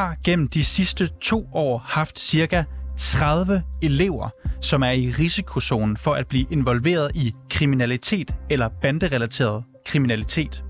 Har 0.00 0.16
gennem 0.24 0.48
de 0.48 0.64
sidste 0.64 1.10
to 1.20 1.48
år 1.52 1.78
haft 1.78 2.18
cirka 2.18 2.64
30 2.96 3.62
elever, 3.82 4.28
som 4.60 4.82
er 4.82 4.90
i 4.90 5.10
risikozonen 5.18 5.96
for 5.96 6.14
at 6.14 6.26
blive 6.28 6.46
involveret 6.50 7.10
i 7.14 7.32
kriminalitet 7.50 8.34
eller 8.50 8.68
banderelateret 8.82 9.64
kriminalitet. 9.86 10.64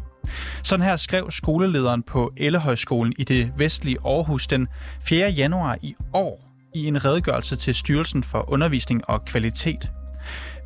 Sådan 0.62 0.86
her 0.86 0.96
skrev 0.96 1.30
skolelederen 1.30 2.02
på 2.02 2.32
Ellehøjskolen 2.36 3.12
i 3.18 3.24
det 3.24 3.52
vestlige 3.56 3.96
Aarhus 4.04 4.46
den 4.46 4.68
4. 5.02 5.30
januar 5.30 5.78
i 5.82 5.94
år 6.12 6.50
i 6.74 6.86
en 6.86 7.04
redegørelse 7.04 7.56
til 7.56 7.74
Styrelsen 7.74 8.22
for 8.22 8.52
Undervisning 8.52 9.08
og 9.08 9.24
Kvalitet. 9.24 9.90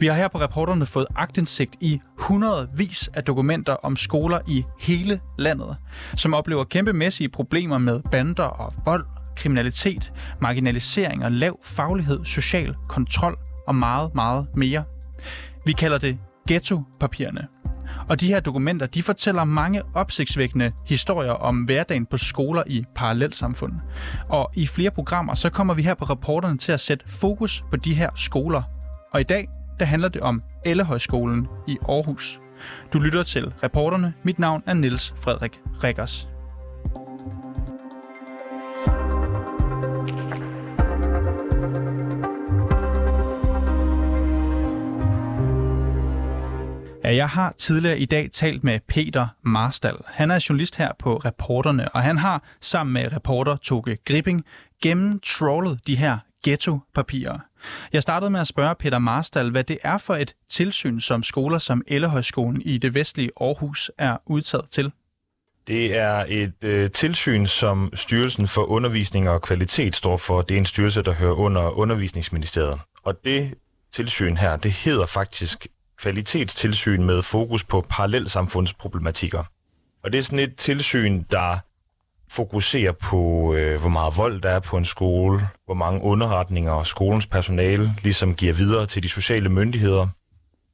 Vi 0.00 0.06
har 0.06 0.14
her 0.14 0.28
på 0.28 0.40
reporterne 0.40 0.86
fået 0.86 1.06
agtindsigt 1.16 1.76
i 1.80 2.00
hundredvis 2.18 3.10
af 3.14 3.24
dokumenter 3.24 3.72
om 3.72 3.96
skoler 3.96 4.38
i 4.46 4.64
hele 4.80 5.20
landet, 5.38 5.76
som 6.16 6.34
oplever 6.34 6.64
kæmpemæssige 6.64 7.28
problemer 7.28 7.78
med 7.78 8.00
bander 8.12 8.44
og 8.44 8.74
vold, 8.84 9.04
kriminalitet, 9.36 10.12
marginalisering 10.40 11.24
og 11.24 11.32
lav 11.32 11.58
faglighed, 11.64 12.24
social 12.24 12.74
kontrol 12.88 13.38
og 13.66 13.74
meget, 13.74 14.14
meget 14.14 14.46
mere. 14.56 14.84
Vi 15.66 15.72
kalder 15.72 15.98
det 15.98 16.18
ghetto-papirerne. 16.48 17.46
Og 18.08 18.20
de 18.20 18.28
her 18.28 18.40
dokumenter, 18.40 18.86
de 18.86 19.02
fortæller 19.02 19.44
mange 19.44 19.82
opsigtsvækkende 19.94 20.72
historier 20.86 21.32
om 21.32 21.56
hverdagen 21.56 22.06
på 22.06 22.16
skoler 22.16 22.62
i 22.66 22.84
parallelsamfund. 22.94 23.72
Og 24.28 24.50
i 24.54 24.66
flere 24.66 24.90
programmer, 24.90 25.34
så 25.34 25.50
kommer 25.50 25.74
vi 25.74 25.82
her 25.82 25.94
på 25.94 26.04
reporterne 26.04 26.58
til 26.58 26.72
at 26.72 26.80
sætte 26.80 27.08
fokus 27.08 27.62
på 27.70 27.76
de 27.76 27.94
her 27.94 28.10
skoler. 28.16 28.62
Og 29.12 29.20
i 29.20 29.24
dag, 29.24 29.48
der 29.78 29.84
handler 29.84 30.08
det 30.08 30.22
om 30.22 30.42
Ellehøjskolen 30.64 31.48
i 31.68 31.78
Aarhus. 31.88 32.40
Du 32.92 32.98
lytter 32.98 33.22
til 33.22 33.52
reporterne. 33.62 34.14
Mit 34.22 34.38
navn 34.38 34.62
er 34.66 34.74
Niels 34.74 35.14
Frederik 35.18 35.60
Rikkers. 35.84 36.28
Ja, 47.04 47.14
jeg 47.14 47.28
har 47.28 47.52
tidligere 47.58 47.98
i 47.98 48.04
dag 48.04 48.30
talt 48.32 48.64
med 48.64 48.80
Peter 48.88 49.26
Marstal. 49.42 49.96
Han 50.06 50.30
er 50.30 50.46
journalist 50.48 50.76
her 50.76 50.92
på 50.98 51.16
Reporterne, 51.16 51.94
og 51.94 52.02
han 52.02 52.18
har 52.18 52.42
sammen 52.60 52.92
med 52.92 53.12
reporter 53.12 53.56
Toge 53.56 53.98
Gripping 54.04 54.44
gennemtrollet 54.82 55.86
de 55.86 55.96
her 55.96 56.18
ghettopapirer. 56.44 57.38
Jeg 57.92 58.02
startede 58.02 58.30
med 58.30 58.40
at 58.40 58.46
spørge 58.46 58.74
Peter 58.74 58.98
Marstal, 58.98 59.50
hvad 59.50 59.64
det 59.64 59.78
er 59.82 59.98
for 59.98 60.14
et 60.14 60.34
tilsyn, 60.48 61.00
som 61.00 61.22
skoler 61.22 61.58
som 61.58 61.82
Ellehøjskolen 61.88 62.62
i 62.62 62.78
det 62.78 62.94
vestlige 62.94 63.30
Aarhus 63.40 63.90
er 63.98 64.16
udtaget 64.26 64.70
til. 64.70 64.92
Det 65.66 65.96
er 65.96 66.24
et 66.28 66.64
øh, 66.64 66.90
tilsyn, 66.90 67.46
som 67.46 67.90
Styrelsen 67.94 68.48
for 68.48 68.64
Undervisning 68.64 69.28
og 69.28 69.42
Kvalitet 69.42 69.96
står 69.96 70.16
for. 70.16 70.42
Det 70.42 70.54
er 70.54 70.58
en 70.58 70.66
styrelse, 70.66 71.02
der 71.02 71.12
hører 71.12 71.34
under 71.34 71.70
Undervisningsministeriet. 71.70 72.80
Og 73.02 73.24
det 73.24 73.54
tilsyn 73.92 74.36
her, 74.36 74.56
det 74.56 74.72
hedder 74.72 75.06
faktisk 75.06 75.66
kvalitetstilsyn 75.98 77.02
med 77.04 77.22
fokus 77.22 77.64
på 77.64 77.86
parallelsamfundsproblematikker. 77.90 79.44
Og 80.04 80.12
det 80.12 80.18
er 80.18 80.22
sådan 80.22 80.38
et 80.38 80.56
tilsyn, 80.56 81.22
der 81.30 81.58
fokuserer 82.36 82.92
på, 82.92 83.54
øh, 83.54 83.80
hvor 83.80 83.88
meget 83.88 84.16
vold 84.16 84.40
der 84.40 84.50
er 84.50 84.60
på 84.60 84.76
en 84.76 84.84
skole, 84.84 85.48
hvor 85.64 85.74
mange 85.74 86.02
underretninger 86.02 86.82
skolens 86.82 87.26
personale 87.26 87.94
ligesom 88.02 88.34
giver 88.34 88.52
videre 88.52 88.86
til 88.86 89.02
de 89.02 89.08
sociale 89.08 89.48
myndigheder, 89.48 90.08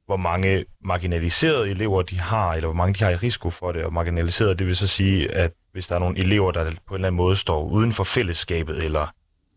hvor 0.06 0.16
mange 0.16 0.64
marginaliserede 0.84 1.70
elever 1.70 2.02
de 2.02 2.20
har, 2.20 2.52
eller 2.54 2.66
hvor 2.66 2.76
mange 2.76 2.94
de 2.94 3.04
har 3.04 3.10
i 3.10 3.16
risiko 3.16 3.50
for 3.50 3.72
det. 3.72 3.84
Og 3.84 3.92
marginaliserede, 3.92 4.54
det 4.54 4.66
vil 4.66 4.76
så 4.76 4.86
sige, 4.86 5.34
at 5.34 5.52
hvis 5.72 5.86
der 5.86 5.94
er 5.94 5.98
nogle 5.98 6.18
elever, 6.18 6.52
der 6.52 6.64
på 6.64 6.94
en 6.94 6.94
eller 6.94 7.08
anden 7.08 7.16
måde 7.16 7.36
står 7.36 7.64
uden 7.64 7.92
for 7.92 8.04
fællesskabet, 8.04 8.84
eller 8.84 9.06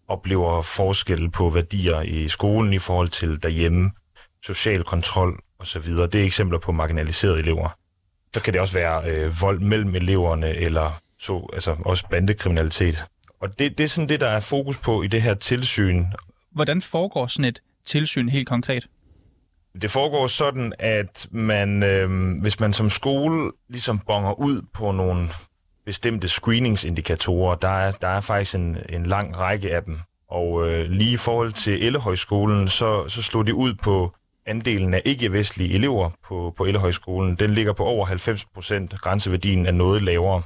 oplever 0.08 0.62
forskel 0.62 1.30
på 1.30 1.50
værdier 1.50 2.02
i 2.02 2.28
skolen 2.28 2.74
i 2.74 2.80
forhold 2.80 3.10
til 3.10 3.44
derhjemme, 3.44 3.92
social 4.46 4.84
kontrol 4.84 5.40
osv. 5.60 5.92
Det 5.92 6.16
er 6.16 6.26
eksempler 6.26 6.60
på 6.60 6.72
marginaliserede 6.72 7.40
elever. 7.40 7.70
Så 8.34 8.42
kan 8.42 8.54
det 8.54 8.62
også 8.62 8.74
være 8.74 9.12
øh, 9.12 9.42
vold 9.42 9.60
mellem 9.60 9.96
eleverne, 9.96 10.50
eller 10.50 11.03
så, 11.24 11.50
altså 11.54 11.76
også 11.86 12.06
bandekriminalitet. 12.10 13.06
Og 13.40 13.60
det, 13.60 13.78
det 13.78 13.84
er 13.84 13.88
sådan 13.88 14.10
det, 14.10 14.20
der 14.20 14.28
er 14.28 14.40
fokus 14.40 14.78
på 14.78 15.04
i 15.04 15.08
det 15.08 15.22
her 15.22 15.34
tilsyn. 15.34 16.06
Hvordan 16.52 16.82
foregår 16.82 17.28
sådan 17.28 17.46
et 17.46 17.62
tilsyn 17.86 18.30
helt 18.30 18.48
konkret? 18.48 18.88
Det 19.82 19.92
foregår 19.92 20.28
sådan, 20.28 20.74
at 20.80 21.28
man, 21.32 21.84
øh, 21.84 22.40
hvis 22.42 22.60
man 22.60 22.74
som 22.74 22.90
skole 22.90 23.52
ligesom 23.70 24.00
bonger 24.00 24.40
ud 24.40 24.62
på 24.74 24.92
nogle 24.92 25.30
bestemte 25.86 26.28
screeningsindikatorer, 26.28 27.56
der 27.56 27.70
er, 27.70 27.92
der 27.92 28.08
er 28.08 28.22
faktisk 28.22 28.56
en, 28.56 28.78
en 28.90 29.06
lang 29.06 29.38
række 29.38 29.76
af 29.76 29.84
dem. 29.84 30.00
Og 30.28 30.70
øh, 30.70 30.90
lige 30.90 31.12
i 31.12 31.18
forhold 31.18 31.54
til 31.54 31.84
Ellehøjskolen, 31.84 32.68
så, 32.68 33.10
så 33.10 33.22
slog 33.22 33.48
det 33.48 33.54
ud 33.54 33.74
på 33.74 34.16
andelen 34.46 34.94
af 34.94 35.02
ikke-vestlige 35.06 35.74
elever 35.74 36.10
på, 36.28 36.54
på 36.58 36.66
Ellehøjskolen. 36.66 37.36
Den 37.36 37.54
ligger 37.54 37.74
på 37.74 37.84
over 37.86 38.06
90 38.06 38.46
procent. 38.46 39.02
Grænseværdien 39.02 39.66
er 39.66 39.72
noget 39.72 40.02
lavere. 40.02 40.44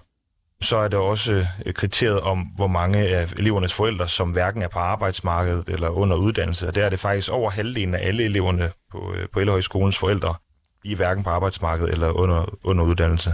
Så 0.62 0.78
er 0.78 0.88
der 0.88 0.97
også 0.97 1.45
øh, 1.66 1.73
kriteriet 1.73 2.19
om, 2.19 2.40
hvor 2.40 2.68
mange 2.68 3.00
af 3.00 3.34
elevernes 3.38 3.73
forældre, 3.73 4.07
som 4.07 4.31
hverken 4.31 4.62
er 4.62 4.68
på 4.68 4.79
arbejdsmarkedet 4.79 5.69
eller 5.69 5.90
under 5.90 6.18
uddannelse. 6.18 6.68
Og 6.68 6.75
der 6.75 6.85
er 6.85 6.90
det 6.90 7.00
faktisk 7.00 7.29
over 7.29 7.51
halvdelen 7.51 7.94
af 7.94 8.07
alle 8.07 8.23
eleverne 8.23 8.72
på, 8.91 9.13
øh, 9.18 9.28
på 9.34 9.40
Ellehøjskolens 9.40 9.97
forældre, 9.97 10.35
de 10.84 10.91
er 10.91 10.95
hverken 10.95 11.23
på 11.23 11.29
arbejdsmarkedet 11.29 11.94
eller 11.94 12.09
under, 12.09 12.57
under 12.63 12.84
uddannelse. 12.84 13.34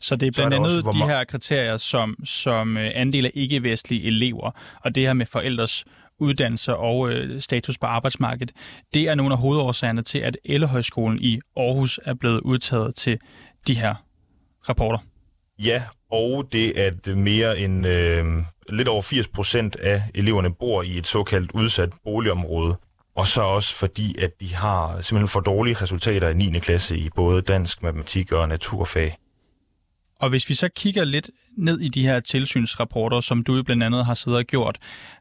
Så 0.00 0.16
det 0.16 0.26
er 0.26 0.30
blandt 0.30 0.54
er 0.54 0.58
andet 0.58 0.86
også, 0.86 0.98
de 0.98 1.08
her 1.08 1.24
kriterier 1.24 1.76
som, 1.76 2.16
som 2.24 2.76
øh, 2.76 2.90
andel 2.94 3.24
af 3.24 3.30
ikke-vestlige 3.34 4.04
elever, 4.04 4.50
og 4.84 4.94
det 4.94 5.06
her 5.06 5.12
med 5.12 5.26
forældres 5.26 5.84
uddannelse 6.18 6.76
og 6.76 7.12
øh, 7.12 7.40
status 7.40 7.78
på 7.78 7.86
arbejdsmarkedet, 7.86 8.52
det 8.94 9.08
er 9.08 9.14
nogle 9.14 9.34
af 9.34 9.38
hovedårsagerne 9.38 10.02
til, 10.02 10.18
at 10.18 10.36
Ellehøjskolen 10.44 11.18
i 11.18 11.40
Aarhus 11.56 12.00
er 12.04 12.14
blevet 12.14 12.40
udtaget 12.40 12.94
til 12.94 13.18
de 13.66 13.74
her 13.74 13.94
rapporter. 14.68 14.98
Ja, 15.64 15.82
og 16.10 16.48
det 16.52 16.76
at 16.76 17.16
mere 17.16 17.58
end 17.58 17.86
øh, 17.86 18.24
lidt 18.68 18.88
over 18.88 19.02
80 19.02 19.28
procent 19.28 19.76
af 19.76 20.02
eleverne 20.14 20.54
bor 20.54 20.82
i 20.82 20.98
et 20.98 21.06
såkaldt 21.06 21.52
udsat 21.52 21.90
boligområde. 22.04 22.76
Og 23.16 23.28
så 23.28 23.42
også 23.42 23.74
fordi, 23.74 24.18
at 24.18 24.40
de 24.40 24.54
har 24.54 25.00
simpelthen 25.00 25.28
for 25.28 25.40
dårlige 25.40 25.74
resultater 25.74 26.28
i 26.28 26.34
9. 26.34 26.58
klasse 26.58 26.96
i 26.96 27.10
både 27.10 27.42
dansk, 27.42 27.82
matematik 27.82 28.32
og 28.32 28.48
naturfag. 28.48 29.16
Og 30.20 30.28
hvis 30.28 30.48
vi 30.48 30.54
så 30.54 30.68
kigger 30.76 31.04
lidt 31.04 31.30
ned 31.56 31.80
i 31.80 31.88
de 31.88 32.02
her 32.02 32.20
tilsynsrapporter, 32.20 33.20
som 33.20 33.44
du 33.44 33.62
blandt 33.62 33.82
andet 33.82 34.06
har 34.06 34.14
siddet 34.14 34.38
og 34.38 34.44
gjort, 34.44 34.78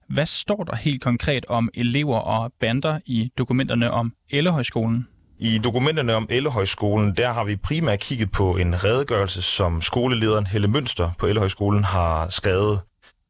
hvad 0.08 0.26
står 0.26 0.64
der 0.64 0.76
helt 0.76 1.02
konkret 1.02 1.46
om 1.46 1.70
elever 1.74 2.18
og 2.18 2.54
bander 2.60 3.00
i 3.06 3.32
dokumenterne 3.38 3.92
om 3.92 4.14
Ellehøjskolen? 4.30 5.08
I 5.44 5.58
dokumenterne 5.58 6.16
om 6.16 6.28
Ellehøjskolen, 6.30 7.18
der 7.18 7.32
har 7.32 7.44
vi 7.44 7.56
primært 7.56 8.00
kigget 8.00 8.32
på 8.32 8.58
en 8.58 8.84
redegørelse, 8.84 9.42
som 9.42 9.82
skolelederen 9.82 10.48
Helle 10.48 10.68
Mønster 10.68 11.12
på 11.20 11.28
Ellehøjskolen 11.28 11.84
har 11.84 12.30
skrevet. 12.30 12.80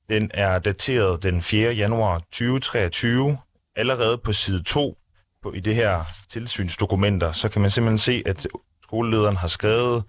Den 0.10 0.32
er 0.34 0.60
dateret 0.60 1.24
den 1.24 1.42
4. 1.42 1.74
januar 1.74 2.20
2023. 2.20 3.38
Allerede 3.76 4.18
på 4.18 4.34
side 4.34 4.64
2 4.64 4.98
på, 5.44 5.54
i 5.54 5.60
det 5.60 5.76
her 5.76 6.04
tilsynsdokumenter, 6.30 7.32
så 7.32 7.50
kan 7.50 7.62
man 7.62 7.72
simpelthen 7.72 7.98
se, 7.98 8.24
at 8.26 8.48
skolelederen 8.84 9.38
har 9.38 9.48
skrevet, 9.48 10.04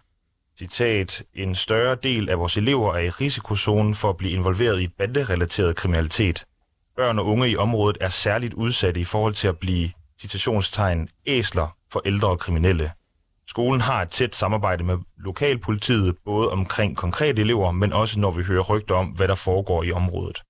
citat, 0.59 1.23
en 1.35 1.55
større 1.55 1.97
del 2.03 2.29
af 2.29 2.39
vores 2.39 2.57
elever 2.57 2.95
er 2.95 3.01
i 3.01 3.11
risikozonen 3.11 3.95
for 3.95 4.11
at 4.11 4.17
blive 4.17 4.33
involveret 4.33 4.81
i 4.81 4.89
banderelateret 4.89 5.77
kriminalitet. 5.77 6.45
Børn 6.97 7.19
og 7.19 7.27
unge 7.27 7.51
i 7.51 7.57
området 7.57 7.99
er 8.01 8.09
særligt 8.09 8.55
udsatte 8.55 9.01
i 9.01 9.05
forhold 9.05 9.35
til 9.35 9.49
at 9.49 9.59
blive 9.59 9.91
citationstegn 10.21 11.09
æsler 11.27 11.77
for 11.93 12.03
ældre 12.05 12.29
og 12.29 12.39
kriminelle. 12.39 12.93
Skolen 13.47 13.81
har 13.81 14.03
et 14.03 14.11
tæt 14.11 14.35
samarbejde 14.35 14.85
med 14.85 14.99
lokalpolitiet, 15.17 16.17
både 16.25 16.51
omkring 16.51 16.97
konkrete 16.97 17.43
elever, 17.43 17.71
men 17.71 17.93
også 17.93 18.21
når 18.21 18.31
vi 18.31 18.43
hører 18.43 18.63
rygter 18.63 18.95
om, 18.95 19.07
hvad 19.07 19.29
der 19.29 19.35
foregår 19.35 19.83
i 19.83 19.93
området. 19.93 20.43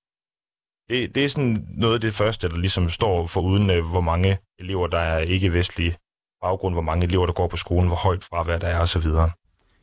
Det, 0.89 1.15
det 1.15 1.25
er 1.25 1.29
sådan 1.29 1.67
noget 1.69 1.95
af 1.95 2.01
det 2.01 2.15
første, 2.15 2.49
der 2.49 2.57
ligesom 2.57 2.91
står 2.91 3.27
for 3.27 3.41
uden, 3.41 3.71
øh, 3.71 3.87
hvor 3.87 4.01
mange 4.01 4.39
elever, 4.59 4.87
der 4.87 4.99
er 4.99 5.19
ikke-vestlige 5.19 5.97
baggrund, 6.41 6.75
hvor 6.75 6.83
mange 6.83 7.07
elever, 7.07 7.27
der 7.27 7.33
går 7.33 7.49
på 7.49 7.57
skolen, 7.57 7.87
hvor 7.87 7.97
højt 7.97 8.25
fravær 8.25 8.59
der 8.59 8.69
er 8.69 8.81
osv. 8.81 9.07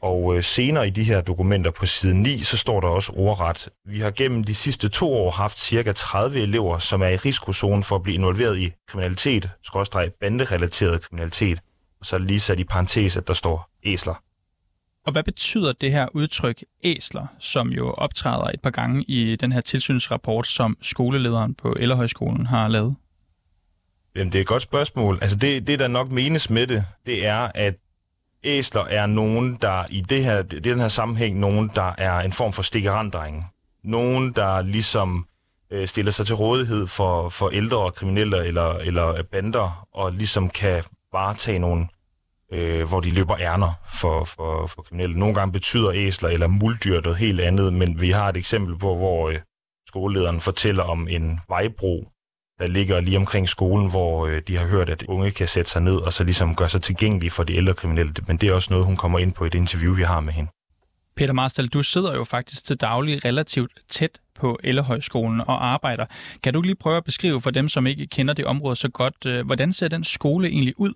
Og 0.02 0.36
øh, 0.36 0.44
senere 0.44 0.88
i 0.88 0.90
de 0.90 1.04
her 1.04 1.22
dokumenter 1.22 1.72
på 1.72 1.86
side 1.86 2.14
9, 2.14 2.44
så 2.44 2.58
står 2.58 2.80
der 2.80 2.88
også 2.88 3.12
ordret, 3.16 3.70
vi 3.86 4.00
har 4.00 4.12
gennem 4.12 4.44
de 4.44 4.56
sidste 4.56 4.90
to 4.90 5.14
år 5.14 5.32
haft 5.32 5.60
cirka 5.60 5.92
30 5.92 6.40
elever, 6.40 6.80
som 6.80 7.02
er 7.02 7.08
i 7.08 7.16
risikozonen 7.16 7.84
for 7.84 7.96
at 7.96 8.04
blive 8.04 8.16
involveret 8.16 8.60
i 8.60 8.74
kriminalitet, 8.88 9.50
skråstreg 9.64 10.12
banderelateret 10.14 11.02
kriminalitet. 11.02 11.60
Og 12.00 12.06
så 12.06 12.16
er 12.16 12.20
lige 12.20 12.40
sat 12.40 12.60
i 12.60 12.64
parentes, 12.64 13.18
at 13.18 13.28
der 13.28 13.34
står 13.34 13.70
æsler. 13.84 14.24
Og 15.06 15.12
hvad 15.12 15.24
betyder 15.24 15.74
det 15.74 15.92
her 15.92 16.08
udtryk 16.14 16.64
æsler, 16.84 17.28
som 17.40 17.70
jo 17.70 17.92
optræder 17.92 18.52
et 18.54 18.62
par 18.62 18.70
gange 18.70 19.04
i 19.04 19.36
den 19.36 19.52
her 19.52 19.62
tilsynsrapport, 19.62 20.48
som 20.48 20.78
skolelederen 20.82 21.56
på 21.56 21.76
Ellerhøjskolen 21.80 22.46
har 22.46 22.68
lavet? 22.68 22.96
Jamen, 24.16 24.32
det 24.32 24.40
er 24.40 24.42
et 24.42 24.48
godt 24.48 24.64
spørgsmål. 24.64 25.20
Altså, 25.22 25.38
det, 25.38 25.68
det 25.68 25.80
der 25.80 25.88
nok 25.88 26.12
menes 26.12 26.50
med 26.50 26.68
det, 26.68 26.86
det 27.06 27.26
er, 27.26 27.52
at 27.56 27.76
æsler 28.44 28.84
er 28.84 29.06
nogen, 29.06 29.58
der 29.62 29.86
i 29.90 30.02
det 30.02 30.24
her, 30.24 30.42
det, 30.42 30.64
den 30.64 30.80
her 30.80 30.88
sammenhæng, 30.88 31.40
nogen, 31.40 31.72
der 31.76 31.94
er 31.98 32.20
en 32.20 32.34
form 32.34 32.54
for 32.54 32.62
stikkerandring. 32.62 33.46
nogen, 33.84 34.34
der 34.34 34.62
ligesom 34.62 35.28
øh, 35.72 35.88
stiller 35.88 36.12
sig 36.12 36.26
til 36.26 36.36
rådighed 36.36 36.88
for, 36.88 37.30
for 37.30 37.50
ældre 37.50 37.78
og 37.78 37.96
kriminelle 37.96 38.46
eller, 38.46 38.74
eller 38.74 39.24
bander, 39.24 39.88
og 39.94 40.14
ligesom 40.14 40.50
kan 40.50 40.84
varetage 41.14 41.60
nogle, 41.60 41.88
øh, 42.52 42.88
hvor 42.88 43.00
de 43.00 43.10
løber 43.10 43.38
ærner 43.40 43.74
for, 44.02 44.24
for, 44.24 44.68
for 44.68 44.82
kriminelle. 44.82 45.20
Nogle 45.20 45.36
gange 45.36 45.52
betyder 45.52 45.92
æsler 45.92 46.30
eller 46.30 46.48
muldyr 46.48 47.02
noget 47.02 47.18
helt 47.18 47.42
andet, 47.42 47.74
men 47.74 48.02
vi 48.02 48.12
har 48.12 48.30
et 48.30 48.38
eksempel 48.38 48.78
på, 48.78 48.96
hvor 48.96 49.30
øh, 49.30 49.40
skolelederen 49.88 50.42
fortæller 50.42 50.84
om 50.84 51.08
en 51.08 51.40
vejbro, 51.50 52.12
der 52.60 52.68
ligger 52.68 53.00
lige 53.00 53.18
omkring 53.18 53.50
skolen, 53.50 53.90
hvor 53.90 54.28
øh, 54.28 54.42
de 54.48 54.58
har 54.58 54.66
hørt, 54.66 54.90
at 54.90 55.04
unge 55.08 55.32
kan 55.32 55.48
sætte 55.48 55.72
sig 55.72 55.82
ned 55.82 55.96
og 55.96 56.14
så 56.14 56.24
ligesom 56.24 56.56
gøre 56.56 56.70
sig 56.70 56.82
tilgængelige 56.82 57.32
for 57.32 57.44
de 57.44 57.56
ældre 57.56 57.74
kriminelle. 57.74 58.14
Men 58.28 58.38
det 58.38 58.50
er 58.50 58.54
også 58.54 58.68
noget, 58.72 58.86
hun 58.86 58.98
kommer 58.98 59.20
ind 59.20 59.34
på 59.34 59.46
i 59.46 59.50
det 59.50 59.58
interview, 59.58 59.96
vi 59.96 60.04
har 60.04 60.20
med 60.20 60.34
hende. 60.34 60.50
Peter 61.16 61.34
Marstal, 61.34 61.68
du 61.68 61.84
sidder 61.84 62.16
jo 62.16 62.24
faktisk 62.24 62.66
til 62.66 62.78
daglig 62.78 63.26
relativt 63.26 63.72
tæt 63.90 64.20
på 64.36 64.60
Ellehøjskolen 64.64 65.42
og 65.42 65.66
arbejder. 65.66 66.06
Kan 66.44 66.54
du 66.54 66.62
lige 66.62 66.76
prøve 66.76 66.98
at 66.98 67.04
beskrive 67.04 67.42
for 67.42 67.52
dem, 67.52 67.70
som 67.70 67.88
ikke 67.88 68.08
kender 68.08 68.34
det 68.34 68.46
område 68.46 68.76
så 68.76 68.90
godt, 68.90 69.26
øh, 69.26 69.46
hvordan 69.46 69.74
ser 69.74 69.88
den 69.88 70.04
skole 70.04 70.48
egentlig 70.48 70.74
ud? 70.78 70.94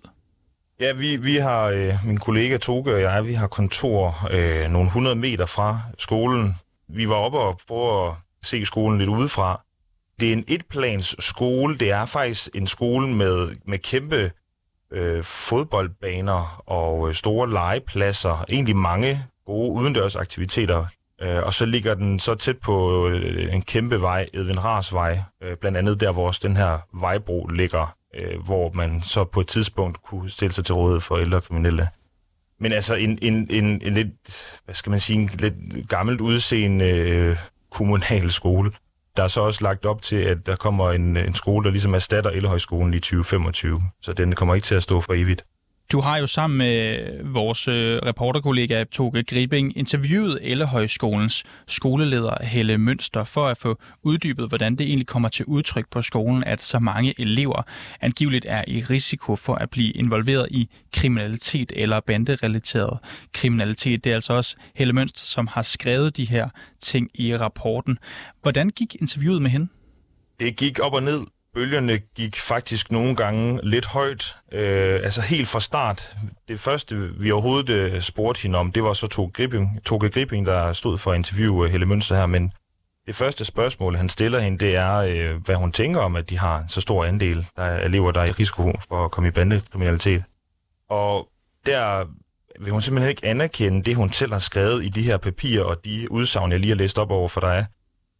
Ja, 0.80 0.92
vi, 0.92 1.16
vi 1.16 1.36
har, 1.36 1.64
øh, 1.64 1.94
min 2.04 2.18
kollega 2.18 2.56
Toge 2.56 2.94
og 2.94 3.00
jeg, 3.00 3.26
vi 3.26 3.34
har 3.34 3.46
kontor 3.46 4.28
øh, 4.30 4.70
nogle 4.70 4.86
100 4.86 5.16
meter 5.16 5.46
fra 5.46 5.80
skolen. 5.98 6.54
Vi 6.88 7.08
var 7.08 7.14
oppe 7.14 7.38
og 7.38 7.60
prøve 7.68 8.08
at 8.08 8.14
se 8.42 8.66
skolen 8.66 8.98
lidt 8.98 9.10
udefra. 9.10 9.63
Det 10.20 10.28
er 10.28 10.32
en 10.32 10.44
etplans 10.48 11.16
skole. 11.18 11.78
Det 11.78 11.90
er 11.90 12.06
faktisk 12.06 12.48
en 12.54 12.66
skole 12.66 13.08
med, 13.08 13.56
med 13.64 13.78
kæmpe 13.78 14.32
øh, 14.90 15.24
fodboldbaner 15.24 16.62
og 16.66 17.08
øh, 17.08 17.14
store 17.14 17.50
legepladser. 17.50 18.44
Egentlig 18.48 18.76
mange 18.76 19.24
gode 19.46 19.72
udendørsaktiviteter. 19.72 20.86
Øh, 21.22 21.42
og 21.42 21.54
så 21.54 21.66
ligger 21.66 21.94
den 21.94 22.18
så 22.18 22.34
tæt 22.34 22.58
på 22.58 23.08
øh, 23.08 23.54
en 23.54 23.62
kæmpe 23.62 24.00
vej, 24.00 24.26
Edvin 24.34 24.64
Rars 24.64 24.92
vej, 24.92 25.20
øh, 25.42 25.56
blandt 25.56 25.78
andet 25.78 26.00
der, 26.00 26.12
hvor 26.12 26.30
den 26.30 26.56
her 26.56 26.78
vejbro 26.92 27.46
ligger, 27.46 27.96
øh, 28.14 28.44
hvor 28.44 28.72
man 28.74 29.02
så 29.02 29.24
på 29.24 29.40
et 29.40 29.46
tidspunkt 29.46 30.02
kunne 30.02 30.30
stille 30.30 30.52
sig 30.52 30.64
til 30.64 30.74
rådighed 30.74 31.00
for 31.00 31.18
ældre 31.18 31.40
kriminelle. 31.40 31.88
Men 32.58 32.72
altså 32.72 32.94
en, 32.94 33.18
en, 33.22 33.46
en, 33.50 33.64
en 33.64 33.94
lidt, 33.94 34.10
hvad 34.64 34.74
skal 34.74 34.90
man 34.90 35.00
sige, 35.00 35.18
en 35.18 35.30
lidt 35.38 35.88
gammelt 35.88 36.20
udseende 36.20 36.88
øh, 36.88 37.36
kommunal 37.70 38.30
skole. 38.30 38.72
Der 39.16 39.22
er 39.22 39.28
så 39.28 39.40
også 39.40 39.64
lagt 39.64 39.86
op 39.86 40.02
til, 40.02 40.16
at 40.16 40.46
der 40.46 40.56
kommer 40.56 40.92
en, 40.92 41.16
en 41.16 41.34
skole, 41.34 41.64
der 41.64 41.70
ligesom 41.70 41.94
erstatter 41.94 42.30
Elhøjskolen 42.30 42.94
i 42.94 43.00
2025. 43.00 43.82
Så 44.00 44.12
den 44.12 44.34
kommer 44.34 44.54
ikke 44.54 44.64
til 44.64 44.74
at 44.74 44.82
stå 44.82 45.00
for 45.00 45.14
evigt. 45.14 45.44
Du 45.94 46.00
har 46.00 46.18
jo 46.18 46.26
sammen 46.26 46.58
med 46.58 47.08
vores 47.24 47.68
øh, 47.68 47.96
reporterkollega 48.06 48.84
Toge 48.84 49.22
Gribing 49.22 49.78
interviewet 49.78 50.38
Ellehøjskolens 50.42 51.44
skoleleder 51.66 52.44
Helle 52.44 52.78
Mønster 52.78 53.24
for 53.24 53.46
at 53.46 53.56
få 53.56 53.78
uddybet, 54.02 54.48
hvordan 54.48 54.76
det 54.76 54.86
egentlig 54.86 55.06
kommer 55.06 55.28
til 55.28 55.44
udtryk 55.44 55.90
på 55.90 56.02
skolen, 56.02 56.44
at 56.44 56.62
så 56.62 56.78
mange 56.78 57.14
elever 57.20 57.62
angiveligt 58.00 58.46
er 58.48 58.64
i 58.68 58.80
risiko 58.90 59.36
for 59.36 59.54
at 59.54 59.70
blive 59.70 59.90
involveret 59.90 60.48
i 60.50 60.68
kriminalitet 60.92 61.72
eller 61.76 62.00
banderelateret 62.00 62.98
kriminalitet. 63.32 64.04
Det 64.04 64.10
er 64.10 64.14
altså 64.14 64.32
også 64.32 64.56
Helle 64.74 64.92
Mønster, 64.92 65.24
som 65.24 65.46
har 65.46 65.62
skrevet 65.62 66.16
de 66.16 66.24
her 66.24 66.48
ting 66.80 67.10
i 67.14 67.36
rapporten. 67.36 67.98
Hvordan 68.42 68.70
gik 68.70 68.96
interviewet 69.00 69.42
med 69.42 69.50
hende? 69.50 69.68
Det 70.40 70.56
gik 70.56 70.78
op 70.78 70.92
og 70.92 71.02
ned 71.02 71.20
bølgerne 71.54 71.98
gik 71.98 72.36
faktisk 72.36 72.92
nogle 72.92 73.16
gange 73.16 73.60
lidt 73.62 73.86
højt. 73.86 74.36
Øh, 74.52 75.00
altså 75.04 75.20
helt 75.20 75.48
fra 75.48 75.60
start. 75.60 76.16
Det 76.48 76.60
første, 76.60 76.96
vi 76.96 77.30
overhovedet 77.30 77.70
øh, 77.70 78.00
spurgte 78.00 78.42
hende 78.42 78.58
om, 78.58 78.72
det 78.72 78.84
var 78.84 78.92
så 78.92 79.06
Toge 79.06 79.30
Gripping, 79.30 79.80
Toge 79.84 80.10
Gripping 80.10 80.46
der 80.46 80.72
stod 80.72 80.98
for 80.98 81.12
at 81.12 81.16
interviewe 81.16 81.66
øh, 81.66 81.72
Helle 81.72 81.86
Mønster 81.86 82.16
her, 82.16 82.26
men 82.26 82.52
det 83.06 83.16
første 83.16 83.44
spørgsmål, 83.44 83.96
han 83.96 84.08
stiller 84.08 84.40
hende, 84.40 84.58
det 84.58 84.76
er, 84.76 84.94
øh, 84.94 85.44
hvad 85.44 85.56
hun 85.56 85.72
tænker 85.72 86.00
om, 86.00 86.16
at 86.16 86.30
de 86.30 86.38
har 86.38 86.64
så 86.68 86.80
stor 86.80 87.04
andel 87.04 87.46
der 87.56 87.76
elever, 87.76 88.12
der 88.12 88.20
er 88.20 88.24
i 88.24 88.30
risiko 88.30 88.72
for 88.88 89.04
at 89.04 89.10
komme 89.10 89.28
i 89.28 89.32
bandekriminalitet. 89.32 90.22
Og 90.88 91.28
der 91.66 92.04
vil 92.60 92.72
hun 92.72 92.82
simpelthen 92.82 93.10
ikke 93.10 93.26
anerkende 93.26 93.82
det, 93.82 93.96
hun 93.96 94.12
selv 94.12 94.32
har 94.32 94.38
skrevet 94.38 94.84
i 94.84 94.88
de 94.88 95.02
her 95.02 95.16
papirer 95.16 95.64
og 95.64 95.84
de 95.84 96.10
udsagn, 96.10 96.52
jeg 96.52 96.60
lige 96.60 96.70
har 96.70 96.76
læst 96.76 96.98
op 96.98 97.10
over 97.10 97.28
for 97.28 97.40
dig. 97.40 97.66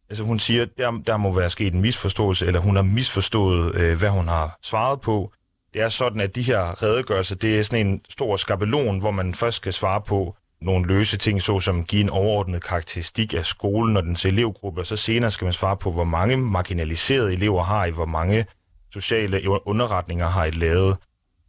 Altså 0.09 0.23
hun 0.23 0.39
siger, 0.39 0.65
der, 0.65 0.91
der 1.07 1.17
må 1.17 1.33
være 1.33 1.49
sket 1.49 1.73
en 1.73 1.81
misforståelse, 1.81 2.45
eller 2.45 2.59
hun 2.59 2.75
har 2.75 2.83
misforstået, 2.83 3.75
øh, 3.75 3.97
hvad 3.97 4.09
hun 4.09 4.27
har 4.27 4.57
svaret 4.61 5.01
på. 5.01 5.31
Det 5.73 5.81
er 5.81 5.89
sådan, 5.89 6.21
at 6.21 6.35
de 6.35 6.41
her 6.41 6.83
redegørelser, 6.83 7.35
det 7.35 7.59
er 7.59 7.63
sådan 7.63 7.87
en 7.87 8.01
stor 8.09 8.37
skabelon, 8.37 8.99
hvor 8.99 9.11
man 9.11 9.35
først 9.35 9.57
skal 9.57 9.73
svare 9.73 10.01
på 10.01 10.35
nogle 10.61 10.87
løse 10.87 11.17
ting, 11.17 11.41
såsom 11.41 11.85
give 11.85 12.01
en 12.01 12.09
overordnet 12.09 12.63
karakteristik 12.63 13.33
af 13.33 13.45
skolen 13.45 13.97
og 13.97 14.03
dens 14.03 14.25
elevgruppe, 14.25 14.81
og 14.81 14.87
så 14.87 14.95
senere 14.95 15.31
skal 15.31 15.45
man 15.45 15.53
svare 15.53 15.77
på, 15.77 15.91
hvor 15.91 16.03
mange 16.03 16.37
marginaliserede 16.37 17.33
elever 17.33 17.63
har 17.63 17.85
I, 17.85 17.91
hvor 17.91 18.05
mange 18.05 18.45
sociale 18.93 19.67
underretninger 19.67 20.29
har 20.29 20.45
I 20.45 20.51
lavet. 20.51 20.97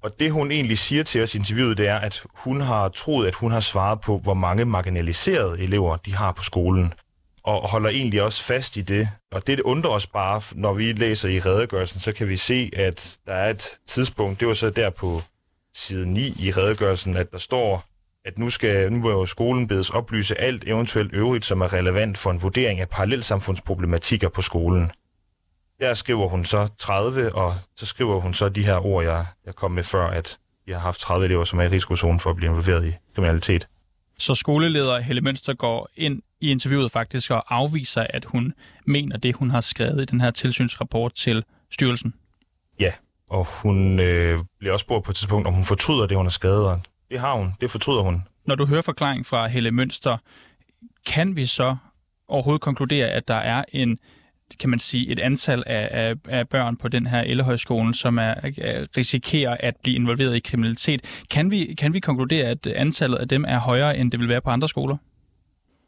Og 0.02 0.20
det 0.20 0.32
hun 0.32 0.50
egentlig 0.50 0.78
siger 0.78 1.02
til 1.02 1.22
os 1.22 1.34
i 1.34 1.38
interviewet, 1.38 1.78
det 1.78 1.88
er, 1.88 1.96
at 1.96 2.22
hun 2.34 2.60
har 2.60 2.88
troet, 2.88 3.26
at 3.26 3.34
hun 3.34 3.52
har 3.52 3.60
svaret 3.60 4.00
på, 4.00 4.18
hvor 4.18 4.34
mange 4.34 4.64
marginaliserede 4.64 5.58
elever 5.58 5.96
de 5.96 6.14
har 6.14 6.32
på 6.32 6.42
skolen 6.42 6.92
og 7.46 7.68
holder 7.68 7.90
egentlig 7.90 8.22
også 8.22 8.42
fast 8.42 8.76
i 8.76 8.82
det. 8.82 9.08
Og 9.30 9.46
det 9.46 9.60
undrer 9.60 9.90
os 9.90 10.06
bare, 10.06 10.42
når 10.52 10.72
vi 10.74 10.92
læser 10.92 11.28
i 11.28 11.40
redegørelsen, 11.40 12.00
så 12.00 12.12
kan 12.12 12.28
vi 12.28 12.36
se, 12.36 12.70
at 12.76 13.18
der 13.26 13.32
er 13.32 13.50
et 13.50 13.68
tidspunkt, 13.86 14.40
det 14.40 14.48
var 14.48 14.54
så 14.54 14.70
der 14.70 14.90
på 14.90 15.22
side 15.74 16.06
9 16.06 16.34
i 16.38 16.52
redegørelsen, 16.52 17.16
at 17.16 17.32
der 17.32 17.38
står, 17.38 17.84
at 18.24 18.38
nu, 18.38 18.50
skal, 18.50 18.92
nu 18.92 18.98
må 18.98 19.26
skolen 19.26 19.68
bedes 19.68 19.90
oplyse 19.90 20.40
alt 20.40 20.64
eventuelt 20.66 21.14
øvrigt, 21.14 21.44
som 21.44 21.60
er 21.60 21.72
relevant 21.72 22.18
for 22.18 22.30
en 22.30 22.42
vurdering 22.42 22.80
af 22.80 22.88
parallelsamfundsproblematikker 22.88 24.28
på 24.28 24.42
skolen. 24.42 24.90
Der 25.80 25.94
skriver 25.94 26.28
hun 26.28 26.44
så 26.44 26.68
30, 26.78 27.34
og 27.34 27.56
så 27.76 27.86
skriver 27.86 28.20
hun 28.20 28.34
så 28.34 28.48
de 28.48 28.64
her 28.64 28.86
ord, 28.86 29.04
jeg, 29.04 29.26
jeg 29.46 29.54
kom 29.54 29.70
med 29.70 29.84
før, 29.84 30.06
at 30.06 30.38
vi 30.66 30.72
har 30.72 30.80
haft 30.80 31.00
30 31.00 31.24
elever, 31.24 31.44
som 31.44 31.58
er 31.58 31.64
i 31.64 31.68
risikozonen 31.68 32.20
for 32.20 32.30
at 32.30 32.36
blive 32.36 32.50
involveret 32.50 32.86
i 32.86 32.92
kriminalitet. 33.14 33.68
Så 34.18 34.34
skoleleder 34.34 34.98
Helle 34.98 35.20
Mønster 35.20 35.54
går 35.54 35.88
ind 35.96 36.22
i 36.40 36.50
interviewet 36.50 36.90
faktisk 36.90 37.30
og 37.30 37.54
afviser, 37.54 38.06
at 38.10 38.24
hun 38.24 38.52
mener 38.86 39.16
det, 39.16 39.36
hun 39.36 39.50
har 39.50 39.60
skrevet 39.60 40.02
i 40.02 40.04
den 40.04 40.20
her 40.20 40.30
tilsynsrapport 40.30 41.14
til 41.14 41.44
styrelsen. 41.70 42.14
Ja, 42.80 42.92
og 43.30 43.46
hun 43.62 44.00
øh, 44.00 44.38
bliver 44.58 44.72
også 44.72 44.84
spurgt 44.84 45.04
på 45.04 45.10
et 45.10 45.16
tidspunkt, 45.16 45.46
om 45.46 45.54
hun 45.54 45.64
fortryder 45.64 46.06
det, 46.06 46.16
hun 46.16 46.26
har 46.26 46.30
skrevet. 46.30 46.66
Og 46.66 46.80
det 47.10 47.20
har 47.20 47.34
hun, 47.34 47.52
det 47.60 47.70
fortryder 47.70 48.02
hun. 48.02 48.22
Når 48.44 48.54
du 48.54 48.66
hører 48.66 48.82
forklaring 48.82 49.26
fra 49.26 49.46
Helle 49.46 49.70
Mønster, 49.70 50.16
kan 51.06 51.36
vi 51.36 51.46
så 51.46 51.76
overhovedet 52.28 52.60
konkludere, 52.60 53.08
at 53.08 53.28
der 53.28 53.34
er 53.34 53.64
en 53.72 53.98
kan 54.60 54.70
man 54.70 54.78
sige, 54.78 55.08
et 55.08 55.20
antal 55.20 55.62
af, 55.66 55.88
af, 55.90 56.14
af 56.28 56.48
børn 56.48 56.76
på 56.76 56.88
den 56.88 57.06
her 57.06 57.20
Ellehøjskolen, 57.20 57.94
som 57.94 58.18
er, 58.18 58.22
er, 58.22 58.86
risikerer 58.96 59.56
at 59.60 59.76
blive 59.82 59.96
involveret 59.96 60.36
i 60.36 60.40
kriminalitet. 60.40 61.24
Kan 61.30 61.50
vi, 61.50 61.74
kan 61.78 61.94
vi 61.94 62.00
konkludere, 62.00 62.46
at 62.46 62.66
antallet 62.66 63.16
af 63.16 63.28
dem 63.28 63.44
er 63.48 63.58
højere, 63.58 63.98
end 63.98 64.12
det 64.12 64.20
vil 64.20 64.28
være 64.28 64.40
på 64.40 64.50
andre 64.50 64.68
skoler? 64.68 64.96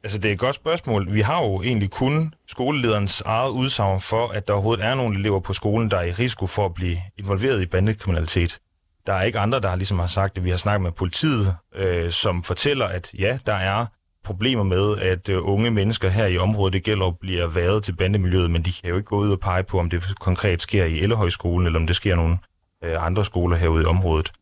Altså, 0.03 0.19
det 0.19 0.29
er 0.29 0.33
et 0.33 0.39
godt 0.39 0.57
spørgsmål. 0.57 1.15
Vi 1.15 1.21
har 1.21 1.43
jo 1.43 1.63
egentlig 1.63 1.91
kun 1.91 2.35
skolelederens 2.47 3.21
eget 3.21 3.51
udsagn 3.51 4.01
for, 4.01 4.29
at 4.29 4.49
der 4.49 4.53
overhovedet 4.55 4.85
er 4.85 4.95
nogle 4.95 5.19
elever 5.19 5.41
på 5.41 5.53
skolen, 5.53 5.91
der 5.91 5.97
er 5.97 6.05
i 6.05 6.13
risiko 6.13 6.47
for 6.47 6.65
at 6.65 6.75
blive 6.75 6.99
involveret 7.17 7.63
i 7.63 7.67
bandekriminalitet. 7.67 8.59
Der 9.07 9.13
er 9.13 9.23
ikke 9.23 9.39
andre, 9.39 9.61
der 9.61 9.77
ligesom 9.77 9.99
har 9.99 10.07
sagt 10.07 10.37
det. 10.37 10.45
Vi 10.45 10.51
har 10.51 10.57
snakket 10.57 10.83
med 10.83 10.93
politiet, 10.93 11.57
øh, 11.75 12.13
som 12.13 12.43
fortæller, 12.43 12.87
at 12.87 13.11
ja, 13.19 13.39
der 13.47 13.55
er 13.55 13.87
problemer 14.25 14.63
med, 14.63 14.99
at 14.99 15.29
øh, 15.29 15.49
unge 15.49 15.71
mennesker 15.71 16.09
her 16.09 16.27
i 16.27 16.39
området, 16.39 16.73
det 16.73 16.85
gælder, 16.85 17.11
bliver 17.11 17.47
været 17.47 17.85
til 17.85 17.93
bandemiljøet, 17.93 18.51
men 18.51 18.63
de 18.63 18.73
kan 18.73 18.91
jo 18.91 18.97
ikke 18.97 19.07
gå 19.07 19.17
ud 19.17 19.31
og 19.31 19.41
pege 19.41 19.63
på, 19.63 19.79
om 19.79 19.91
det 19.91 20.19
konkret 20.21 20.61
sker 20.61 20.85
i 20.85 20.99
Ellehøjskolen, 20.99 21.67
eller 21.67 21.81
om 21.81 21.87
det 21.87 21.97
sker 21.97 22.17
nogle 22.17 22.39
øh, 22.85 23.07
andre 23.07 23.25
skoler 23.25 23.57
herude 23.57 23.83
i 23.83 23.87
området. 23.87 24.33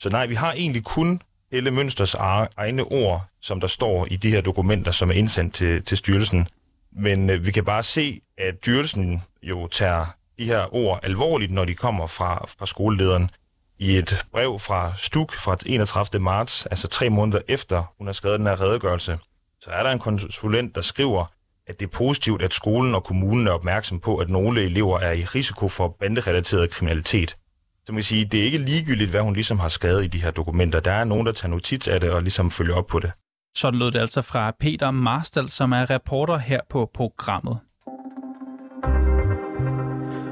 Så 0.00 0.10
nej, 0.10 0.26
vi 0.26 0.34
har 0.34 0.52
egentlig 0.52 0.84
kun 0.84 1.20
Helle 1.52 1.70
Mønsters 1.70 2.14
egne 2.56 2.84
ord, 2.84 3.24
som 3.40 3.60
der 3.60 3.66
står 3.66 4.06
i 4.10 4.16
de 4.16 4.30
her 4.30 4.40
dokumenter, 4.40 4.90
som 4.90 5.10
er 5.10 5.14
indsendt 5.14 5.54
til, 5.54 5.82
til 5.82 5.96
styrelsen. 5.96 6.48
Men 6.92 7.30
øh, 7.30 7.46
vi 7.46 7.50
kan 7.50 7.64
bare 7.64 7.82
se, 7.82 8.20
at 8.38 8.54
styrelsen 8.60 9.22
jo 9.42 9.66
tager 9.66 10.06
de 10.38 10.44
her 10.44 10.74
ord 10.74 11.00
alvorligt, 11.02 11.52
når 11.52 11.64
de 11.64 11.74
kommer 11.74 12.06
fra, 12.06 12.44
fra 12.58 12.66
skolelederen. 12.66 13.30
I 13.78 13.96
et 13.96 14.24
brev 14.32 14.60
fra 14.60 14.92
Stuk 14.96 15.34
fra 15.34 15.56
31. 15.66 16.22
marts, 16.22 16.66
altså 16.66 16.88
tre 16.88 17.10
måneder 17.10 17.40
efter 17.48 17.94
hun 17.98 18.06
har 18.06 18.12
skrevet 18.12 18.38
den 18.38 18.46
her 18.46 18.60
redegørelse, 18.60 19.18
så 19.60 19.70
er 19.70 19.82
der 19.82 19.90
en 19.90 19.98
konsulent, 19.98 20.74
der 20.74 20.80
skriver, 20.80 21.24
at 21.66 21.80
det 21.80 21.86
er 21.86 21.90
positivt, 21.90 22.42
at 22.42 22.54
skolen 22.54 22.94
og 22.94 23.04
kommunen 23.04 23.46
er 23.46 23.52
opmærksom 23.52 24.00
på, 24.00 24.16
at 24.16 24.30
nogle 24.30 24.64
elever 24.64 25.00
er 25.00 25.12
i 25.12 25.24
risiko 25.24 25.68
for 25.68 25.88
banderelateret 25.88 26.70
kriminalitet. 26.70 27.36
Så 27.86 27.92
man 27.92 27.96
kan 27.96 28.04
sige, 28.04 28.24
det 28.24 28.40
er 28.40 28.44
ikke 28.44 28.58
ligegyldigt, 28.58 29.10
hvad 29.10 29.20
hun 29.20 29.34
ligesom 29.34 29.58
har 29.58 29.68
skrevet 29.68 30.04
i 30.04 30.06
de 30.06 30.22
her 30.22 30.30
dokumenter. 30.30 30.80
Der 30.80 30.92
er 30.92 31.04
nogen, 31.04 31.26
der 31.26 31.32
tager 31.32 31.50
notits 31.50 31.88
af 31.88 32.00
det 32.00 32.10
og 32.10 32.22
ligesom 32.22 32.50
følger 32.50 32.74
op 32.74 32.86
på 32.86 32.98
det. 32.98 33.12
Sådan 33.56 33.78
lød 33.80 33.90
det 33.90 33.98
altså 33.98 34.22
fra 34.22 34.50
Peter 34.60 34.90
Marstal, 34.90 35.48
som 35.48 35.72
er 35.72 35.90
reporter 35.90 36.36
her 36.36 36.60
på 36.70 36.90
programmet. 36.94 37.58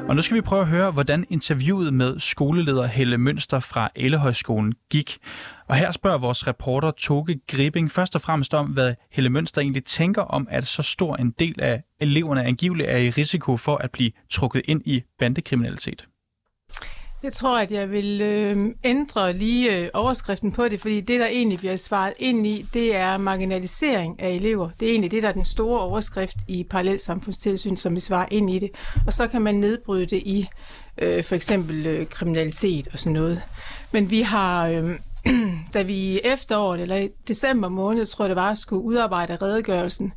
Og 0.09 0.17
nu 0.17 0.23
skal 0.23 0.37
vi 0.37 0.41
prøve 0.41 0.61
at 0.61 0.69
høre, 0.69 0.91
hvordan 0.91 1.27
interviewet 1.31 1.95
med 1.95 2.19
skoleleder 2.19 2.87
Helle 2.87 3.19
Mønster 3.19 3.61
fra 3.61 3.91
Ellehøjskolen 3.97 4.75
gik. 4.91 5.19
Og 5.69 5.77
her 5.77 5.93
spørger 5.93 6.19
vores 6.19 6.47
reporter 6.47 6.91
Toge 6.91 7.41
Gribing 7.49 7.91
først 7.91 8.15
og 8.15 8.21
fremmest 8.21 8.55
om, 8.55 8.67
hvad 8.67 8.95
Helle 9.11 9.31
Mønster 9.31 9.61
egentlig 9.61 9.85
tænker 9.85 10.23
om, 10.23 10.49
at 10.51 10.67
så 10.67 10.83
stor 10.83 11.17
en 11.17 11.31
del 11.31 11.61
af 11.61 11.83
eleverne 12.01 12.45
angiveligt 12.45 12.89
er 12.89 12.97
i 12.97 13.11
risiko 13.11 13.57
for 13.57 13.77
at 13.77 13.91
blive 13.91 14.11
trukket 14.31 14.63
ind 14.65 14.83
i 14.85 15.03
bandekriminalitet. 15.19 16.07
Jeg 17.23 17.33
tror, 17.33 17.59
at 17.59 17.71
jeg 17.73 17.91
vil 17.91 18.21
øh, 18.21 18.75
ændre 18.85 19.33
lige 19.33 19.79
øh, 19.79 19.89
overskriften 19.95 20.53
på 20.53 20.69
det, 20.69 20.81
fordi 20.81 21.01
det, 21.01 21.21
der 21.21 21.27
egentlig 21.27 21.59
bliver 21.59 21.77
svaret 21.77 22.13
ind 22.19 22.47
i, 22.47 22.67
det 22.75 22.97
er 22.97 23.19
marginalisering 23.19 24.21
af 24.21 24.31
elever. 24.31 24.71
Det 24.81 24.87
er 24.87 24.91
egentlig 24.91 25.11
det, 25.11 25.23
der 25.23 25.29
er 25.29 25.33
den 25.33 25.45
store 25.45 25.81
overskrift 25.81 26.37
i 26.49 26.65
parallelsamfundstilsyn, 26.65 27.77
som 27.77 27.95
vi 27.95 28.01
svarer 28.01 28.27
ind 28.31 28.51
i 28.51 28.59
det. 28.59 28.71
Og 29.07 29.13
så 29.13 29.27
kan 29.27 29.43
man 29.43 29.55
nedbryde 29.55 30.07
det 30.07 30.17
i 30.17 30.49
øh, 30.99 31.25
for 31.25 31.35
eksempel 31.35 31.87
øh, 31.87 32.07
kriminalitet 32.07 32.89
og 32.93 32.99
sådan 32.99 33.13
noget. 33.13 33.43
Men 33.93 34.11
vi 34.11 34.21
har, 34.21 34.69
øh, 34.69 34.99
da 35.75 35.83
vi 35.83 35.95
i 35.95 36.21
efteråret, 36.25 36.81
eller 36.81 36.97
i 36.97 37.09
december 37.29 37.69
måned, 37.69 38.07
tror 38.07 38.25
jeg 38.25 38.29
det 38.29 38.37
var, 38.37 38.55
skulle 38.55 38.83
udarbejde 38.83 39.37
redegørelsen, 39.37 40.13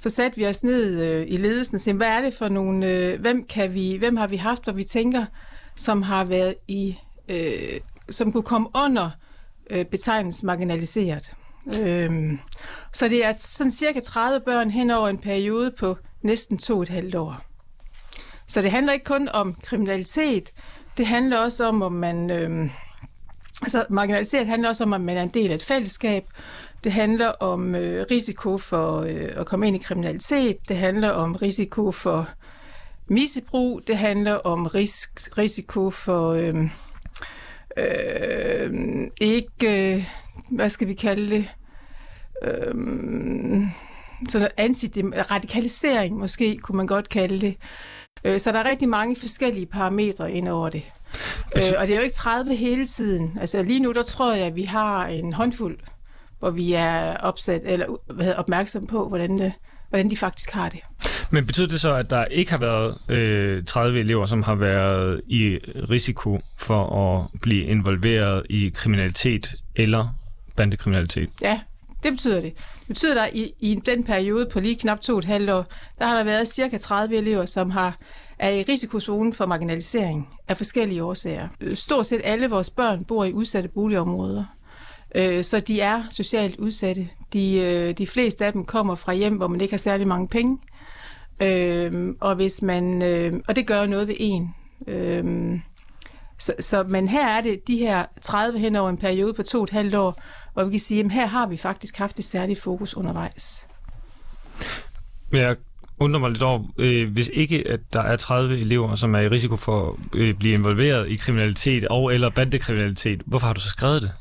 så 0.00 0.08
satte 0.08 0.36
vi 0.36 0.46
os 0.46 0.64
ned 0.64 1.02
øh, 1.02 1.26
i 1.28 1.36
ledelsen 1.36 1.74
og 1.74 1.80
sagde, 1.80 1.96
hvad 1.96 2.06
er 2.06 2.20
det 2.20 2.34
for 2.34 2.48
nogle, 2.48 2.86
øh, 2.86 3.20
hvem, 3.20 3.44
kan 3.44 3.74
vi, 3.74 3.96
hvem 3.96 4.16
har 4.16 4.26
vi 4.26 4.36
haft, 4.36 4.64
hvor 4.64 4.72
vi 4.72 4.84
tænker, 4.84 5.24
som 5.76 6.02
har 6.02 6.24
været 6.24 6.54
i, 6.68 6.98
øh, 7.28 7.80
som 8.10 8.32
kunne 8.32 8.42
komme 8.42 8.68
under 8.84 9.10
øh, 9.70 9.84
betegnelsen 9.84 10.46
marginaliseret. 10.46 11.32
Øhm, 11.80 12.38
så 12.92 13.08
det 13.08 13.24
er 13.24 13.34
sådan 13.38 13.70
cirka 13.70 14.00
30 14.00 14.40
børn 14.40 14.70
hen 14.70 14.90
over 14.90 15.08
en 15.08 15.18
periode 15.18 15.70
på 15.78 15.96
næsten 16.22 16.58
to 16.58 16.76
og 16.76 16.82
et 16.82 16.88
halvt 16.88 17.14
år. 17.14 17.40
Så 18.46 18.62
det 18.62 18.70
handler 18.70 18.92
ikke 18.92 19.04
kun 19.04 19.28
om 19.28 19.54
kriminalitet, 19.62 20.52
det 20.96 21.06
handler 21.06 21.38
også 21.38 21.68
om, 21.68 21.82
om 21.82 21.92
man... 21.92 22.30
Øh, 22.30 22.70
altså 23.62 23.86
marginaliseret 23.90 24.46
handler 24.46 24.68
også 24.68 24.84
om, 24.84 24.92
at 24.92 25.00
man 25.00 25.16
er 25.16 25.22
en 25.22 25.28
del 25.28 25.50
af 25.50 25.54
et 25.54 25.62
fællesskab. 25.62 26.24
Det 26.84 26.92
handler 26.92 27.28
om 27.28 27.74
øh, 27.74 28.06
risiko 28.10 28.58
for 28.58 29.00
øh, 29.00 29.28
at 29.36 29.46
komme 29.46 29.68
ind 29.68 29.76
i 29.76 29.78
kriminalitet. 29.78 30.68
Det 30.68 30.76
handler 30.76 31.10
om 31.10 31.34
risiko 31.34 31.92
for 31.92 32.28
misbrug, 33.08 33.82
det 33.86 33.98
handler 33.98 34.34
om 34.34 34.66
risk, 34.66 35.38
risiko 35.38 35.90
for 35.90 36.30
øh, 36.30 36.70
øh, 37.76 38.70
ikke, 39.20 39.94
øh, 39.94 40.08
hvad 40.50 40.70
skal 40.70 40.88
vi 40.88 40.94
kalde 40.94 41.30
det, 41.30 41.48
øh, 42.42 42.74
sådan 44.28 44.48
anti-radikalisering 44.56 46.18
måske, 46.18 46.56
kunne 46.56 46.76
man 46.76 46.86
godt 46.86 47.08
kalde 47.08 47.40
det. 47.40 47.56
Øh, 48.24 48.40
så 48.40 48.52
der 48.52 48.58
er 48.58 48.70
rigtig 48.70 48.88
mange 48.88 49.16
forskellige 49.16 49.66
parametre 49.66 50.32
ind 50.32 50.48
over 50.48 50.68
det. 50.68 50.82
Øh, 51.56 51.72
og 51.78 51.86
det 51.86 51.92
er 51.92 51.96
jo 51.96 52.02
ikke 52.02 52.14
30 52.14 52.54
hele 52.54 52.86
tiden. 52.86 53.38
Altså 53.40 53.62
lige 53.62 53.80
nu, 53.80 53.92
der 53.92 54.02
tror 54.02 54.34
jeg, 54.34 54.46
at 54.46 54.56
vi 54.56 54.62
har 54.62 55.06
en 55.06 55.32
håndfuld, 55.32 55.78
hvor 56.38 56.50
vi 56.50 56.72
er 56.72 57.16
opsat, 57.16 57.62
eller 57.64 57.86
hvad 58.14 58.24
hedder, 58.24 58.38
opmærksom 58.38 58.86
på, 58.86 59.08
hvordan 59.08 59.38
det, 59.38 59.52
hvordan 59.88 60.10
de 60.10 60.16
faktisk 60.16 60.50
har 60.50 60.68
det. 60.68 60.80
Men 61.30 61.46
betyder 61.46 61.68
det 61.68 61.80
så, 61.80 61.94
at 61.94 62.10
der 62.10 62.24
ikke 62.24 62.50
har 62.50 62.58
været 62.58 62.98
øh, 63.08 63.64
30 63.64 64.00
elever, 64.00 64.26
som 64.26 64.42
har 64.42 64.54
været 64.54 65.20
i 65.28 65.58
risiko 65.90 66.40
for 66.56 66.96
at 66.96 67.40
blive 67.40 67.64
involveret 67.64 68.42
i 68.50 68.68
kriminalitet 68.74 69.54
eller 69.76 70.08
bandekriminalitet? 70.56 71.30
Ja, 71.42 71.60
det 72.02 72.12
betyder 72.12 72.40
det. 72.40 72.52
Det 72.56 72.86
betyder, 72.88 73.22
at 73.22 73.30
i, 73.34 73.52
i 73.60 73.80
den 73.86 74.04
periode 74.04 74.46
på 74.52 74.60
lige 74.60 74.76
knap 74.76 75.00
to 75.00 75.12
og 75.12 75.18
et 75.18 75.24
halvt 75.24 75.50
år, 75.50 75.66
der 75.98 76.06
har 76.06 76.16
der 76.16 76.24
været 76.24 76.48
cirka 76.48 76.76
30 76.76 77.16
elever, 77.16 77.46
som 77.46 77.70
har 77.70 77.96
er 78.38 78.50
i 78.50 78.62
risikozonen 78.62 79.32
for 79.32 79.46
marginalisering 79.46 80.28
af 80.48 80.56
forskellige 80.56 81.04
årsager. 81.04 81.48
Stort 81.74 82.06
set 82.06 82.20
alle 82.24 82.50
vores 82.50 82.70
børn 82.70 83.04
bor 83.04 83.24
i 83.24 83.32
udsatte 83.32 83.68
boligområder. 83.68 84.44
Øh, 85.16 85.44
så 85.44 85.60
de 85.60 85.80
er 85.80 86.02
socialt 86.10 86.56
udsatte. 86.56 87.08
De, 87.32 87.58
øh, 87.58 87.94
de 87.98 88.06
fleste 88.06 88.46
af 88.46 88.52
dem 88.52 88.64
kommer 88.64 88.94
fra 88.94 89.14
hjem, 89.14 89.36
hvor 89.36 89.48
man 89.48 89.60
ikke 89.60 89.72
har 89.72 89.78
særlig 89.78 90.06
mange 90.06 90.28
penge. 90.28 90.58
Øh, 91.42 92.14
og 92.20 92.34
hvis 92.34 92.62
man 92.62 93.02
øh, 93.02 93.32
og 93.48 93.56
det 93.56 93.66
gør 93.66 93.86
noget 93.86 94.08
ved 94.08 94.14
en. 94.18 94.54
Øh, 94.86 95.24
så, 96.38 96.54
så, 96.60 96.82
men 96.82 97.08
her 97.08 97.28
er 97.28 97.40
det 97.40 97.68
de 97.68 97.76
her 97.76 98.04
30 98.20 98.58
hen 98.58 98.76
over 98.76 98.90
en 98.90 98.98
periode 98.98 99.34
på 99.34 99.42
to 99.42 99.58
og 99.58 99.64
et 99.64 99.70
halvt 99.70 99.94
år, 99.94 100.22
hvor 100.52 100.64
vi 100.64 100.70
kan 100.70 100.80
sige, 100.80 101.04
at 101.04 101.12
her 101.12 101.26
har 101.26 101.46
vi 101.46 101.56
faktisk 101.56 101.96
haft 101.96 102.18
et 102.18 102.24
særligt 102.24 102.60
fokus 102.60 102.96
undervejs. 102.96 103.66
Men 105.30 105.40
jeg 105.40 105.56
undrer 105.98 106.20
mig 106.20 106.30
lidt 106.30 106.42
over, 106.42 106.62
øh, 106.78 107.12
hvis 107.12 107.30
ikke 107.32 107.68
at 107.68 107.80
der 107.92 108.02
er 108.02 108.16
30 108.16 108.58
elever, 108.58 108.94
som 108.94 109.14
er 109.14 109.20
i 109.20 109.28
risiko 109.28 109.56
for 109.56 109.98
øh, 110.14 110.22
at 110.22 110.28
øh, 110.28 110.34
blive 110.34 110.54
involveret 110.54 111.10
i 111.10 111.16
kriminalitet 111.16 111.84
og 111.84 112.14
eller 112.14 112.30
bandekriminalitet, 112.30 113.22
hvorfor 113.26 113.46
har 113.46 113.54
du 113.54 113.60
så 113.60 113.68
skrevet 113.68 114.02
det? 114.02 114.12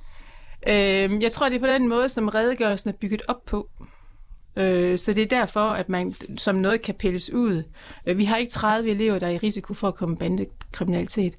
Øh, 0.68 1.22
jeg 1.22 1.32
tror, 1.32 1.50
det 1.50 1.56
er 1.56 1.60
på 1.60 1.68
den 1.68 1.88
måde, 1.88 2.10
som 2.10 2.28
redegørelsen 2.28 2.90
er 2.90 2.94
bygget 2.94 3.22
op 3.28 3.46
på. 3.46 3.70
Øh, 4.58 4.98
så 4.98 5.14
det 5.14 5.22
er 5.22 5.40
derfor, 5.40 5.70
at 5.70 5.90
man 5.90 6.16
som 6.38 6.56
noget 6.56 6.82
kan 6.82 6.96
pilles 6.96 7.34
ud. 7.34 7.64
Øh, 8.06 8.18
vi 8.18 8.26
har 8.26 8.38
ikke 8.38 8.52
30 8.52 8.90
elever, 8.90 9.20
der 9.20 9.28
er 9.28 9.32
i 9.32 9.38
risiko 9.38 9.74
for 9.74 9.88
at 9.88 9.96
komme 9.96 10.18
bandekriminalitet. 10.18 11.34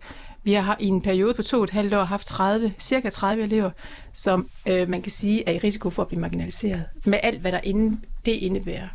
Vi 0.45 0.53
har 0.53 0.77
i 0.81 0.87
en 0.87 1.03
periode 1.03 1.35
på 1.35 1.43
to 1.43 1.57
og 1.57 1.65
et 1.65 1.71
halvt 1.71 1.95
år 1.95 2.05
haft 2.05 2.27
30, 2.27 2.73
cirka 2.79 3.11
30 3.11 3.43
elever, 3.43 3.71
som 4.13 4.49
øh, 4.67 4.89
man 4.89 5.03
kan 5.03 5.13
sige 5.13 5.49
er 5.49 5.53
i 5.53 5.59
risiko 5.59 5.91
for 5.91 6.03
at 6.03 6.09
blive 6.09 6.21
marginaliseret. 6.21 6.85
Med 7.05 7.19
alt, 7.23 7.41
hvad 7.41 7.53
der 7.53 7.61
inde, 7.65 8.01
det 8.27 8.33
indebærer. 8.33 8.89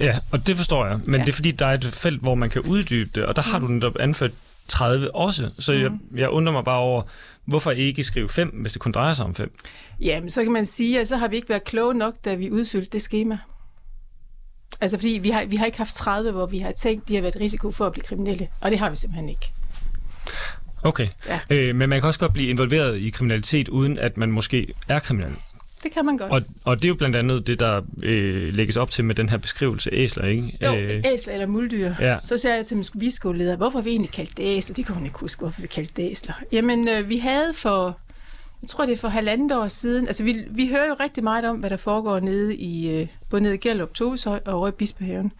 Ja, 0.00 0.18
og 0.32 0.46
det 0.46 0.56
forstår 0.56 0.86
jeg. 0.86 1.00
Men 1.04 1.14
ja. 1.14 1.20
det 1.20 1.28
er 1.28 1.32
fordi, 1.32 1.50
der 1.50 1.66
er 1.66 1.74
et 1.74 1.84
felt, 1.84 2.20
hvor 2.20 2.34
man 2.34 2.50
kan 2.50 2.62
uddybe 2.62 3.10
det, 3.14 3.24
og 3.24 3.36
der 3.36 3.42
har 3.42 3.58
du 3.58 3.66
netop 3.66 3.96
anført 4.00 4.30
30 4.68 5.14
også. 5.14 5.50
Så 5.58 5.72
mm. 5.72 5.78
jeg, 5.78 5.90
jeg 6.16 6.28
undrer 6.28 6.52
mig 6.52 6.64
bare 6.64 6.78
over, 6.78 7.02
hvorfor 7.44 7.70
ikke 7.70 8.04
skrive 8.04 8.28
5, 8.28 8.48
hvis 8.48 8.72
det 8.72 8.80
kun 8.80 8.92
drejer 8.92 9.14
sig 9.14 9.24
om 9.24 9.34
5? 9.34 9.54
Jamen, 10.00 10.30
så 10.30 10.42
kan 10.42 10.52
man 10.52 10.64
sige, 10.64 11.00
at 11.00 11.08
så 11.08 11.16
har 11.16 11.28
vi 11.28 11.36
ikke 11.36 11.48
været 11.48 11.64
kloge 11.64 11.94
nok, 11.94 12.14
da 12.24 12.34
vi 12.34 12.50
udfyldte 12.50 12.90
det 12.90 13.02
schema. 13.02 13.38
Altså, 14.80 14.98
fordi 14.98 15.18
vi 15.22 15.30
har, 15.30 15.44
vi 15.44 15.56
har 15.56 15.66
ikke 15.66 15.78
haft 15.78 15.94
30, 15.94 16.32
hvor 16.32 16.46
vi 16.46 16.58
har 16.58 16.72
tænkt, 16.72 17.08
de 17.08 17.14
har 17.14 17.22
været 17.22 17.40
risiko 17.40 17.70
for 17.70 17.86
at 17.86 17.92
blive 17.92 18.04
kriminelle, 18.04 18.48
og 18.60 18.70
det 18.70 18.78
har 18.78 18.90
vi 18.90 18.96
simpelthen 18.96 19.28
ikke. 19.28 19.52
Okay, 20.82 21.08
ja. 21.28 21.40
øh, 21.50 21.74
men 21.74 21.88
man 21.88 22.00
kan 22.00 22.06
også 22.06 22.20
godt 22.20 22.32
blive 22.32 22.48
involveret 22.48 22.98
i 22.98 23.10
kriminalitet, 23.10 23.68
uden 23.68 23.98
at 23.98 24.16
man 24.16 24.32
måske 24.32 24.74
er 24.88 24.98
kriminel. 24.98 25.36
Det 25.82 25.92
kan 25.92 26.04
man 26.04 26.16
godt. 26.16 26.32
Og, 26.32 26.42
og 26.64 26.76
det 26.76 26.84
er 26.84 26.88
jo 26.88 26.94
blandt 26.94 27.16
andet 27.16 27.46
det, 27.46 27.60
der 27.60 27.82
øh, 28.02 28.54
lægges 28.54 28.76
op 28.76 28.90
til 28.90 29.04
med 29.04 29.14
den 29.14 29.28
her 29.28 29.36
beskrivelse 29.36 29.90
æsler, 29.92 30.24
ikke? 30.24 30.58
Jo, 30.62 30.74
øh, 30.74 31.02
æsler 31.14 31.32
eller 31.32 31.46
muldyr. 31.46 31.92
Ja. 32.00 32.18
Så 32.24 32.38
sagde 32.38 32.56
jeg 32.56 32.66
til 32.66 32.76
min 32.76 32.84
viskoleleder, 32.94 33.56
hvorfor 33.56 33.80
vi 33.80 33.90
egentlig 33.90 34.10
kaldt 34.10 34.36
det 34.36 34.56
æsler? 34.56 34.74
Det 34.74 34.86
kunne 34.86 34.94
hun 34.94 35.04
ikke 35.06 35.18
huske, 35.18 35.40
hvorfor 35.40 35.60
vi 35.60 35.66
kaldte 35.66 35.92
det 35.96 36.10
æsler. 36.10 36.34
Jamen, 36.52 36.88
øh, 36.88 37.08
vi 37.08 37.18
havde 37.18 37.54
for, 37.54 37.98
jeg 38.62 38.68
tror 38.68 38.86
det 38.86 38.92
er 38.92 38.96
for 38.96 39.08
halvandet 39.08 39.58
år 39.58 39.68
siden, 39.68 40.06
altså 40.06 40.24
vi, 40.24 40.44
vi 40.50 40.68
hører 40.68 40.88
jo 40.88 40.96
rigtig 41.00 41.24
meget 41.24 41.44
om, 41.44 41.56
hvad 41.56 41.70
der 41.70 41.76
foregår 41.76 42.20
nede 42.20 42.56
i, 42.56 43.00
øh, 43.00 43.06
både 43.30 43.42
nede 43.42 43.54
i 43.54 43.58
Gellerup, 43.58 43.94
Toveshøj 43.94 44.40
og 44.46 44.54
over 44.54 44.68
i 44.68 44.72
Bispehaven. 44.72 45.32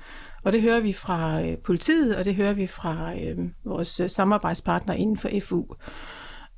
Og 0.45 0.53
det 0.53 0.63
hører 0.63 0.81
vi 0.81 0.93
fra 0.93 1.43
øh, 1.43 1.59
politiet, 1.59 2.17
og 2.17 2.25
det 2.25 2.35
hører 2.35 2.53
vi 2.53 2.67
fra 2.67 3.15
øh, 3.15 3.39
vores 3.65 4.01
øh, 4.01 4.11
samarbejdspartner 4.11 4.95
inden 4.95 5.19
for 5.19 5.31
FU. 5.43 5.65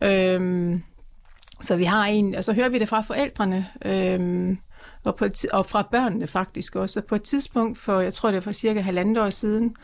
Øhm, 0.02 0.82
så 1.60 1.76
vi 1.76 1.84
har 1.84 2.04
en, 2.06 2.34
og 2.34 2.44
så 2.44 2.52
hører 2.52 2.68
vi 2.68 2.78
det 2.78 2.88
fra 2.88 3.00
forældrene, 3.00 3.66
øhm, 3.84 4.58
og, 5.04 5.16
på 5.16 5.24
et, 5.24 5.44
og 5.44 5.66
fra 5.66 5.88
børnene 5.90 6.26
faktisk 6.26 6.76
også. 6.76 7.00
Og 7.00 7.06
på 7.06 7.14
et 7.14 7.22
tidspunkt 7.22 7.78
for, 7.78 8.00
jeg 8.00 8.14
tror 8.14 8.28
det 8.28 8.34
var 8.34 8.40
for 8.40 8.52
cirka 8.52 8.80
halvandet 8.80 9.24
år 9.24 9.30
siden, 9.30 9.76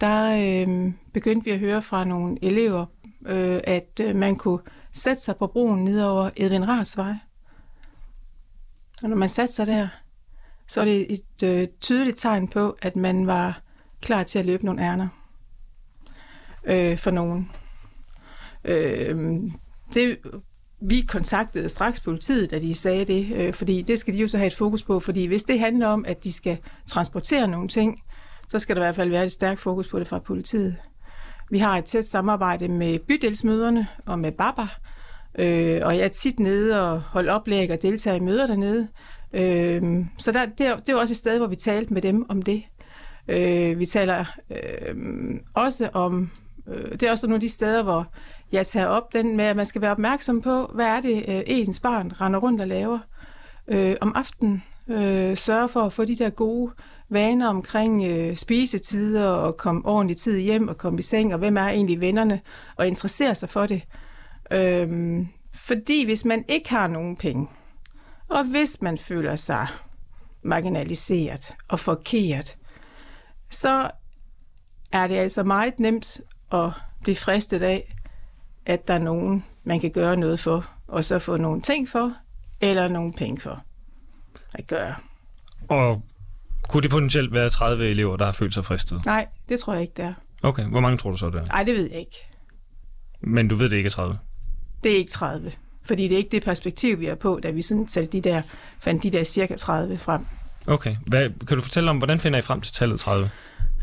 der 0.00 0.36
øhm, 0.62 0.94
begyndte 1.14 1.44
vi 1.44 1.50
at 1.50 1.58
høre 1.58 1.82
fra 1.82 2.04
nogle 2.04 2.44
elever, 2.44 2.86
øh, 3.26 3.60
at 3.64 4.00
øh, 4.00 4.16
man 4.16 4.36
kunne 4.36 4.58
sætte 4.92 5.22
sig 5.22 5.36
på 5.36 5.46
broen 5.46 5.84
ned 5.84 6.04
over 6.04 6.30
Edvin 6.36 6.68
Rarsvej. 6.68 7.14
Og 9.02 9.08
når 9.08 9.16
man 9.16 9.28
satte 9.28 9.54
sig 9.54 9.66
der, 9.66 9.88
så 10.66 10.80
er 10.80 10.84
det 10.84 11.12
et 11.12 11.42
øh, 11.44 11.68
tydeligt 11.80 12.18
tegn 12.18 12.48
på, 12.48 12.76
at 12.82 12.96
man 12.96 13.26
var 13.26 13.60
klar 14.00 14.22
til 14.22 14.38
at 14.38 14.46
løbe 14.46 14.64
nogle 14.64 14.82
ærner 14.82 15.08
øh, 16.64 16.98
for 16.98 17.10
nogen. 17.10 17.50
Øh, 18.64 19.40
det 19.94 20.18
vi 20.84 21.00
kontaktede 21.00 21.68
straks 21.68 22.00
politiet, 22.00 22.50
da 22.50 22.58
de 22.58 22.74
sagde 22.74 23.04
det, 23.04 23.32
øh, 23.34 23.54
fordi 23.54 23.82
det 23.82 23.98
skal 23.98 24.14
de 24.14 24.18
jo 24.18 24.28
så 24.28 24.38
have 24.38 24.46
et 24.46 24.54
fokus 24.54 24.82
på, 24.82 25.00
fordi 25.00 25.26
hvis 25.26 25.42
det 25.42 25.58
handler 25.58 25.86
om, 25.86 26.04
at 26.08 26.24
de 26.24 26.32
skal 26.32 26.58
transportere 26.86 27.48
nogle 27.48 27.68
ting, 27.68 28.02
så 28.48 28.58
skal 28.58 28.76
der 28.76 28.82
i 28.82 28.84
hvert 28.84 28.94
fald 28.94 29.10
være 29.10 29.24
et 29.24 29.32
stærkt 29.32 29.60
fokus 29.60 29.88
på 29.88 29.98
det 29.98 30.08
fra 30.08 30.18
politiet. 30.18 30.76
Vi 31.50 31.58
har 31.58 31.78
et 31.78 31.84
tæt 31.84 32.04
samarbejde 32.04 32.68
med 32.68 32.98
bydelsmøderne 32.98 33.86
og 34.06 34.18
med 34.18 34.32
Baba, 34.32 34.66
øh, 35.38 35.80
og 35.84 35.96
jeg 35.96 36.04
er 36.04 36.08
tit 36.08 36.40
nede 36.40 36.92
og 36.92 37.00
holder 37.00 37.32
oplæg 37.32 37.70
og 37.70 37.82
deltager 37.82 38.16
i 38.16 38.20
møder 38.20 38.46
dernede. 38.46 38.88
Øh, 39.32 40.04
så 40.18 40.32
der, 40.32 40.46
det, 40.46 40.66
er, 40.66 40.76
det 40.76 40.88
er 40.88 41.00
også 41.00 41.12
et 41.12 41.16
sted, 41.16 41.38
hvor 41.38 41.46
vi 41.46 41.56
talte 41.56 41.94
med 41.94 42.02
dem 42.02 42.30
om 42.30 42.42
det. 42.42 42.62
Øh, 43.28 43.78
vi 43.78 43.86
taler 43.86 44.24
øh, 44.50 44.94
også 45.54 45.88
om, 45.92 46.30
øh, 46.68 46.92
det 46.92 47.02
er 47.02 47.10
også 47.10 47.26
nogle 47.26 47.36
af 47.36 47.40
de 47.40 47.48
steder, 47.48 47.82
hvor 47.82 48.12
jeg 48.52 48.66
tager 48.66 48.86
op 48.86 49.12
den 49.12 49.36
med, 49.36 49.44
at 49.44 49.56
man 49.56 49.66
skal 49.66 49.80
være 49.80 49.90
opmærksom 49.90 50.42
på, 50.42 50.70
hvad 50.74 50.86
er 50.86 51.00
det, 51.00 51.24
øh, 51.28 51.42
ens 51.46 51.80
barn 51.80 52.12
render 52.20 52.40
rundt 52.40 52.60
og 52.60 52.68
laver 52.68 52.98
øh, 53.68 53.96
om 54.00 54.12
aftenen. 54.16 54.62
Øh, 54.88 55.36
sørge 55.36 55.68
for 55.68 55.80
at 55.80 55.92
få 55.92 56.04
de 56.04 56.16
der 56.16 56.30
gode 56.30 56.72
vaner 57.08 57.48
omkring 57.48 58.04
øh, 58.04 58.36
spisetider 58.36 59.26
og 59.28 59.56
komme 59.56 59.82
ordentligt 59.84 60.20
tid 60.20 60.38
hjem 60.38 60.68
og 60.68 60.78
komme 60.78 60.98
i 60.98 61.02
seng, 61.02 61.32
og 61.32 61.38
hvem 61.38 61.56
er 61.56 61.68
egentlig 61.68 62.00
vennerne, 62.00 62.40
og 62.76 62.86
interessere 62.86 63.34
sig 63.34 63.48
for 63.48 63.66
det. 63.66 63.82
Øhm, 64.52 65.28
fordi 65.54 66.04
hvis 66.04 66.24
man 66.24 66.44
ikke 66.48 66.70
har 66.70 66.86
nogen 66.86 67.16
penge, 67.16 67.48
og 68.28 68.44
hvis 68.44 68.82
man 68.82 68.98
føler 68.98 69.36
sig 69.36 69.66
marginaliseret 70.42 71.54
og 71.68 71.80
forkert, 71.80 72.56
så 73.50 73.90
er 74.92 75.06
det 75.06 75.14
altså 75.14 75.42
meget 75.42 75.80
nemt 75.80 76.20
at 76.52 76.70
blive 77.02 77.16
fristet 77.16 77.62
af, 77.62 77.94
at 78.66 78.88
der 78.88 78.94
er 78.94 78.98
nogen, 78.98 79.44
man 79.64 79.80
kan 79.80 79.90
gøre 79.90 80.16
noget 80.16 80.40
for, 80.40 80.70
og 80.88 81.04
så 81.04 81.18
få 81.18 81.36
nogle 81.36 81.62
ting 81.62 81.88
for, 81.88 82.12
eller 82.60 82.88
nogle 82.88 83.12
penge 83.12 83.40
for 83.40 83.64
at 84.54 84.66
gøre. 84.66 84.94
Og 85.68 86.02
kunne 86.68 86.82
det 86.82 86.90
potentielt 86.90 87.32
være 87.32 87.50
30 87.50 87.90
elever, 87.90 88.16
der 88.16 88.24
har 88.24 88.32
følt 88.32 88.54
sig 88.54 88.64
fristet? 88.64 89.06
Nej, 89.06 89.26
det 89.48 89.58
tror 89.58 89.72
jeg 89.72 89.82
ikke, 89.82 89.94
det 89.96 90.04
er. 90.04 90.14
Okay, 90.42 90.64
hvor 90.64 90.80
mange 90.80 90.98
tror 90.98 91.10
du 91.10 91.16
så, 91.16 91.30
det 91.30 91.40
er? 91.40 91.44
Nej, 91.44 91.64
det 91.64 91.74
ved 91.74 91.90
jeg 91.90 91.98
ikke. 91.98 92.16
Men 93.20 93.48
du 93.48 93.54
ved, 93.54 93.70
det 93.70 93.76
ikke 93.76 93.86
er 93.86 93.90
30? 93.90 94.18
Det 94.84 94.92
er 94.92 94.96
ikke 94.96 95.10
30. 95.10 95.52
Fordi 95.84 96.02
det 96.02 96.12
er 96.12 96.16
ikke 96.16 96.30
det 96.30 96.42
perspektiv, 96.42 97.00
vi 97.00 97.06
er 97.06 97.14
på, 97.14 97.40
da 97.42 97.50
vi 97.50 97.62
sådan 97.62 97.86
de 98.12 98.20
der, 98.20 98.42
fandt 98.80 99.02
de 99.02 99.10
der 99.10 99.24
cirka 99.24 99.56
30 99.56 99.96
frem. 99.96 100.26
Okay. 100.66 100.96
Hvad, 101.06 101.46
kan 101.46 101.56
du 101.56 101.62
fortælle 101.62 101.90
om, 101.90 101.98
hvordan 101.98 102.18
finder 102.18 102.38
I 102.38 102.42
frem 102.42 102.60
til 102.60 102.74
tallet 102.74 103.00
30? 103.00 103.30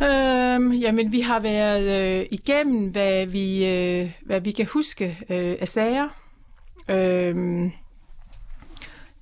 Øhm, 0.01 0.71
jamen, 0.71 1.11
vi 1.11 1.19
har 1.19 1.39
været 1.39 2.19
øh, 2.19 2.25
igennem, 2.31 2.89
hvad 2.89 3.25
vi, 3.25 3.65
øh, 3.65 4.11
hvad 4.25 4.41
vi 4.41 4.51
kan 4.51 4.65
huske 4.65 5.17
øh, 5.29 5.55
af 5.59 5.67
sager. 5.67 6.09
Øhm, 6.89 7.71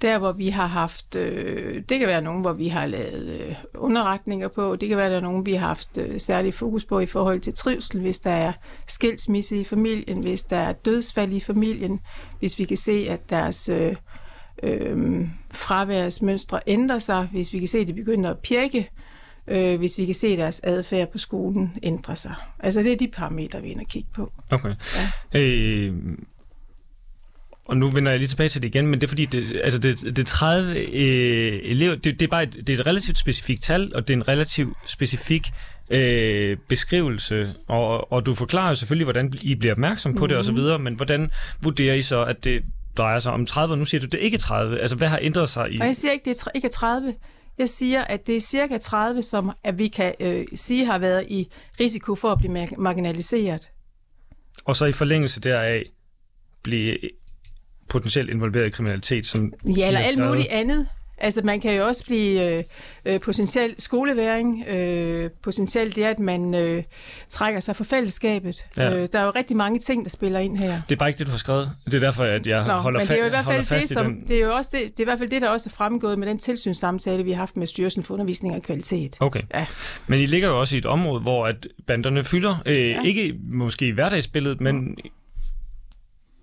der, 0.01 0.19
hvor 0.19 0.31
vi 0.31 0.49
har 0.49 0.65
haft, 0.65 1.15
øh, 1.15 1.83
det 1.89 1.99
kan 1.99 2.07
være 2.07 2.21
nogen, 2.21 2.41
hvor 2.41 2.53
vi 2.53 2.67
har 2.67 2.85
lavet 2.85 3.39
øh, 3.41 3.55
underretninger 3.75 4.47
på, 4.47 4.75
det 4.75 4.89
kan 4.89 4.97
være, 4.97 5.09
der 5.09 5.17
er 5.17 5.21
nogen, 5.21 5.45
vi 5.45 5.53
har 5.53 5.67
haft 5.67 5.97
øh, 5.97 6.19
særlig 6.19 6.53
fokus 6.53 6.85
på 6.85 6.99
i 6.99 7.05
forhold 7.05 7.39
til 7.39 7.53
trivsel, 7.53 8.01
hvis 8.01 8.19
der 8.19 8.31
er 8.31 8.53
skilsmisse 8.87 9.59
i 9.59 9.63
familien, 9.63 10.19
hvis 10.19 10.43
der 10.43 10.57
er 10.57 10.73
dødsfald 10.73 11.31
i 11.31 11.39
familien, 11.39 11.99
hvis 12.39 12.59
vi 12.59 12.65
kan 12.65 12.77
se, 12.77 13.07
at 13.09 13.29
deres 13.29 13.69
øh, 13.69 13.95
øh, 14.63 15.27
fraværsmønstre 15.51 16.59
ændrer 16.67 16.99
sig, 16.99 17.27
hvis 17.31 17.53
vi 17.53 17.59
kan 17.59 17.67
se, 17.67 17.77
at 17.77 17.87
de 17.87 17.93
begynder 17.93 18.29
at 18.29 18.39
pirke, 18.39 18.79
øh, 18.79 19.06
hvis 19.77 19.97
vi 19.97 20.05
kan 20.05 20.15
se, 20.15 20.37
deres 20.37 20.61
adfærd 20.63 21.11
på 21.11 21.17
skolen 21.17 21.73
ændrer 21.83 22.15
sig. 22.15 22.33
Altså 22.59 22.83
det 22.83 22.91
er 22.91 22.97
de 22.97 23.07
parametre, 23.07 23.61
vi 23.61 23.67
er 23.67 23.71
inde 23.71 23.81
og 23.81 23.87
kigge 23.87 24.09
på. 24.15 24.31
Okay. 24.49 24.75
Ja. 25.33 25.39
Øh, 25.39 25.93
og 27.67 27.77
nu 27.77 27.89
vender 27.89 28.11
jeg 28.11 28.19
lige 28.19 28.27
tilbage 28.27 28.49
til 28.49 28.61
det 28.61 28.67
igen, 28.67 28.87
men 28.87 29.01
det 29.01 29.07
er 29.07 29.09
fordi, 29.09 29.25
det, 29.25 29.61
altså 29.63 29.79
det, 29.79 30.17
det 30.17 30.27
30 30.27 30.79
øh, 30.79 31.59
elever, 31.63 31.95
det, 31.95 32.19
det, 32.19 32.21
er 32.21 32.27
bare 32.27 32.43
et, 32.43 32.53
det 32.53 32.69
er 32.69 32.79
et 32.79 32.87
relativt 32.87 33.17
specifikt 33.17 33.63
tal, 33.63 33.95
og 33.95 34.07
det 34.07 34.13
er 34.13 34.17
en 34.17 34.27
relativt 34.27 34.77
specifik 34.85 35.47
øh, 35.89 36.57
beskrivelse, 36.67 37.53
og, 37.67 38.11
og 38.11 38.25
du 38.25 38.33
forklarer 38.33 38.69
jo 38.69 38.75
selvfølgelig, 38.75 39.05
hvordan 39.05 39.33
I 39.41 39.55
bliver 39.55 39.73
opmærksom 39.73 40.13
på 40.15 40.25
mm-hmm. 40.25 40.43
det 40.53 40.71
osv., 40.71 40.83
men 40.83 40.93
hvordan 40.93 41.31
vurderer 41.61 41.95
I 41.95 42.01
så, 42.01 42.23
at 42.23 42.43
det 42.43 42.63
drejer 42.97 43.19
sig 43.19 43.33
om 43.33 43.45
30, 43.45 43.73
og 43.73 43.77
nu 43.77 43.85
siger 43.85 44.01
du, 44.01 44.05
det 44.05 44.19
er 44.19 44.23
ikke 44.23 44.37
30. 44.37 44.81
Altså, 44.81 44.95
hvad 44.95 45.07
har 45.07 45.19
ændret 45.21 45.49
sig 45.49 45.71
i... 45.71 45.77
Og 45.79 45.87
jeg 45.87 45.95
siger 45.95 46.11
ikke, 46.11 46.25
det 46.25 46.41
er 46.45 46.51
ikke 46.55 46.69
30. 46.69 47.13
Jeg 47.57 47.69
siger, 47.69 48.01
at 48.01 48.27
det 48.27 48.35
er 48.37 48.41
cirka 48.41 48.77
30, 48.77 49.21
som 49.21 49.51
at 49.63 49.77
vi 49.77 49.87
kan 49.87 50.13
øh, 50.19 50.45
sige 50.55 50.85
har 50.85 50.99
været 50.99 51.25
i 51.29 51.51
risiko 51.79 52.15
for 52.15 52.31
at 52.31 52.37
blive 52.37 52.67
marginaliseret. 52.77 53.71
Og 54.65 54.75
så 54.75 54.85
i 54.85 54.91
forlængelse 54.91 55.41
deraf 55.41 55.83
blive 56.63 56.97
potentielt 57.89 58.29
involveret 58.29 58.67
i 58.67 58.69
kriminalitet? 58.69 59.25
Som 59.25 59.53
ja, 59.77 59.87
eller 59.87 59.99
alt 59.99 60.19
muligt 60.19 60.47
andet. 60.47 60.87
Altså 61.17 61.41
man 61.43 61.59
kan 61.59 61.75
jo 61.75 61.85
også 61.85 62.05
blive 62.05 62.57
øh, 62.57 62.63
øh, 63.05 63.19
potentiel 63.19 63.75
skoleværing, 63.77 64.65
øh, 64.67 65.29
potentielt 65.43 65.95
det, 65.95 66.03
at 66.03 66.19
man 66.19 66.55
øh, 66.55 66.83
trækker 67.29 67.59
sig 67.59 67.75
for 67.75 67.83
fællesskabet. 67.83 68.65
Ja. 68.77 68.95
Øh, 68.95 69.07
der 69.11 69.19
er 69.19 69.23
jo 69.25 69.31
rigtig 69.35 69.57
mange 69.57 69.79
ting, 69.79 70.03
der 70.03 70.09
spiller 70.09 70.39
ind 70.39 70.57
her. 70.57 70.81
Det 70.89 70.95
er 70.95 70.99
bare 70.99 71.09
ikke 71.09 71.17
det, 71.17 71.27
du 71.27 71.31
har 71.31 71.37
skrevet. 71.37 71.71
Det 71.85 71.93
er 71.93 71.99
derfor, 71.99 72.23
at 72.23 72.47
jeg 72.47 72.67
Nå, 72.67 72.73
holder, 72.73 72.99
men 72.99 73.07
det 73.07 73.15
er 73.15 73.19
jo 73.19 73.25
i 73.25 73.29
hvert 73.29 73.45
fald 73.45 73.79
det, 73.79 73.89
som, 73.89 74.21
det 74.27 74.37
er 74.37 74.45
jo 74.45 74.53
også 74.53 74.69
det, 74.73 74.81
det 74.81 74.99
er 74.99 75.03
i 75.03 75.09
hvert 75.09 75.19
fald 75.19 75.29
det, 75.29 75.41
der 75.41 75.49
også 75.49 75.69
er 75.69 75.75
fremgået 75.75 76.19
med 76.19 76.27
den 76.27 76.39
tilsynssamtale, 76.39 77.23
vi 77.23 77.31
har 77.31 77.39
haft 77.39 77.57
med 77.57 77.67
Styrelsen 77.67 78.03
for 78.03 78.13
Undervisning 78.13 78.55
og 78.55 78.61
Kvalitet. 78.63 79.17
Okay. 79.19 79.41
Ja. 79.55 79.65
Men 80.07 80.19
I 80.19 80.25
ligger 80.25 80.47
jo 80.47 80.59
også 80.59 80.75
i 80.75 80.79
et 80.79 80.85
område, 80.85 81.21
hvor 81.21 81.45
at 81.45 81.67
banderne 81.87 82.23
fylder, 82.23 82.55
øh, 82.65 82.89
ja. 82.89 83.01
ikke 83.03 83.35
måske 83.49 83.87
i 83.87 83.91
hverdagsbilledet, 83.91 84.61
men 84.61 84.97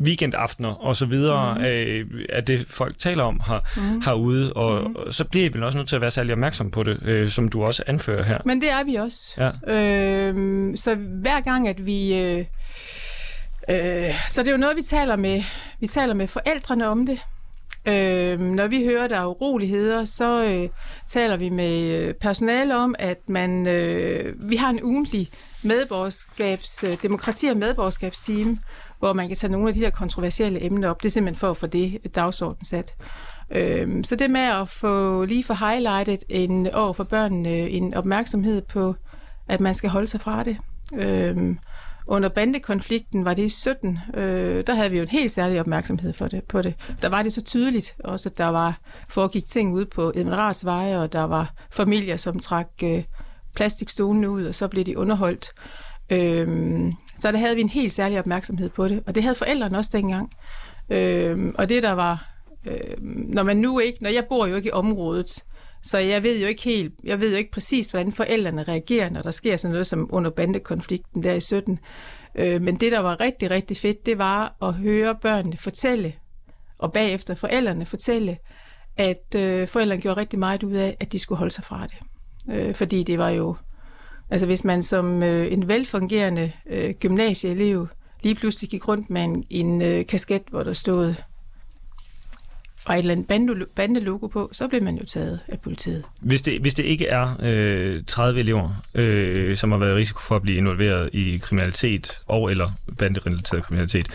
weekendaftener 0.00 0.74
og 0.74 0.96
så 0.96 1.07
videre, 1.07 1.54
mm. 1.59 1.64
øh, 1.64 2.26
at 2.28 2.46
det 2.46 2.66
folk 2.68 2.98
taler 2.98 3.24
om 3.24 3.40
her, 3.46 3.61
mm. 3.76 4.02
herude, 4.04 4.52
og, 4.52 4.90
mm. 4.90 4.96
og 4.96 5.14
så 5.14 5.24
bliver 5.24 5.50
vi 5.50 5.61
også 5.61 5.78
nødt 5.78 5.88
til 5.88 5.94
at 5.96 6.00
være 6.00 6.11
særlig 6.11 6.33
opmærksom 6.33 6.70
på 6.70 6.83
det, 6.83 7.02
øh, 7.02 7.28
som 7.28 7.48
du 7.48 7.64
også 7.64 7.83
anfører 7.87 8.22
her. 8.22 8.38
Men 8.44 8.61
det 8.61 8.70
er 8.70 8.85
vi 8.85 8.94
også. 8.94 9.52
Ja. 9.66 9.74
Øh, 9.74 10.76
så 10.76 10.94
hver 10.94 11.40
gang, 11.40 11.68
at 11.68 11.87
vi... 11.87 12.14
Øh, 12.14 12.44
øh, 13.70 14.14
så 14.28 14.40
det 14.42 14.48
er 14.48 14.52
jo 14.52 14.59
noget, 14.59 14.76
vi 14.76 14.83
taler 14.83 15.16
med, 15.16 15.42
vi 15.80 15.87
taler 15.87 16.14
med 16.14 16.26
forældrene 16.26 16.88
om 16.88 17.07
det. 17.07 17.18
Øh, 17.88 18.40
når 18.40 18.66
vi 18.66 18.85
hører, 18.85 19.09
der 19.09 19.20
er 19.20 19.26
uroligheder, 19.26 20.04
så 20.04 20.44
øh, 20.44 20.68
taler 21.07 21.37
vi 21.37 21.48
med 21.48 21.80
øh, 21.80 22.14
personale 22.14 22.76
om, 22.76 22.94
at 22.98 23.18
man, 23.28 23.66
øh, 23.66 24.50
vi 24.50 24.57
har 24.57 24.70
en 24.70 24.83
ugentlig 24.83 25.28
medborgerskabs, 25.62 26.85
øh, 26.85 26.96
demokrati- 27.02 27.46
og 27.46 27.57
medborgerskabsteam, 27.57 28.59
hvor 29.05 29.12
man 29.12 29.29
kan 29.29 29.37
tage 29.37 29.53
nogle 29.53 29.69
af 29.69 29.75
de 29.75 29.81
her 29.81 29.90
kontroversielle 29.90 30.64
emner 30.64 30.90
op. 30.90 31.03
Det 31.03 31.09
er 31.09 31.11
simpelthen 31.11 31.40
for 31.40 31.51
at 31.51 31.57
få 31.57 31.67
det 31.67 32.14
dagsorden 32.14 32.64
sat. 32.64 32.95
Øhm, 33.51 34.05
så 34.05 34.17
det 34.17 34.31
med 34.31 34.40
at 34.40 34.69
få 34.69 35.25
lige 35.25 35.45
for 35.45 35.69
highlightet 35.69 36.25
en, 36.29 36.71
over 36.71 36.93
for 36.93 37.05
børnene 37.05 37.69
en 37.69 37.95
opmærksomhed 37.95 38.62
på, 38.62 38.95
at 39.49 39.61
man 39.61 39.75
skal 39.75 39.90
holde 39.90 40.09
sig 40.09 40.21
fra 40.21 40.45
det. 40.45 40.57
Øhm, 40.95 41.59
under 42.07 42.29
bandekonflikten 42.29 43.25
var 43.25 43.35
det 43.35 43.43
i 43.43 43.49
17, 43.49 43.99
øh, 44.14 44.67
der 44.67 44.75
havde 44.75 44.90
vi 44.90 44.97
jo 44.97 45.03
en 45.03 45.09
helt 45.09 45.31
særlig 45.31 45.61
opmærksomhed 45.61 46.12
for 46.12 46.29
det, 46.29 46.45
på 46.45 46.62
det. 46.62 46.75
Der 47.03 47.09
var 47.09 47.23
det 47.23 47.33
så 47.33 47.43
tydeligt 47.43 47.97
også, 48.05 48.29
at 48.29 48.38
der 48.38 48.49
var 48.49 48.79
foregik 49.09 49.45
ting 49.45 49.73
ude 49.73 49.87
på 49.87 50.12
Edmund 50.14 50.35
Rars 50.35 50.64
veje, 50.64 50.99
og 50.99 51.12
der 51.12 51.25
var 51.25 51.55
familier, 51.71 52.17
som 52.17 52.38
trak 52.38 52.69
øh, 52.85 53.03
plastikstolene 53.55 54.31
ud, 54.31 54.45
og 54.45 54.55
så 54.55 54.69
blev 54.69 54.85
de 54.85 54.99
underholdt. 54.99 55.51
Øhm, 56.11 56.93
så 57.24 57.32
der 57.32 57.38
havde 57.38 57.54
vi 57.54 57.60
en 57.60 57.68
helt 57.68 57.92
særlig 57.92 58.18
opmærksomhed 58.18 58.68
på 58.68 58.88
det, 58.88 59.02
og 59.06 59.14
det 59.14 59.22
havde 59.22 59.34
forældrene 59.34 59.78
også 59.78 59.90
dengang. 59.92 60.30
Øh, 60.90 61.52
og 61.58 61.68
det 61.68 61.82
der 61.82 61.92
var, 61.92 62.32
øh, 62.66 63.02
når 63.04 63.42
man 63.42 63.56
nu 63.56 63.78
ikke, 63.78 64.02
når 64.02 64.10
jeg 64.10 64.24
bor 64.28 64.46
jo 64.46 64.56
ikke 64.56 64.68
i 64.68 64.72
området, 64.72 65.44
så 65.82 65.98
jeg 65.98 66.22
ved 66.22 66.40
jo 66.40 66.46
ikke 66.46 66.62
helt, 66.62 66.94
jeg 67.04 67.20
ved 67.20 67.30
jo 67.30 67.37
ikke 67.37 67.50
præcis, 67.50 67.90
hvordan 67.90 68.12
forældrene 68.12 68.62
reagerer, 68.62 69.10
når 69.10 69.22
der 69.22 69.30
sker 69.30 69.56
sådan 69.56 69.72
noget 69.72 69.87
som 69.87 70.08
under 70.12 70.30
bandekonflikten 70.30 71.22
der 71.22 71.32
i 71.32 71.40
17. 71.40 71.78
Øh, 72.34 72.62
men 72.62 72.74
det, 72.74 72.92
der 72.92 72.98
var 72.98 73.20
rigtig, 73.20 73.50
rigtig 73.50 73.76
fedt, 73.76 74.06
det 74.06 74.18
var 74.18 74.56
at 74.62 74.74
høre 74.74 75.14
børnene 75.22 75.56
fortælle, 75.56 76.12
og 76.78 76.92
bagefter 76.92 77.34
forældrene 77.34 77.87
fortælle, 77.87 78.37
at 78.96 79.34
øh, 79.37 79.68
forældrene 79.68 80.02
gjorde 80.02 80.20
rigtig 80.20 80.38
meget 80.38 80.62
ud 80.62 80.74
af, 80.74 80.96
at 81.00 81.12
de 81.12 81.18
skulle 81.18 81.38
holde 81.38 81.54
sig 81.54 81.64
fra 81.64 81.87
det. 81.87 81.98
Øh, 82.54 82.74
fordi 82.74 83.02
det 83.02 83.18
var 83.18 83.30
jo 83.30 83.56
Altså 84.30 84.46
hvis 84.46 84.64
man 84.64 84.82
som 84.82 85.22
øh, 85.22 85.52
en 85.52 85.68
velfungerende 85.68 86.52
øh, 86.70 86.94
gymnasieelev 86.94 87.88
lige 88.22 88.34
pludselig 88.34 88.70
gik 88.70 88.88
rundt 88.88 89.10
med 89.10 89.22
en, 89.22 89.44
en 89.50 89.82
øh, 89.82 90.06
kasket, 90.06 90.42
hvor 90.50 90.62
der 90.62 90.72
stod 90.72 91.14
og 92.87 92.94
et 92.94 92.98
eller 92.98 93.12
andet 93.12 93.68
bandelogo 93.74 94.26
på, 94.26 94.50
så 94.52 94.68
bliver 94.68 94.84
man 94.84 94.96
jo 94.96 95.04
taget 95.06 95.40
af 95.48 95.60
politiet. 95.60 96.04
Hvis 96.20 96.42
det, 96.42 96.60
hvis 96.60 96.74
det 96.74 96.84
ikke 96.84 97.06
er 97.06 97.37
øh, 97.42 98.04
30 98.06 98.40
elever, 98.40 98.82
øh, 98.94 99.56
som 99.56 99.70
har 99.70 99.78
været 99.78 99.92
i 99.92 99.94
risiko 99.94 100.20
for 100.20 100.37
at 100.37 100.42
blive 100.42 100.58
involveret 100.58 101.10
i 101.12 101.38
kriminalitet 101.38 102.20
og 102.26 102.50
eller 102.50 102.70
banderelateret 102.98 103.64
kriminalitet, 103.64 104.06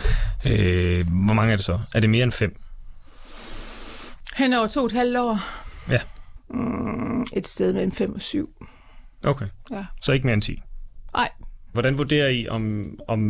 øh, 0.46 1.06
hvor 1.24 1.34
mange 1.34 1.52
er 1.52 1.56
det 1.56 1.64
så? 1.64 1.78
Er 1.94 2.00
det 2.00 2.10
mere 2.10 2.22
end 2.22 2.32
fem? 2.32 2.56
Hen 4.36 4.52
over 4.52 4.68
to 4.68 4.80
og 4.80 4.86
et 4.86 4.92
halvt 4.92 5.16
år. 5.16 5.38
Ja. 5.90 6.00
Mm, 6.50 7.26
et 7.36 7.46
sted 7.46 7.72
mellem 7.72 7.92
fem 7.92 8.14
og 8.14 8.20
syv. 8.20 8.50
Okay. 9.26 9.46
Ja. 9.70 9.84
Så 10.02 10.12
ikke 10.12 10.26
mere 10.26 10.34
end 10.34 10.42
10? 10.42 10.62
Nej. 11.16 11.28
Hvordan 11.72 11.98
vurderer 11.98 12.28
I, 12.28 12.48
om, 12.48 12.94
om 13.08 13.20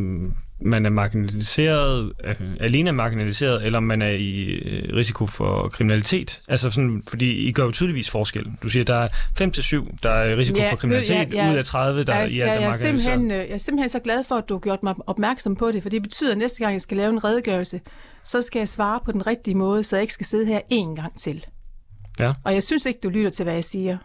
man 0.61 0.87
er 0.87 0.90
marginaliseret, 0.90 2.12
øh, 2.24 2.35
alene 2.61 2.88
er 2.88 2.94
marginaliseret, 2.94 3.66
eller 3.66 3.76
om 3.76 3.83
man 3.83 4.03
er 4.03 4.11
i 4.11 4.42
øh, 4.44 4.96
risiko 4.96 5.26
for 5.26 5.68
kriminalitet? 5.68 6.42
Altså 6.48 6.70
sådan, 6.70 7.03
fordi 7.09 7.31
I 7.31 7.53
gør 7.53 7.64
jo 7.64 7.70
tydeligvis 7.70 8.11
forskel. 8.11 8.46
Du 8.62 8.68
siger, 8.68 8.85
der 8.85 8.94
er 8.94 9.09
5-7, 9.09 9.96
der 10.03 10.11
er 10.11 10.37
risiko 10.37 10.59
ja, 10.59 10.72
for 10.72 10.76
kriminalitet, 10.76 11.35
ja, 11.35 11.44
ja, 11.46 11.53
ud 11.53 11.57
af 11.57 11.64
30, 11.64 12.05
der 12.05 12.14
altså, 12.14 12.42
er, 12.42 12.46
ja, 12.46 12.53
er 12.55 12.61
marginaliseret. 12.61 13.31
Jeg 13.31 13.50
er 13.50 13.59
simpelthen 13.59 13.88
så 13.88 13.98
glad 13.98 14.24
for, 14.24 14.35
at 14.35 14.48
du 14.48 14.55
har 14.55 14.61
gjort 14.61 14.83
mig 14.83 14.94
opmærksom 15.07 15.57
på 15.57 15.70
det, 15.72 15.83
for 15.83 15.90
det 15.90 16.03
betyder, 16.03 16.33
at 16.33 16.38
næste 16.38 16.59
gang, 16.59 16.72
jeg 16.72 16.81
skal 16.81 16.96
lave 16.96 17.12
en 17.12 17.24
redegørelse, 17.24 17.81
så 18.24 18.42
skal 18.42 18.59
jeg 18.59 18.68
svare 18.68 19.00
på 19.05 19.12
den 19.12 19.26
rigtige 19.26 19.55
måde, 19.55 19.85
så 19.85 19.96
jeg 19.96 20.03
ikke 20.03 20.14
skal 20.14 20.26
sidde 20.26 20.46
her 20.46 20.61
en 20.70 20.96
gang 20.96 21.18
til. 21.18 21.46
Ja. 22.18 22.33
Og 22.44 22.55
jeg 22.55 22.62
synes 22.62 22.87
ikke, 22.87 23.00
du 23.03 23.09
lytter 23.09 23.31
til, 23.31 23.42
hvad 23.42 23.55
jeg 23.55 23.64
siger. 23.64 23.98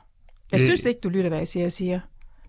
Jeg 0.52 0.60
synes 0.60 0.86
ikke, 0.86 1.00
du 1.04 1.10
lytter, 1.10 1.30
hvad 1.30 1.38
jeg 1.40 1.48
siger. 1.48 1.64
Jeg 1.64 1.72
siger. 1.72 2.00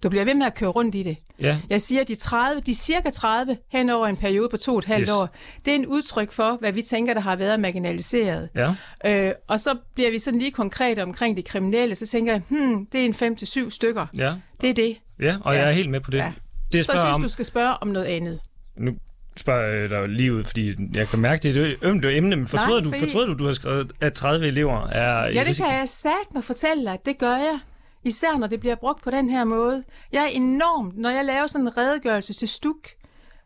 Du 0.03 0.09
bliver 0.09 0.25
ved 0.25 0.35
med 0.35 0.47
at 0.47 0.55
køre 0.55 0.71
rundt 0.71 0.95
i 0.95 1.03
det. 1.03 1.17
Ja. 1.41 1.59
Jeg 1.71 1.81
siger, 1.81 2.01
at 2.01 2.09
de, 2.09 2.15
30, 2.15 2.61
de 2.61 2.75
cirka 2.75 3.11
30 3.11 3.57
hen 3.73 3.91
over 3.91 4.07
en 4.07 4.17
periode 4.17 4.49
på 4.49 4.57
to 4.57 4.73
og 4.73 4.79
et 4.79 4.85
halvt 4.85 5.03
Yes. 5.09 5.11
år, 5.11 5.29
det 5.65 5.71
er 5.71 5.75
en 5.75 5.87
udtryk 5.87 6.33
for, 6.33 6.57
hvad 6.61 6.73
vi 6.73 6.83
tænker, 6.83 7.15
der 7.15 7.21
har 7.21 7.37
været 7.37 7.61
marginaliseret. 7.61 8.49
Ja. 8.55 8.75
Øh, 9.07 9.33
og 9.49 9.61
så 9.61 9.75
bliver 9.95 10.11
vi 10.11 10.19
sådan 10.19 10.39
lige 10.41 10.51
konkrete 10.51 11.03
omkring 11.03 11.37
de 11.37 11.43
kriminelle, 11.43 11.95
så 11.95 12.07
tænker 12.07 12.33
jeg, 12.33 12.43
hmm, 12.49 12.87
det 12.87 13.01
er 13.01 13.05
en 13.05 13.15
5 13.15 13.37
til 13.37 13.47
syv 13.49 13.71
stykker. 13.71 14.07
Ja. 14.19 14.35
Det 14.61 14.71
er 14.71 14.75
det. 14.75 14.97
Ja, 15.21 15.37
og 15.41 15.55
Ja. 15.55 15.61
jeg 15.61 15.69
er 15.69 15.73
helt 15.73 15.91
med 15.91 16.01
på 16.01 16.11
det. 16.11 16.19
Ja. 16.19 16.33
Det 16.73 16.79
jeg 16.79 16.85
Så 16.85 16.93
synes 16.93 17.15
om, 17.15 17.23
du 17.23 17.29
skal 17.29 17.45
spørge 17.45 17.75
om 17.83 17.89
noget 17.89 18.07
andet. 18.07 18.41
nu 18.79 18.93
spørger 19.37 19.81
jeg 19.81 19.89
dig 19.91 20.09
lige 20.09 20.35
ud, 20.35 20.45
fordi 20.45 20.75
jeg 20.95 21.09
kan 21.09 21.19
mærke, 21.19 21.43
det 21.43 21.57
er 21.57 21.65
et 21.67 21.77
ømt 21.83 22.05
emne, 22.05 22.37
men 22.37 22.47
fortryder, 22.47 22.81
Nej, 22.81 22.85
du, 22.85 22.99
fordi- 22.99 23.01
fortryder 23.13 23.27
du, 23.27 23.35
du 23.35 23.47
har 23.47 23.53
skrevet, 23.53 23.93
at 24.01 24.13
30 24.13 24.47
elever 24.47 24.87
er 24.89 25.27
Ja, 25.33 25.45
det 25.45 25.57
kan 25.57 25.67
jeg 25.67 25.89
sat 25.89 26.11
mig 26.35 26.45
fortælle 26.45 26.85
dig, 26.85 26.99
det 27.07 27.19
gør 27.19 27.37
jeg. 27.37 27.59
Især 28.07 28.37
når 28.37 28.47
det 28.47 28.61
bliver 28.61 28.75
brugt 28.75 29.03
på 29.03 29.11
den 29.11 29.31
her 29.31 29.45
måde. 29.45 29.85
Jeg 30.13 30.23
er 30.25 30.29
enormt, 30.29 30.99
når 30.99 31.11
jeg 31.11 31.25
laver 31.25 31.47
sådan 31.47 31.67
en 31.67 31.77
redegørelse 31.77 32.33
til 32.33 32.49
STUK, 32.49 32.89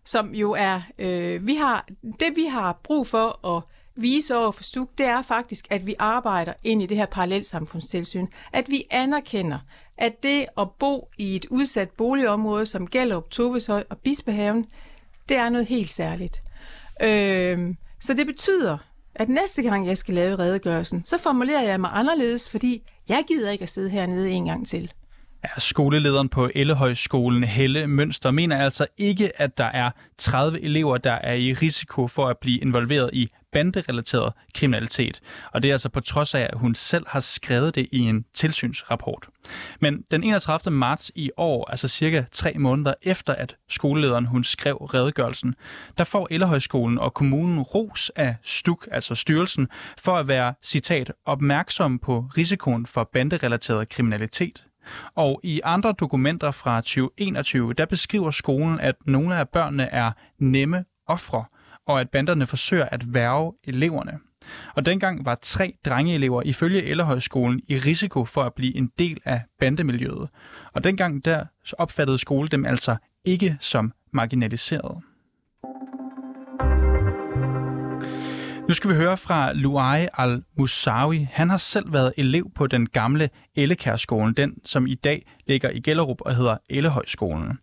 som 0.05 0.35
jo 0.35 0.53
er, 0.59 0.81
øh, 0.99 1.47
vi 1.47 1.55
har, 1.55 1.87
det 2.03 2.37
vi 2.37 2.45
har 2.45 2.81
brug 2.83 3.07
for 3.07 3.57
at 3.57 3.63
vise 3.97 4.37
over 4.37 4.53
for 4.53 4.63
STUK, 4.63 4.89
det 4.99 5.07
er 5.07 5.23
faktisk, 5.23 5.67
at 5.71 5.87
vi 5.87 5.95
arbejder 5.99 6.53
ind 6.65 6.83
i 6.83 6.87
det 6.87 6.97
her 6.97 7.07
parallelsamfundstilsyn. 7.07 8.27
At 8.53 8.71
vi 8.71 8.85
anerkender, 8.91 9.59
at 9.99 10.23
det 10.23 10.47
at 10.59 10.71
bo 10.71 11.09
i 11.19 11.37
et 11.37 11.47
udsat 11.51 11.91
boligområde, 11.91 12.67
som 12.67 12.87
Gellerup, 12.87 13.31
Toveshøj 13.31 13.85
og 13.91 13.99
Bispehaven, 13.99 14.67
det 15.29 15.37
er 15.37 15.51
noget 15.51 15.67
helt 15.67 15.89
særligt. 15.89 16.43
Øh, 17.03 17.75
så 18.01 18.15
det 18.15 18.27
betyder, 18.27 18.79
at 19.21 19.29
næste 19.29 19.63
gang 19.63 19.87
jeg 19.87 19.97
skal 19.97 20.15
lave 20.15 20.39
redegørelsen, 20.39 21.05
så 21.05 21.19
formulerer 21.19 21.63
jeg 21.63 21.81
mig 21.81 21.91
anderledes, 21.93 22.51
fordi 22.51 22.83
jeg 23.09 23.25
gider 23.29 23.51
ikke 23.51 23.63
at 23.63 23.69
sidde 23.69 23.91
hernede 23.91 24.31
en 24.31 24.45
gang 24.45 24.67
til. 24.67 24.93
Ja, 25.45 25.49
skolelederen 25.59 26.29
på 26.29 26.51
Ellehøjskolen, 26.55 27.45
Helle 27.45 27.87
Mønster, 27.87 28.31
mener 28.31 28.59
altså 28.65 28.87
ikke, 28.99 29.41
at 29.41 29.59
der 29.59 29.65
er 29.65 29.91
30 30.19 30.61
elever, 30.61 30.99
der 30.99 31.13
er 31.13 31.35
i 31.35 31.53
risiko 31.53 32.09
for 32.09 32.29
at 32.29 32.39
blive 32.39 32.59
involveret 32.59 33.11
i 33.13 33.31
banderelateret 33.53 34.33
kriminalitet. 34.55 35.21
Og 35.53 35.63
det 35.63 35.69
er 35.69 35.75
altså 35.75 35.89
på 35.89 36.01
trods 36.01 36.35
af, 36.35 36.49
at 36.53 36.59
hun 36.59 36.75
selv 36.75 37.05
har 37.09 37.21
skrevet 37.21 37.75
det 37.75 37.89
i 37.93 37.99
en 37.99 38.25
tilsynsrapport. 38.35 39.29
Men 39.81 40.05
den 40.11 40.25
31. 40.25 40.75
marts 40.75 41.13
i 41.15 41.31
år, 41.37 41.71
altså 41.71 41.89
cirka 41.89 42.25
tre 42.33 42.55
måneder 42.59 42.95
efter, 43.03 43.35
at 43.35 43.57
skolelederen 43.69 44.27
hun 44.27 44.45
skrev 44.45 44.77
redegørelsen, 44.77 45.55
der 45.99 46.05
får 46.05 46.29
Ellehøjskolen 46.31 46.99
og 46.99 47.15
kommunen 47.15 47.61
ros 47.61 48.11
af 48.17 48.37
STUK, 48.43 48.89
altså 48.91 49.15
styrelsen, 49.15 49.69
for 49.99 50.17
at 50.17 50.29
være, 50.29 50.55
citat, 50.63 51.13
opmærksom 51.25 51.99
på 51.99 52.27
risikoen 52.37 52.87
for 52.87 53.11
banderelateret 53.13 53.89
kriminalitet. 53.89 54.65
Og 55.15 55.41
i 55.43 55.61
andre 55.65 55.93
dokumenter 55.93 56.51
fra 56.51 56.81
2021, 56.81 57.73
der 57.73 57.87
beskriver 57.87 58.31
skolen, 58.31 58.81
at 58.81 58.95
nogle 59.07 59.37
af 59.37 59.49
børnene 59.49 59.85
er 59.85 60.13
nemme 60.39 60.85
ofre, 61.07 61.45
og 61.91 62.01
at 62.01 62.11
banderne 62.11 62.47
forsøger 62.47 62.85
at 62.85 63.15
værve 63.15 63.53
eleverne. 63.65 64.13
Og 64.75 64.87
dengang 64.87 65.25
var 65.25 65.39
tre 65.43 65.75
drengeelever 65.85 66.43
ifølge 66.43 66.83
Ellerhøjskolen 66.83 67.61
i 67.69 67.79
risiko 67.79 68.25
for 68.25 68.43
at 68.43 68.55
blive 68.55 68.77
en 68.77 68.91
del 68.99 69.21
af 69.25 69.43
bandemiljøet. 69.59 70.29
Og 70.73 70.85
dengang 70.85 71.25
der 71.25 71.45
opfattede 71.79 72.19
skole 72.19 72.49
dem 72.49 72.65
altså 72.65 72.97
ikke 73.25 73.57
som 73.61 73.93
marginaliserede. 74.13 75.01
Nu 78.71 78.75
skal 78.75 78.91
vi 78.91 78.95
høre 78.95 79.17
fra 79.17 79.53
Luai 79.53 80.07
Al-Musawi. 80.19 81.29
Han 81.33 81.51
har 81.51 81.57
selv 81.57 81.93
været 81.93 82.13
elev 82.17 82.51
på 82.55 82.67
den 82.67 82.89
gamle 82.89 83.31
Ellekærskolen, 83.55 84.35
den 84.35 84.55
som 84.65 84.87
i 84.87 84.95
dag 84.95 85.27
ligger 85.47 85.71
i 85.71 85.81
Gellerup 85.81 86.21
og 86.21 86.37
hedder 86.37 86.57
Ellehøjskolen. 86.69 87.59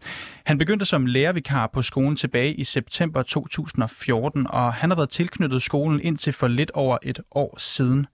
Han 0.45 0.57
begyndte 0.57 0.85
som 0.85 1.05
lærervikar 1.05 1.67
på 1.67 1.81
skolen 1.81 2.15
tilbage 2.15 2.53
i 2.53 2.63
september 2.63 3.23
2014, 3.23 4.47
og 4.49 4.73
han 4.73 4.89
har 4.89 4.95
været 4.95 5.09
tilknyttet 5.09 5.61
skolen 5.61 6.01
indtil 6.01 6.33
for 6.33 6.47
lidt 6.47 6.71
over 6.71 6.97
et 7.03 7.19
år 7.31 7.55
siden. 7.59 8.07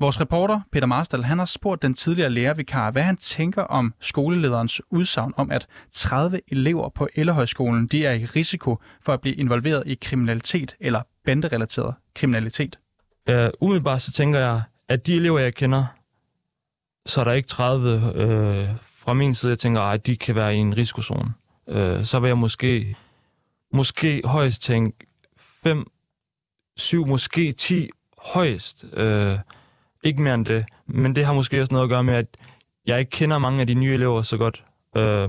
Vores 0.00 0.20
reporter 0.20 0.60
Peter 0.72 0.86
Marstal 0.86 1.24
han 1.24 1.38
har 1.38 1.44
spurgt 1.44 1.82
den 1.82 1.94
tidligere 1.94 2.30
lærervikar, 2.30 2.90
hvad 2.90 3.02
han 3.02 3.16
tænker 3.16 3.62
om 3.62 3.94
skolelederens 4.00 4.82
udsagn 4.90 5.32
om, 5.36 5.50
at 5.50 5.66
30 5.92 6.40
elever 6.48 6.88
på 6.88 7.08
Ellehøjskolen 7.14 7.86
de 7.86 8.06
er 8.06 8.12
i 8.12 8.24
risiko 8.24 8.78
for 9.02 9.12
at 9.12 9.20
blive 9.20 9.34
involveret 9.34 9.82
i 9.86 9.98
kriminalitet 10.02 10.76
eller 10.80 11.02
banderelateret 11.28 11.94
kriminalitet. 12.14 12.78
Ja, 13.28 13.50
umiddelbart 13.60 14.02
så 14.02 14.12
tænker 14.12 14.38
jeg, 14.38 14.62
at 14.88 15.06
de 15.06 15.14
elever, 15.14 15.38
jeg 15.38 15.54
kender, 15.54 15.84
så 17.06 17.20
er 17.20 17.24
der 17.24 17.32
ikke 17.32 17.48
30 17.48 18.12
øh, 18.14 18.68
fra 18.96 19.12
min 19.12 19.34
side, 19.34 19.50
jeg 19.50 19.58
tænker, 19.58 19.80
at 19.80 20.06
de 20.06 20.16
kan 20.16 20.34
være 20.34 20.54
i 20.54 20.58
en 20.58 20.76
risikozone. 20.76 21.32
Øh, 21.68 22.04
så 22.04 22.20
vil 22.20 22.28
jeg 22.28 22.38
måske, 22.38 22.96
måske 23.72 24.22
højst 24.24 24.62
tænke 24.62 25.06
5, 25.38 25.86
7, 26.76 27.06
måske 27.06 27.52
10 27.52 27.90
højst. 28.18 28.84
Øh, 28.92 29.38
ikke 30.04 30.22
mere 30.22 30.34
end 30.34 30.46
det. 30.46 30.64
Men 30.86 31.16
det 31.16 31.24
har 31.24 31.34
måske 31.34 31.60
også 31.60 31.74
noget 31.74 31.84
at 31.84 31.90
gøre 31.90 32.04
med, 32.04 32.14
at 32.14 32.26
jeg 32.86 32.98
ikke 32.98 33.10
kender 33.10 33.38
mange 33.38 33.60
af 33.60 33.66
de 33.66 33.74
nye 33.74 33.94
elever 33.94 34.22
så 34.22 34.36
godt. 34.36 34.64
Øh, 34.96 35.28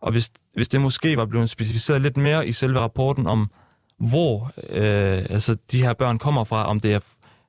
og 0.00 0.12
hvis, 0.12 0.30
hvis 0.54 0.68
det 0.68 0.80
måske 0.80 1.16
var 1.16 1.26
blevet 1.26 1.50
specificeret 1.50 2.02
lidt 2.02 2.16
mere 2.16 2.48
i 2.48 2.52
selve 2.52 2.80
rapporten 2.80 3.26
om, 3.26 3.50
hvor 3.98 4.52
øh, 4.68 5.26
altså 5.30 5.56
de 5.72 5.82
her 5.82 5.92
børn 5.92 6.18
kommer 6.18 6.44
fra, 6.44 6.66
om 6.66 6.80
det 6.80 6.94
er, 6.94 7.00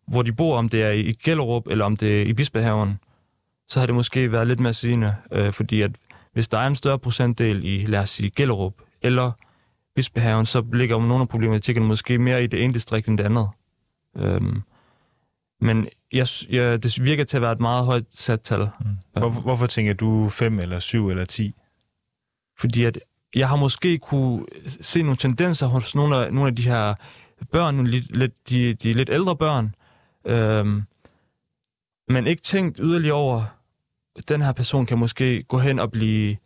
hvor 0.08 0.22
de 0.22 0.34
bor, 0.34 0.58
om 0.58 0.70
det 0.70 0.84
er 0.84 0.92
i 0.92 1.12
Gellerup, 1.24 1.68
eller 1.68 1.86
om 1.86 1.98
det 1.98 2.22
er 2.22 2.26
i 2.26 2.34
Bispehaven, 2.34 3.00
så 3.70 3.80
har 3.80 3.86
det 3.86 3.96
måske 3.96 4.32
været 4.32 4.48
lidt 4.48 4.60
mere 4.60 4.74
sigende, 4.74 5.16
øh, 5.32 5.54
fordi 5.54 5.82
at 5.82 5.92
hvis 6.34 6.48
der 6.48 6.58
er 6.58 6.68
en 6.68 6.76
større 6.76 7.00
procentdel 7.00 7.66
i, 7.66 7.86
lad 7.86 8.00
os 8.00 8.10
sige, 8.10 8.30
Gellerup 8.30 8.74
eller 9.02 9.32
Bispehaven, 9.96 10.46
så 10.46 10.66
ligger 10.74 10.98
nogle 10.98 11.22
af 11.22 11.30
problematikkerne 11.30 11.88
måske 11.88 12.18
mere 12.18 12.44
i 12.44 12.48
det 12.48 12.64
ene 12.64 12.74
distrikt 12.74 13.08
end 13.08 13.18
det 13.18 13.24
andet. 13.24 13.50
Øhm, 14.18 14.62
men 15.62 15.88
jeg, 16.12 16.28
jeg, 16.50 16.84
det 16.84 17.04
virker 17.04 17.24
til 17.24 17.38
at 17.38 17.42
være 17.42 17.52
et 17.52 17.60
meget 17.60 17.86
højt 17.86 18.06
sat 18.12 18.42
tal. 18.42 18.70
Hvorfor, 19.14 19.42
hvorfor 19.42 19.68
tænker 19.68 19.94
du 19.94 20.30
5 20.30 20.60
eller 20.60 20.80
7 20.80 21.10
eller 21.10 21.26
10? 21.26 21.54
Fordi 22.60 22.84
at 22.84 23.00
jeg 23.36 23.50
har 23.50 23.56
måske 23.56 23.98
kunne 23.98 24.46
se 24.68 25.02
nogle 25.02 25.18
tendenser 25.18 25.68
hos 25.68 25.96
nogle 25.96 26.16
af, 26.16 26.34
nogle 26.34 26.48
af 26.48 26.56
de 26.56 26.64
her 26.64 26.94
børn, 27.52 27.76
nogle 27.76 27.92
lidt, 27.92 28.18
lidt, 28.18 28.50
de, 28.50 28.74
de 28.74 28.94
lidt 28.94 29.10
ældre 29.10 29.36
børn, 29.36 29.76
øhm, 30.26 30.84
men 32.10 32.28
ikke 32.28 32.42
tænkt 32.42 32.78
yderligere 32.82 33.16
over, 33.16 33.44
at 34.16 34.30
den 34.30 34.42
her 34.42 34.52
person 34.52 34.86
kan 34.86 35.00
måske 35.00 35.44
gå 35.44 35.60
hen 35.60 35.80
og 35.80 35.92
blive 35.92 36.38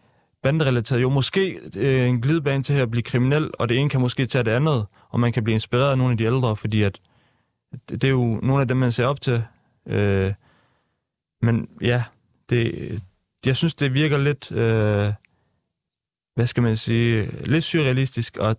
banderelateret. 0.44 1.02
Jo, 1.02 1.10
måske 1.10 1.60
øh, 1.78 2.10
en 2.10 2.22
glidebane 2.22 2.64
til 2.64 2.74
at 2.74 2.92
blive 2.92 3.04
kriminel, 3.04 3.52
og 3.60 3.70
det 3.70 3.78
ene 3.78 3.90
kan 3.90 4.02
måske 4.02 4.26
tage 4.26 4.44
det 4.44 4.52
andet, 4.52 4.86
og 5.10 5.20
man 5.20 5.34
kan 5.34 5.44
blive 5.44 5.54
inspireret 5.54 5.92
af 5.92 5.98
nogle 5.98 6.12
af 6.12 6.18
de 6.18 6.24
ældre, 6.24 6.56
fordi 6.56 6.84
at 6.84 7.00
det, 7.72 8.02
det 8.02 8.04
er 8.04 8.12
jo 8.12 8.40
nogle 8.44 8.62
af 8.62 8.68
dem, 8.68 8.78
man 8.78 8.92
ser 8.92 9.06
op 9.06 9.22
til. 9.22 9.44
Øh, 9.88 10.34
men 11.42 11.68
ja, 11.82 12.04
det, 12.50 12.92
jeg 13.46 13.56
synes, 13.56 13.76
det 13.76 13.94
virker 13.94 14.18
lidt... 14.18 14.52
Øh, 14.52 15.14
hvad 16.40 16.48
skal 16.48 16.64
man 16.64 16.78
sige, 16.78 17.32
lidt 17.46 17.64
surrealistisk 17.64 18.38
at 18.42 18.58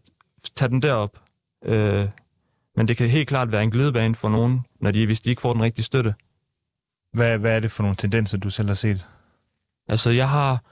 tage 0.56 0.68
den 0.68 0.82
derop. 0.82 1.18
Øh, 1.64 2.08
men 2.76 2.88
det 2.88 2.96
kan 2.96 3.08
helt 3.08 3.28
klart 3.28 3.52
være 3.52 3.62
en 3.62 3.70
glidebane 3.70 4.14
for 4.14 4.28
nogen, 4.28 4.60
når 4.80 4.90
de, 4.90 5.06
hvis 5.06 5.20
de 5.20 5.30
ikke 5.30 5.42
får 5.42 5.52
den 5.52 5.62
rigtige 5.62 5.84
støtte. 5.84 6.14
Hvad, 7.12 7.38
hvad 7.38 7.56
er 7.56 7.60
det 7.60 7.70
for 7.70 7.82
nogle 7.82 7.96
tendenser, 7.96 8.38
du 8.38 8.50
selv 8.50 8.68
har 8.68 8.74
set? 8.74 9.06
Altså, 9.88 10.10
jeg 10.10 10.28
har... 10.28 10.64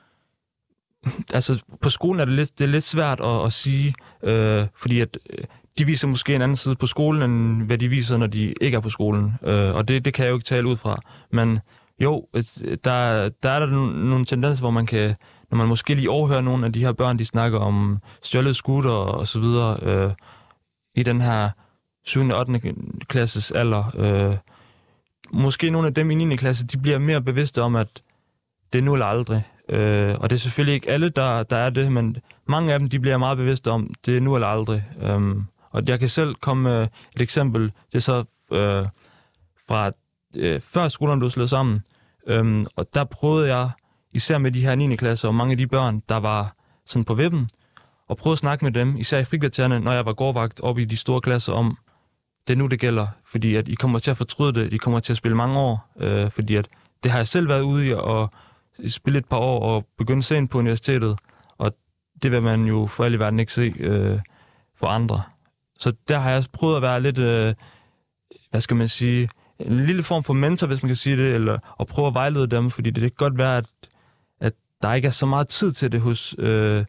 Altså, 1.35 1.63
på 1.81 1.91
skolen 1.91 2.21
er 2.21 2.25
det 2.25 2.35
lidt, 2.35 2.59
det 2.59 2.65
er 2.65 2.69
lidt 2.69 2.85
svært 2.85 3.21
at, 3.21 3.45
at 3.45 3.53
sige, 3.53 3.95
øh, 4.23 4.67
fordi 4.77 5.01
at 5.01 5.19
øh, 5.31 5.45
de 5.79 5.87
viser 5.87 6.09
måske 6.09 6.35
en 6.35 6.43
anden 6.43 6.57
side 6.57 6.77
på 6.77 6.87
skolen, 6.87 7.31
end 7.31 7.63
hvad 7.63 7.79
de 7.79 7.89
viser, 7.89 8.17
når 8.17 8.27
de 8.27 8.55
ikke 8.61 8.77
er 8.77 8.81
på 8.81 8.91
skolen. 8.91 9.33
Øh, 9.43 9.75
og 9.75 9.89
det, 9.89 10.05
det 10.05 10.15
kan 10.15 10.25
jeg 10.25 10.31
jo 10.31 10.37
ikke 10.37 10.49
tale 10.49 10.69
ud 10.69 10.77
fra. 10.77 11.01
Men 11.31 11.59
jo, 12.01 12.29
der, 12.85 13.29
der 13.29 13.51
er 13.51 13.59
der 13.59 13.67
nogle, 13.67 14.11
nogle 14.11 14.27
tendenser, 14.27 14.63
hvor 14.63 14.71
man 14.71 14.87
kan 14.87 15.15
når 15.51 15.59
man 15.59 15.69
måske 15.69 15.95
lige 15.95 16.11
overhører 16.11 16.41
nogle 16.41 16.67
af 16.67 16.73
de 16.73 16.81
her 16.81 16.93
børn, 16.93 17.19
de 17.19 17.27
snakker 17.27 17.59
om 17.59 17.99
stjålet 18.23 18.57
scooter 18.57 18.91
og 18.91 19.29
så 19.29 19.41
videre 19.41 19.79
øh, 19.83 20.13
i 20.95 21.03
den 21.03 21.21
her 21.21 21.51
7. 22.05 22.29
og 22.29 22.39
8. 22.39 22.75
klasses 23.09 23.51
alder. 23.51 23.85
Øh, 23.97 24.37
måske 25.33 25.71
nogle 25.71 25.89
af 25.89 25.95
dem 25.95 26.11
i 26.11 26.15
9. 26.15 26.37
klasse, 26.37 26.67
de 26.67 26.79
bliver 26.79 26.99
mere 26.99 27.23
bevidste 27.23 27.63
om, 27.63 27.77
at 27.77 28.03
det 28.73 28.79
er 28.79 28.83
nu 28.83 28.95
eller 28.95 29.07
aldrig. 29.07 29.45
Øh, 29.69 30.15
og 30.19 30.31
det 30.31 30.37
er 30.37 30.41
selvfølgelig 30.41 30.75
ikke 30.75 30.91
alle, 30.91 31.09
der, 31.09 31.43
der 31.43 31.57
er 31.57 31.71
det, 31.71 31.93
men 31.93 32.17
mange 32.47 32.73
af 32.73 32.79
dem, 32.79 32.89
de 32.89 33.01
bliver 33.01 33.17
meget 33.17 33.39
bevidste 33.39 33.71
om, 33.71 33.95
det 34.07 34.17
er 34.17 34.21
nu 34.21 34.35
eller 34.35 34.49
aldrig. 34.49 34.85
Øh, 35.03 35.37
og 35.71 35.83
jeg 35.87 35.99
kan 35.99 36.09
selv 36.09 36.35
komme 36.35 36.63
med 36.63 36.83
et 37.17 37.23
eksempel, 37.23 37.73
det 37.93 37.95
er 37.95 38.01
så 38.01 38.25
øh, 38.53 38.87
fra 39.69 39.91
øh, 40.37 40.61
før 40.61 40.89
skolerne 40.89 41.19
blev 41.19 41.31
slået 41.31 41.51
sammen, 41.51 41.79
øh, 42.27 42.67
og 42.77 42.87
der 42.95 43.05
prøvede 43.05 43.57
jeg 43.57 43.71
især 44.13 44.39
med 44.39 44.53
de 44.53 44.61
her 44.61 44.75
9. 44.75 44.97
klasser 44.97 45.29
og 45.29 45.35
mange 45.35 45.53
af 45.53 45.59
de 45.59 45.67
børn, 45.67 46.03
der 46.09 46.17
var 46.17 46.57
sådan 46.87 47.05
på 47.05 47.15
vippen, 47.15 47.49
og 48.09 48.17
prøvede 48.17 48.35
at 48.35 48.39
snakke 48.39 48.65
med 48.65 48.73
dem, 48.73 48.97
især 48.97 49.19
i 49.19 49.25
frikvartererne, 49.25 49.81
når 49.81 49.93
jeg 49.93 50.07
var 50.07 50.13
gårdvagt 50.13 50.61
op 50.61 50.79
i 50.79 50.85
de 50.85 50.97
store 50.97 51.21
klasser, 51.21 51.53
om 51.53 51.79
det 52.47 52.55
er 52.55 52.59
nu, 52.59 52.67
det 52.67 52.81
gælder, 52.81 53.07
fordi 53.25 53.55
at 53.55 53.69
I 53.69 53.75
kommer 53.75 53.99
til 53.99 54.11
at 54.11 54.17
fortryde 54.17 54.53
det, 54.53 54.73
I 54.73 54.77
kommer 54.77 55.01
til 55.01 55.13
at 55.13 55.17
spille 55.17 55.37
mange 55.37 55.59
år, 55.59 55.93
øh, 56.01 56.31
fordi 56.31 56.57
at 56.57 56.69
det 57.03 57.11
har 57.11 57.19
jeg 57.19 57.29
selv 57.29 57.49
været 57.49 57.63
ude 57.63 57.87
i 57.87 57.93
og 57.93 58.31
spille 58.89 59.19
et 59.19 59.27
par 59.27 59.37
år 59.37 59.61
og 59.61 59.87
begynde 59.99 60.23
sent 60.23 60.51
på 60.51 60.59
universitetet, 60.59 61.19
og 61.59 61.73
det 62.23 62.31
vil 62.31 62.43
man 62.43 62.65
jo 62.65 62.87
for 62.87 63.05
alle 63.05 63.17
i 63.17 63.19
verden 63.19 63.41
ikke 63.41 63.53
se 63.53 63.75
øh, 63.79 64.19
for 64.77 64.87
andre. 64.87 65.23
Så 65.79 65.93
der 66.09 66.19
har 66.19 66.31
jeg 66.31 66.45
prøvet 66.53 66.77
at 66.77 66.83
være 66.83 67.01
lidt, 67.01 67.19
øh, 67.19 67.55
hvad 68.51 68.61
skal 68.61 68.77
man 68.77 68.89
sige, 68.89 69.29
en 69.59 69.87
lille 69.87 70.03
form 70.03 70.25
for 70.25 70.33
mentor, 70.33 70.67
hvis 70.67 70.83
man 70.83 70.89
kan 70.89 70.97
sige 70.97 71.17
det, 71.17 71.35
eller 71.35 71.59
at 71.81 71.87
prøve 71.87 72.09
at 72.09 72.15
vejlede 72.15 72.47
dem, 72.47 72.71
fordi 72.71 72.91
det, 72.91 73.03
kan 73.03 73.11
godt 73.17 73.39
være, 73.39 73.57
at 73.57 73.67
der 74.83 74.95
ikke 74.95 75.09
er 75.09 75.13
så 75.13 75.27
meget 75.27 75.49
tid 75.49 75.73
til 75.73 75.93
det 75.93 76.01
hos, 76.01 76.35
øh, 76.39 76.85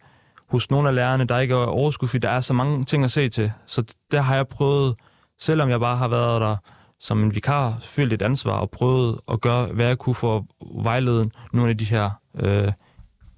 hos 0.49 0.71
nogle 0.71 0.89
af 0.89 0.95
lærerne, 0.95 1.23
der 1.23 1.39
ikke 1.39 1.53
er 1.53 1.57
overskud, 1.57 2.07
fordi 2.07 2.19
der 2.21 2.29
er 2.29 2.41
så 2.41 2.53
mange 2.53 2.85
ting 2.85 3.03
at 3.03 3.11
se 3.11 3.29
til. 3.29 3.51
Så 3.65 3.95
der 4.11 4.21
har 4.21 4.35
jeg 4.35 4.47
prøvet, 4.47 4.95
selvom 5.39 5.69
jeg 5.69 5.79
bare 5.79 5.97
har 5.97 6.07
været 6.07 6.41
der 6.41 6.55
som 6.99 7.23
en 7.23 7.35
vikar, 7.35 7.77
følt 7.81 8.13
et 8.13 8.21
ansvar 8.21 8.51
og 8.51 8.69
prøvet 8.69 9.19
at 9.31 9.41
gøre, 9.41 9.65
hvad 9.65 9.85
jeg 9.85 9.97
kunne 9.97 10.15
for 10.15 10.37
at 10.37 10.43
vejlede 10.83 11.29
nogle 11.53 11.69
af 11.69 11.77
de 11.77 11.85
her 11.85 12.09
øh, 12.39 12.71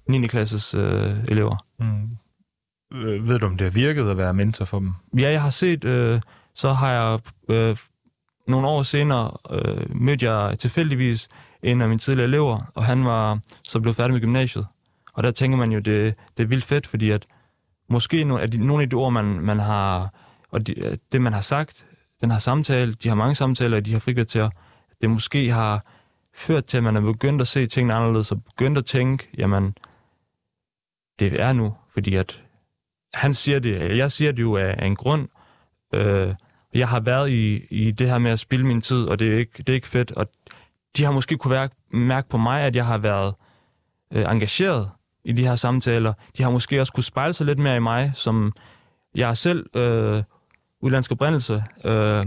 9. 0.08 0.26
klasses 0.26 0.74
øh, 0.74 1.24
elever. 1.28 1.56
Mm. 1.78 2.16
Øh, 2.98 3.28
Ved 3.28 3.38
du, 3.38 3.46
om 3.46 3.56
det 3.56 3.64
har 3.64 3.70
virket 3.70 4.10
at 4.10 4.16
være 4.16 4.34
mentor 4.34 4.64
for 4.64 4.78
dem? 4.78 4.92
Ja, 5.18 5.30
jeg 5.30 5.42
har 5.42 5.50
set, 5.50 5.84
øh, 5.84 6.20
så 6.54 6.72
har 6.72 6.92
jeg 6.92 7.20
øh, 7.48 7.76
nogle 8.48 8.68
år 8.68 8.82
senere 8.82 9.30
øh, 9.50 9.96
mødte 10.00 10.30
jeg 10.32 10.58
tilfældigvis 10.58 11.28
en 11.62 11.82
af 11.82 11.88
mine 11.88 11.98
tidligere 11.98 12.28
elever, 12.28 12.72
og 12.74 12.84
han 12.84 13.04
var 13.04 13.38
så 13.62 13.80
blevet 13.80 13.96
færdig 13.96 14.12
med 14.12 14.20
gymnasiet. 14.20 14.66
Og 15.12 15.22
der 15.22 15.30
tænker 15.30 15.58
man 15.58 15.72
jo, 15.72 15.78
det, 15.78 16.14
det 16.36 16.42
er 16.42 16.46
vildt 16.46 16.64
fedt, 16.64 16.86
fordi 16.86 17.10
at 17.10 17.26
måske 17.88 18.24
no, 18.24 18.36
at 18.36 18.52
de, 18.52 18.66
nogle 18.66 18.82
af 18.82 18.90
de 18.90 18.96
ord, 18.96 19.12
man, 19.12 19.24
man 19.24 19.58
har, 19.58 20.14
og 20.50 20.66
de, 20.66 20.80
øh, 20.80 20.96
det 21.12 21.20
man 21.20 21.32
har 21.32 21.40
sagt, 21.40 21.86
den 22.20 22.30
har 22.30 22.38
samtale, 22.38 22.94
de 22.94 23.08
har 23.08 23.14
mange 23.16 23.34
samtaler, 23.34 23.80
de 23.80 23.92
har 23.92 23.98
frikvarter, 23.98 24.50
det 25.00 25.10
måske 25.10 25.50
har 25.50 25.86
ført 26.34 26.64
til, 26.64 26.76
at 26.76 26.82
man 26.82 26.96
er 26.96 27.00
begyndt 27.00 27.40
at 27.40 27.48
se 27.48 27.66
tingene 27.66 27.94
anderledes, 27.94 28.32
og 28.32 28.44
begyndt 28.44 28.78
at 28.78 28.84
tænke, 28.84 29.28
jamen, 29.38 29.74
det 31.18 31.40
er 31.40 31.52
nu, 31.52 31.74
fordi 31.92 32.14
at 32.14 32.42
han 33.14 33.34
siger 33.34 33.58
det, 33.58 33.96
jeg 33.96 34.12
siger 34.12 34.32
det 34.32 34.42
jo 34.42 34.56
af, 34.56 34.74
af 34.78 34.86
en 34.86 34.96
grund. 34.96 35.28
Øh, 35.94 36.34
jeg 36.74 36.88
har 36.88 37.00
været 37.00 37.30
i, 37.30 37.66
i 37.70 37.90
det 37.90 38.08
her 38.08 38.18
med 38.18 38.30
at 38.30 38.40
spille 38.40 38.66
min 38.66 38.80
tid, 38.80 39.04
og 39.04 39.18
det 39.18 39.34
er 39.34 39.38
ikke, 39.38 39.58
det 39.58 39.68
er 39.68 39.74
ikke 39.74 39.88
fedt. 39.88 40.12
Og 40.12 40.26
de 40.96 41.04
har 41.04 41.12
måske 41.12 41.36
kunne 41.36 41.50
være, 41.50 41.68
mærke 41.90 42.28
på 42.28 42.36
mig, 42.38 42.62
at 42.62 42.76
jeg 42.76 42.86
har 42.86 42.98
været 42.98 43.34
øh, 44.12 44.24
engageret 44.30 44.90
i 45.24 45.32
de 45.32 45.46
her 45.46 45.56
samtaler. 45.56 46.12
De 46.38 46.42
har 46.42 46.50
måske 46.50 46.80
også 46.80 46.92
kunne 46.92 47.04
spejle 47.04 47.34
sig 47.34 47.46
lidt 47.46 47.58
mere 47.58 47.76
i 47.76 47.80
mig, 47.80 48.12
som 48.14 48.52
jeg 49.14 49.30
er 49.30 49.34
selv 49.34 49.66
øh, 49.76 50.22
udlandsk 50.80 51.12
oprindelse. 51.12 51.64
Øh, 51.84 52.26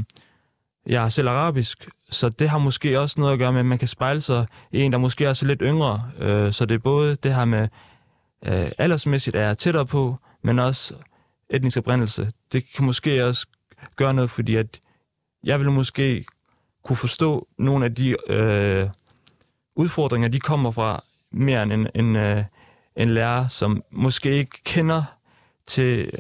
jeg 0.86 1.04
er 1.04 1.10
selv 1.10 1.28
arabisk, 1.28 1.89
så 2.10 2.30
det 2.30 2.49
har 2.49 2.58
måske 2.58 2.99
også 2.99 3.19
noget 3.19 3.34
at 3.34 3.39
gøre 3.39 3.51
med, 3.51 3.60
at 3.60 3.65
man 3.65 3.78
kan 3.78 3.88
spejle 3.88 4.21
sig 4.21 4.45
i 4.71 4.82
en, 4.82 4.91
der 4.91 4.97
måske 4.97 5.25
er 5.25 5.45
lidt 5.45 5.62
yngre. 5.62 6.12
Øh, 6.19 6.54
så 6.54 6.65
det 6.65 6.75
er 6.75 6.80
både 6.80 7.15
det 7.15 7.36
her 7.36 7.45
med, 7.45 7.67
øh, 8.45 8.71
aldersmæssigt 8.78 9.36
er 9.36 9.41
jeg 9.41 9.58
tættere 9.58 9.86
på, 9.86 10.15
men 10.43 10.60
også 10.60 10.93
etnisk 11.49 11.78
oprindelse. 11.78 12.32
Det 12.51 12.63
kan 12.75 12.86
måske 12.86 13.25
også 13.25 13.47
gøre 13.95 14.13
noget, 14.13 14.30
fordi 14.30 14.56
at 14.56 14.80
jeg 15.43 15.60
vil 15.60 15.71
måske 15.71 16.25
kunne 16.86 16.98
forstå 16.98 17.48
nogle 17.58 17.86
af 17.86 17.95
de 17.95 18.15
øh, 18.28 18.89
udfordringer, 19.76 20.30
de 20.30 20.39
kommer 20.39 20.71
fra 20.71 21.04
mere 21.32 21.63
end 21.63 21.74
en, 21.74 21.88
en, 21.95 22.15
øh, 22.15 22.43
en 22.95 23.10
lærer, 23.10 23.48
som 23.48 23.84
måske 23.91 24.32
ikke 24.32 24.63
kender 24.63 25.04
til, 25.67 26.12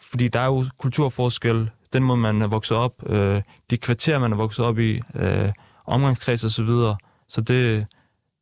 fordi 0.00 0.28
der 0.28 0.40
er 0.40 0.46
jo 0.46 0.64
kulturforskel, 0.78 1.70
den 1.92 2.02
måde, 2.02 2.18
man 2.18 2.42
er 2.42 2.46
vokset 2.46 2.76
op, 2.76 3.02
øh, 3.06 3.42
de 3.70 3.76
kvarter, 3.76 4.18
man 4.18 4.32
er 4.32 4.36
vokset 4.36 4.64
op 4.64 4.78
i, 4.78 5.00
øh, 5.14 5.52
omgangskreds 5.84 6.44
og 6.44 6.50
så 6.50 6.62
videre. 6.62 6.96
Så 7.28 7.40
det, 7.40 7.86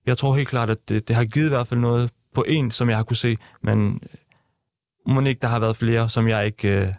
jeg 0.07 0.19
tror 0.19 0.37
helt 0.37 0.49
klart, 0.49 0.71
at 0.71 0.89
det, 0.89 1.09
det 1.09 1.17
har 1.17 1.25
givet 1.25 1.47
i 1.47 1.49
hvert 1.49 1.69
fald 1.69 1.81
noget 1.81 2.11
på 2.35 2.45
en, 2.49 2.71
som 2.71 2.89
jeg 2.89 2.97
har 2.97 3.05
kunne 3.05 3.17
se, 3.17 3.37
men 3.63 4.01
må 5.07 5.21
ikke, 5.21 5.41
der 5.41 5.49
har 5.49 5.59
været 5.59 5.77
flere, 5.77 6.09
som 6.09 6.29
jeg 6.29 6.47
ikke, 6.47 6.69
øh, 6.69 6.93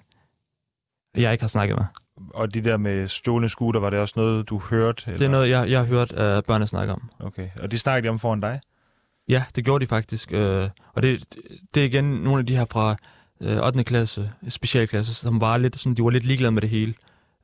jeg 1.15 1.31
ikke 1.31 1.43
har 1.43 1.47
snakket 1.47 1.77
med. 1.77 1.85
Og 2.29 2.53
de 2.53 2.61
der 2.61 2.77
med 2.77 3.07
stjålne 3.07 3.49
scooter, 3.49 3.79
var 3.79 3.89
det 3.89 3.99
også 3.99 4.13
noget, 4.17 4.49
du 4.49 4.59
hørte? 4.59 5.03
Eller? 5.07 5.17
Det 5.17 5.25
er 5.25 5.31
noget, 5.31 5.49
jeg, 5.49 5.69
jeg 5.69 5.79
har 5.79 5.85
hørt 5.85 6.11
uh, 6.11 6.43
børnene 6.47 6.67
snakke 6.67 6.93
om. 6.93 7.09
Okay, 7.19 7.49
og 7.61 7.71
de 7.71 7.79
snakkede 7.79 8.07
de 8.07 8.09
om 8.09 8.19
foran 8.19 8.39
dig? 8.39 8.59
Ja, 9.29 9.43
det 9.55 9.65
gjorde 9.65 9.85
de 9.85 9.89
faktisk. 9.89 10.33
Øh, 10.33 10.69
og 10.93 11.03
det, 11.03 11.35
det 11.75 11.81
er 11.81 11.85
igen 11.85 12.03
nogle 12.03 12.39
af 12.39 12.45
de 12.45 12.55
her 12.55 12.65
fra 12.71 12.95
øh, 13.41 13.65
8. 13.65 13.83
klasse, 13.83 14.31
specialklasse, 14.49 15.13
som 15.13 15.41
var 15.41 15.57
lidt, 15.57 15.75
sådan, 15.75 15.93
de 15.95 16.03
var 16.03 16.09
lidt 16.09 16.25
ligeglade 16.25 16.51
med 16.51 16.61
det 16.61 16.69
hele. 16.69 16.93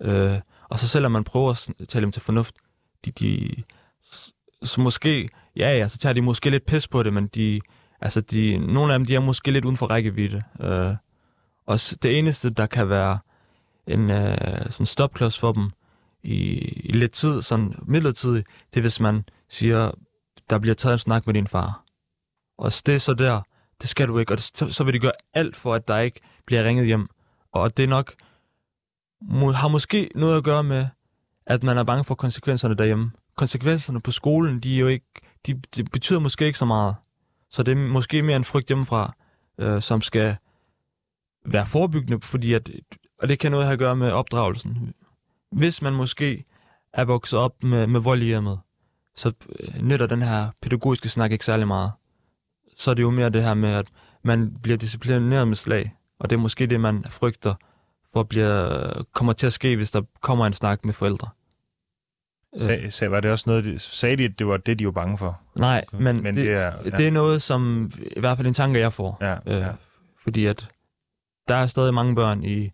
Øh, 0.01 0.39
og 0.69 0.79
så 0.79 0.87
selvom 0.87 1.11
man 1.11 1.23
prøver 1.23 1.51
at 1.51 1.87
tale 1.87 2.03
dem 2.03 2.11
til 2.11 2.21
fornuft, 2.21 2.55
de, 3.05 3.11
de, 3.11 3.49
så 4.63 4.81
måske, 4.81 5.29
ja 5.55 5.77
ja, 5.77 5.87
så 5.87 5.97
tager 5.97 6.13
de 6.13 6.21
måske 6.21 6.49
lidt 6.49 6.65
pis 6.65 6.87
på 6.87 7.03
det, 7.03 7.13
men 7.13 7.27
de, 7.27 7.61
altså 8.01 8.21
de, 8.21 8.57
nogle 8.57 8.93
af 8.93 8.99
dem, 8.99 9.05
de 9.05 9.15
er 9.15 9.19
måske 9.19 9.51
lidt 9.51 9.65
uden 9.65 9.77
for 9.77 9.87
rækkevidde. 9.87 10.43
Øh, 10.61 10.95
og 11.65 11.79
det 12.03 12.19
eneste, 12.19 12.49
der 12.49 12.65
kan 12.65 12.89
være 12.89 13.19
en 13.89 14.11
øh, 14.11 14.71
sådan 14.71 14.85
stopklods 14.85 15.39
for 15.39 15.51
dem 15.51 15.71
i, 16.23 16.37
i 16.59 16.91
lidt 16.91 17.11
tid, 17.11 17.41
sådan 17.41 17.75
midlertidigt, 17.81 18.47
det 18.73 18.79
er, 18.79 18.81
hvis 18.81 18.99
man 18.99 19.23
siger, 19.49 19.91
der 20.49 20.59
bliver 20.59 20.75
taget 20.75 20.93
en 20.93 20.99
snak 20.99 21.25
med 21.25 21.33
din 21.33 21.47
far. 21.47 21.83
Og 22.57 22.71
det 22.85 22.95
er 22.95 22.99
så 22.99 23.13
der, 23.13 23.41
det 23.81 23.89
skal 23.89 24.07
du 24.07 24.19
ikke, 24.19 24.33
og 24.33 24.37
det, 24.37 24.51
så, 24.53 24.73
så 24.73 24.83
vil 24.83 24.93
de 24.93 24.99
gøre 24.99 25.11
alt 25.33 25.55
for, 25.55 25.73
at 25.73 25.87
der 25.87 25.97
ikke 25.97 26.19
bliver 26.45 26.63
ringet 26.63 26.85
hjem. 26.85 27.07
Og 27.51 27.77
det 27.77 27.83
er 27.83 27.87
nok, 27.87 28.13
må, 29.21 29.51
har 29.51 29.67
måske 29.67 30.09
noget 30.15 30.37
at 30.37 30.43
gøre 30.43 30.63
med, 30.63 30.87
at 31.45 31.63
man 31.63 31.77
er 31.77 31.83
bange 31.83 32.03
for 32.03 32.15
konsekvenserne 32.15 32.75
derhjemme. 32.75 33.11
Konsekvenserne 33.35 34.01
på 34.01 34.11
skolen, 34.11 34.59
de 34.59 34.75
er 34.75 34.79
jo 34.79 34.87
ikke, 34.87 35.05
de, 35.45 35.61
de 35.75 35.83
betyder 35.83 36.19
måske 36.19 36.45
ikke 36.45 36.59
så 36.59 36.65
meget. 36.65 36.95
Så 37.51 37.63
det 37.63 37.71
er 37.71 37.75
måske 37.75 38.21
mere 38.21 38.35
en 38.35 38.43
frygt 38.43 38.67
hjemmefra, 38.67 39.15
øh, 39.57 39.81
som 39.81 40.01
skal 40.01 40.35
være 41.45 41.65
forebyggende, 41.65 42.21
fordi 42.21 42.53
at, 42.53 42.69
og 43.21 43.27
det 43.27 43.39
kan 43.39 43.51
noget 43.51 43.65
have 43.65 43.73
at 43.73 43.79
gøre 43.79 43.95
med 43.95 44.11
opdragelsen. 44.11 44.93
Hvis 45.51 45.81
man 45.81 45.93
måske 45.93 46.45
er 46.93 47.05
vokset 47.05 47.39
op 47.39 47.63
med, 47.63 47.87
med 47.87 47.99
vold 47.99 48.21
i 48.21 48.25
hjemmet, 48.25 48.59
så 49.15 49.31
øh, 49.59 49.81
nytter 49.81 50.07
den 50.07 50.21
her 50.21 50.49
pædagogiske 50.61 51.09
snak 51.09 51.31
ikke 51.31 51.45
særlig 51.45 51.67
meget. 51.67 51.91
Så 52.77 52.91
er 52.91 52.95
det 52.95 53.01
jo 53.01 53.09
mere 53.09 53.29
det 53.29 53.43
her 53.43 53.53
med, 53.53 53.69
at 53.69 53.87
man 54.23 54.57
bliver 54.63 54.77
disciplineret 54.77 55.47
med 55.47 55.55
slag, 55.55 55.95
og 56.19 56.29
det 56.29 56.35
er 56.35 56.39
måske 56.39 56.65
det, 56.67 56.79
man 56.79 57.05
frygter 57.09 57.53
for 58.13 58.19
at 58.19 58.29
blive, 58.29 59.03
kommer 59.13 59.33
til 59.33 59.47
at 59.47 59.53
ske, 59.53 59.75
hvis 59.75 59.91
der 59.91 60.01
kommer 60.21 60.45
en 60.45 60.53
snak 60.53 60.85
med 60.85 60.93
forældre. 60.93 61.29
Sag, 62.57 62.93
sag, 62.93 63.11
var 63.11 63.19
det 63.19 63.31
også 63.31 63.43
noget, 63.47 63.65
de, 63.65 63.79
sagde 63.79 64.15
de, 64.17 64.23
at 64.25 64.39
det 64.39 64.47
var 64.47 64.57
det, 64.57 64.79
de 64.79 64.85
var 64.85 64.91
bange 64.91 65.17
for? 65.17 65.41
Nej, 65.55 65.85
men, 65.93 66.23
Men 66.23 66.35
det 66.35 66.45
det, 66.45 66.53
er- 66.53 66.81
det, 66.83 66.91
ja. 66.91 66.97
det 66.97 67.07
er 67.07 67.11
noget, 67.11 67.41
som 67.41 67.91
i 68.17 68.19
hvert 68.19 68.37
fald 68.37 68.47
en 68.47 68.53
tanke, 68.53 68.79
jeg 68.79 68.93
får. 68.93 69.17
Ja, 69.21 69.33
Øh, 69.45 69.61
ja. 69.61 69.71
Fordi 70.23 70.45
at 70.45 70.67
der 71.47 71.55
er 71.55 71.67
stadig 71.67 71.93
mange 71.93 72.15
børn, 72.15 72.43
i, 72.43 72.71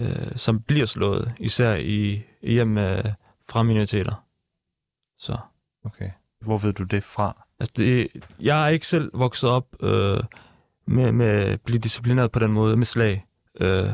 øh, 0.00 0.36
som 0.36 0.60
bliver 0.62 0.86
slået, 0.86 1.32
især 1.38 1.74
i, 1.74 2.22
hjem 2.42 2.78
øh, 2.78 3.04
fra 3.48 3.62
minoriteter. 3.62 4.24
Så 5.18 5.38
Okay. 5.84 6.10
Hvor 6.40 6.58
ved 6.58 6.72
du 6.72 6.82
det 6.82 7.04
fra? 7.04 7.46
altså 7.60 7.72
det, 7.76 8.08
jeg 8.40 8.64
er 8.64 8.68
ikke 8.68 8.86
selv 8.86 9.10
vokset 9.14 9.50
op 9.50 9.66
øh, 9.82 10.22
med, 10.86 11.12
med 11.12 11.26
at 11.26 11.60
blive 11.60 11.78
disciplineret 11.78 12.32
på 12.32 12.38
den 12.38 12.52
måde, 12.52 12.76
med 12.76 12.86
slag. 12.86 13.26
Øh, 13.60 13.90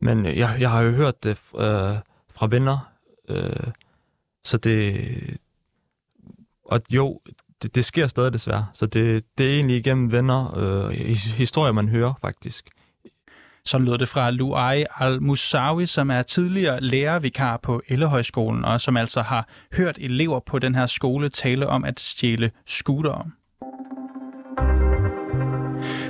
men 0.00 0.26
jeg, 0.26 0.56
jeg 0.60 0.70
har 0.70 0.80
jo 0.82 0.90
hørt 0.90 1.24
det 1.24 1.30
øh, 1.30 1.96
fra 2.34 2.46
venner, 2.50 2.92
øh, 3.28 3.66
så 4.44 4.56
det... 4.56 5.38
Og 6.64 6.80
jo, 6.90 7.20
det, 7.62 7.74
det 7.74 7.84
sker 7.84 8.06
stadig 8.06 8.32
desværre. 8.32 8.66
Så 8.74 8.86
det, 8.86 9.24
det 9.38 9.50
er 9.50 9.54
egentlig 9.54 9.76
igennem 9.76 10.12
venner, 10.12 10.58
øh, 10.58 10.90
his- 10.90 11.32
historier, 11.32 11.72
man 11.72 11.88
hører 11.88 12.14
faktisk. 12.20 12.70
Så 13.66 13.78
lød 13.78 13.98
det 13.98 14.08
fra 14.08 14.30
Luai 14.30 14.84
Al-Musawi, 15.00 15.86
som 15.86 16.10
er 16.10 16.22
tidligere 16.22 16.80
lærervikar 16.80 17.56
på 17.56 17.82
Ellehøjskolen, 17.88 18.64
og 18.64 18.80
som 18.80 18.96
altså 18.96 19.22
har 19.22 19.48
hørt 19.76 19.98
elever 20.00 20.40
på 20.40 20.58
den 20.58 20.74
her 20.74 20.86
skole 20.86 21.28
tale 21.28 21.66
om 21.66 21.84
at 21.84 22.00
stjæle 22.00 22.50
scootere. 22.66 23.30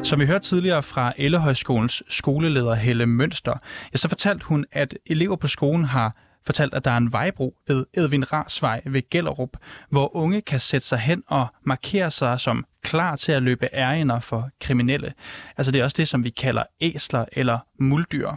Som 0.02 0.20
vi 0.20 0.26
hørte 0.26 0.44
tidligere 0.44 0.82
fra 0.82 1.12
Ellehøjskolens 1.16 2.02
skoleleder 2.08 2.74
Helle 2.74 3.06
Mønster, 3.06 3.54
ja, 3.92 3.96
så 3.96 4.08
fortalte 4.08 4.46
hun, 4.46 4.64
at 4.72 4.94
elever 5.06 5.36
på 5.36 5.48
skolen 5.48 5.84
har 5.84 6.16
fortalt, 6.46 6.74
at 6.74 6.84
der 6.84 6.90
er 6.90 6.96
en 6.96 7.12
vejbro 7.12 7.56
ved 7.68 7.86
Edvin 7.94 8.32
Rasvej 8.32 8.82
ved 8.86 9.10
Gellerup, 9.10 9.56
hvor 9.90 10.16
unge 10.16 10.40
kan 10.40 10.60
sætte 10.60 10.86
sig 10.86 10.98
hen 10.98 11.22
og 11.26 11.46
markere 11.66 12.10
sig 12.10 12.40
som 12.40 12.64
klar 12.82 13.16
til 13.16 13.32
at 13.32 13.42
løbe 13.42 13.68
ærgener 13.72 14.20
for 14.20 14.50
kriminelle. 14.60 15.14
Altså 15.56 15.72
det 15.72 15.80
er 15.80 15.84
også 15.84 15.96
det, 15.96 16.08
som 16.08 16.24
vi 16.24 16.30
kalder 16.30 16.62
æsler 16.80 17.24
eller 17.32 17.58
muldyr. 17.80 18.30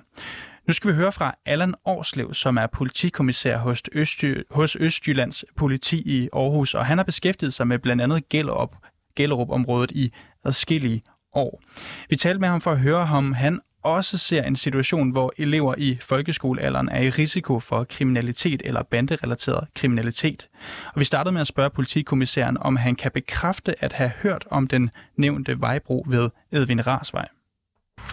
Nu 0.67 0.73
skal 0.73 0.91
vi 0.91 0.95
høre 0.95 1.11
fra 1.11 1.35
Allan 1.45 1.75
Årslev, 1.85 2.33
som 2.33 2.57
er 2.57 2.67
politikommissær 2.67 3.57
hos, 3.57 3.83
Østjy- 3.95 4.43
hos 4.51 4.75
Østjyllands 4.79 5.45
politi 5.55 6.01
i 6.05 6.29
Aarhus, 6.33 6.73
og 6.73 6.85
han 6.85 6.97
har 6.97 7.05
beskæftiget 7.05 7.53
sig 7.53 7.67
med 7.67 7.79
blandt 7.79 8.01
andet 8.01 8.29
Gellerup, 8.29 8.75
Gellerup-området 9.15 9.91
i 9.91 10.11
adskillige 10.43 11.01
år. 11.33 11.61
Vi 12.09 12.15
talte 12.15 12.39
med 12.39 12.49
ham 12.49 12.61
for 12.61 12.71
at 12.71 12.79
høre, 12.79 13.01
om 13.01 13.33
han 13.33 13.59
også 13.85 14.17
ser 14.17 14.43
en 14.43 14.55
situation, 14.55 15.09
hvor 15.09 15.33
elever 15.37 15.75
i 15.77 15.97
folkeskolealderen 16.01 16.89
er 16.89 17.01
i 17.01 17.09
risiko 17.09 17.59
for 17.59 17.83
kriminalitet 17.83 18.61
eller 18.65 18.83
banderelateret 18.83 19.67
kriminalitet. 19.75 20.47
Og 20.93 20.99
vi 20.99 21.05
startede 21.05 21.33
med 21.33 21.41
at 21.41 21.47
spørge 21.47 21.69
politikommissæren, 21.69 22.57
om 22.61 22.75
han 22.75 22.95
kan 22.95 23.11
bekræfte 23.11 23.83
at 23.83 23.93
have 23.93 24.11
hørt 24.23 24.45
om 24.51 24.67
den 24.67 24.89
nævnte 25.17 25.61
vejbro 25.61 26.05
ved 26.07 26.29
Edvin 26.51 26.87
Rasvej. 26.87 27.27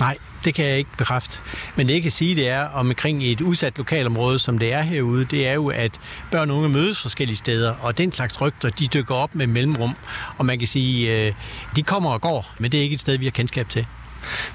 Nej, 0.00 0.18
det 0.44 0.54
kan 0.54 0.64
jeg 0.64 0.78
ikke 0.78 0.90
bekræfte. 0.98 1.40
Men 1.76 1.88
det 1.88 1.94
jeg 1.94 2.02
kan 2.02 2.10
sige, 2.10 2.36
det 2.36 2.48
er 2.48 2.64
omkring 2.64 3.22
et 3.22 3.40
udsat 3.40 3.78
lokalområde, 3.78 4.38
som 4.38 4.58
det 4.58 4.72
er 4.72 4.82
herude, 4.82 5.24
det 5.24 5.48
er 5.48 5.52
jo, 5.52 5.68
at 5.68 6.00
børn 6.30 6.50
og 6.50 6.56
unge 6.56 6.68
mødes 6.68 7.02
forskellige 7.02 7.36
steder, 7.36 7.74
og 7.74 7.98
den 7.98 8.12
slags 8.12 8.40
rygter, 8.40 8.70
de 8.70 8.86
dykker 8.86 9.14
op 9.14 9.34
med 9.34 9.46
mellemrum. 9.46 9.94
Og 10.38 10.46
man 10.46 10.58
kan 10.58 10.68
sige, 10.68 11.26
øh, 11.26 11.34
de 11.76 11.82
kommer 11.82 12.10
og 12.10 12.20
går, 12.20 12.52
men 12.58 12.72
det 12.72 12.78
er 12.78 12.82
ikke 12.82 12.94
et 12.94 13.00
sted, 13.00 13.18
vi 13.18 13.24
har 13.24 13.30
kendskab 13.30 13.68
til. 13.68 13.86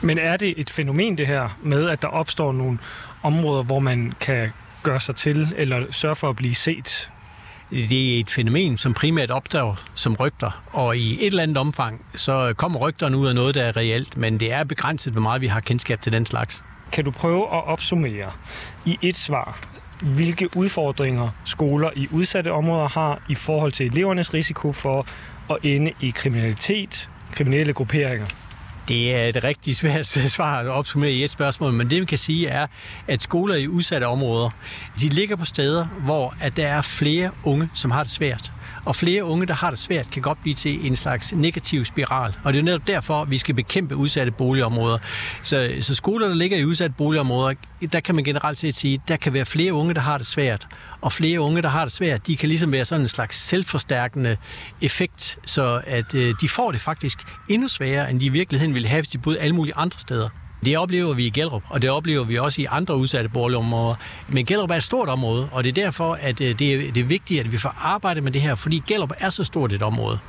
Men 0.01 0.17
er 0.17 0.37
det 0.37 0.53
et 0.57 0.69
fænomen, 0.69 1.17
det 1.17 1.27
her, 1.27 1.57
med 1.63 1.89
at 1.89 2.01
der 2.01 2.07
opstår 2.07 2.51
nogle 2.51 2.79
områder, 3.23 3.63
hvor 3.63 3.79
man 3.79 4.13
kan 4.19 4.49
gøre 4.83 4.99
sig 4.99 5.15
til, 5.15 5.53
eller 5.57 5.85
sørge 5.91 6.15
for 6.15 6.29
at 6.29 6.35
blive 6.35 6.55
set 6.55 7.09
det 7.71 8.15
er 8.15 8.19
et 8.19 8.31
fænomen, 8.31 8.77
som 8.77 8.93
primært 8.93 9.31
opdager 9.31 9.75
som 9.95 10.15
rygter, 10.15 10.63
og 10.67 10.97
i 10.97 11.13
et 11.21 11.25
eller 11.27 11.43
andet 11.43 11.57
omfang, 11.57 12.05
så 12.15 12.53
kommer 12.57 12.79
rygterne 12.79 13.17
ud 13.17 13.27
af 13.27 13.35
noget, 13.35 13.55
der 13.55 13.63
er 13.63 13.77
reelt, 13.77 14.17
men 14.17 14.39
det 14.39 14.53
er 14.53 14.63
begrænset, 14.63 15.13
hvor 15.13 15.21
meget 15.21 15.41
vi 15.41 15.47
har 15.47 15.59
kendskab 15.59 16.01
til 16.01 16.11
den 16.11 16.25
slags. 16.25 16.63
Kan 16.91 17.05
du 17.05 17.11
prøve 17.11 17.41
at 17.43 17.67
opsummere 17.67 18.31
i 18.85 18.97
et 19.01 19.15
svar, 19.15 19.59
hvilke 20.01 20.57
udfordringer 20.57 21.29
skoler 21.45 21.89
i 21.95 22.07
udsatte 22.11 22.51
områder 22.51 22.87
har 22.87 23.21
i 23.29 23.35
forhold 23.35 23.71
til 23.71 23.85
elevernes 23.85 24.33
risiko 24.33 24.71
for 24.71 25.05
at 25.49 25.57
ende 25.63 25.91
i 26.01 26.09
kriminalitet, 26.09 27.09
kriminelle 27.31 27.73
grupperinger? 27.73 28.25
Det 28.87 29.15
er 29.15 29.25
et 29.25 29.43
rigtig 29.43 29.75
svært 29.81 30.07
svar 30.07 30.59
at 30.59 30.67
opsummere 30.67 31.11
i 31.11 31.23
et 31.23 31.31
spørgsmål, 31.31 31.73
men 31.73 31.89
det 31.89 32.01
vi 32.01 32.05
kan 32.05 32.17
sige 32.17 32.47
er, 32.47 32.67
at 33.07 33.21
skoler 33.21 33.55
i 33.55 33.67
udsatte 33.67 34.05
områder, 34.05 34.49
de 34.99 35.09
ligger 35.09 35.35
på 35.35 35.45
steder, 35.45 35.85
hvor 35.85 36.35
at 36.41 36.57
der 36.57 36.67
er 36.67 36.81
flere 36.81 37.31
unge, 37.43 37.69
som 37.73 37.91
har 37.91 38.03
det 38.03 38.11
svært. 38.11 38.51
Og 38.87 38.95
flere 38.95 39.23
unge, 39.23 39.45
der 39.45 39.53
har 39.53 39.69
det 39.69 39.79
svært, 39.79 40.11
kan 40.11 40.21
godt 40.21 40.41
blive 40.41 40.53
til 40.53 40.87
en 40.87 40.95
slags 40.95 41.33
negativ 41.33 41.85
spiral. 41.85 42.35
Og 42.43 42.53
det 42.53 42.59
er 42.59 42.63
netop 42.63 42.87
derfor, 42.87 43.25
vi 43.25 43.37
skal 43.37 43.55
bekæmpe 43.55 43.95
udsatte 43.95 44.31
boligområder. 44.31 44.97
Så, 45.43 45.71
så 45.79 45.95
skoler, 45.95 46.27
der 46.27 46.35
ligger 46.35 46.57
i 46.57 46.65
udsatte 46.65 46.95
boligområder, 46.97 47.55
der 47.91 47.99
kan 47.99 48.15
man 48.15 48.23
generelt 48.23 48.57
set 48.57 48.75
sige, 48.75 49.01
der 49.07 49.17
kan 49.17 49.33
være 49.33 49.45
flere 49.45 49.73
unge, 49.73 49.93
der 49.93 50.01
har 50.01 50.17
det 50.17 50.27
svært. 50.27 50.67
Og 51.01 51.13
flere 51.13 51.41
unge, 51.41 51.61
der 51.61 51.69
har 51.69 51.83
det 51.85 51.91
svært, 51.91 52.27
de 52.27 52.37
kan 52.37 52.49
ligesom 52.49 52.71
være 52.71 52.85
sådan 52.85 53.01
en 53.01 53.07
slags 53.07 53.37
selvforstærkende 53.37 54.37
effekt, 54.81 55.39
så 55.45 55.81
at 55.87 56.13
øh, 56.15 56.35
de 56.41 56.49
får 56.49 56.71
det 56.71 56.81
faktisk 56.81 57.17
endnu 57.49 57.67
sværere, 57.67 58.11
end 58.11 58.19
de 58.19 58.25
i 58.25 58.29
virkeligheden 58.29 58.73
ville 58.73 58.87
have, 58.87 59.01
hvis 59.01 59.09
de 59.09 59.17
boede 59.17 59.39
alle 59.39 59.55
mulige 59.55 59.75
andre 59.75 59.99
steder. 59.99 60.29
Det 60.65 60.77
oplever 60.77 61.13
vi 61.13 61.25
i 61.25 61.29
Gellerup, 61.29 61.63
og 61.69 61.81
det 61.81 61.89
oplever 61.89 62.23
vi 62.23 62.37
også 62.37 62.61
i 62.61 62.65
andre 62.69 62.95
udsatte 62.95 63.29
boligområder. 63.29 63.95
Men 64.27 64.45
Gellerup 64.45 64.71
er 64.71 64.75
et 64.75 64.83
stort 64.83 65.09
område, 65.09 65.49
og 65.51 65.63
det 65.63 65.69
er 65.69 65.83
derfor, 65.83 66.13
at 66.21 66.41
øh, 66.41 66.59
det 66.59 66.73
er, 66.73 66.91
det 66.91 66.97
er 66.97 67.03
vigtigt, 67.03 67.39
at 67.39 67.51
vi 67.51 67.57
får 67.57 67.73
arbejdet 67.81 68.23
med 68.23 68.31
det 68.31 68.41
her, 68.41 68.55
fordi 68.55 68.83
Gellerup 68.87 69.11
er 69.17 69.29
så 69.29 69.43
stort 69.43 69.73
et 69.73 69.81
område. 69.81 70.19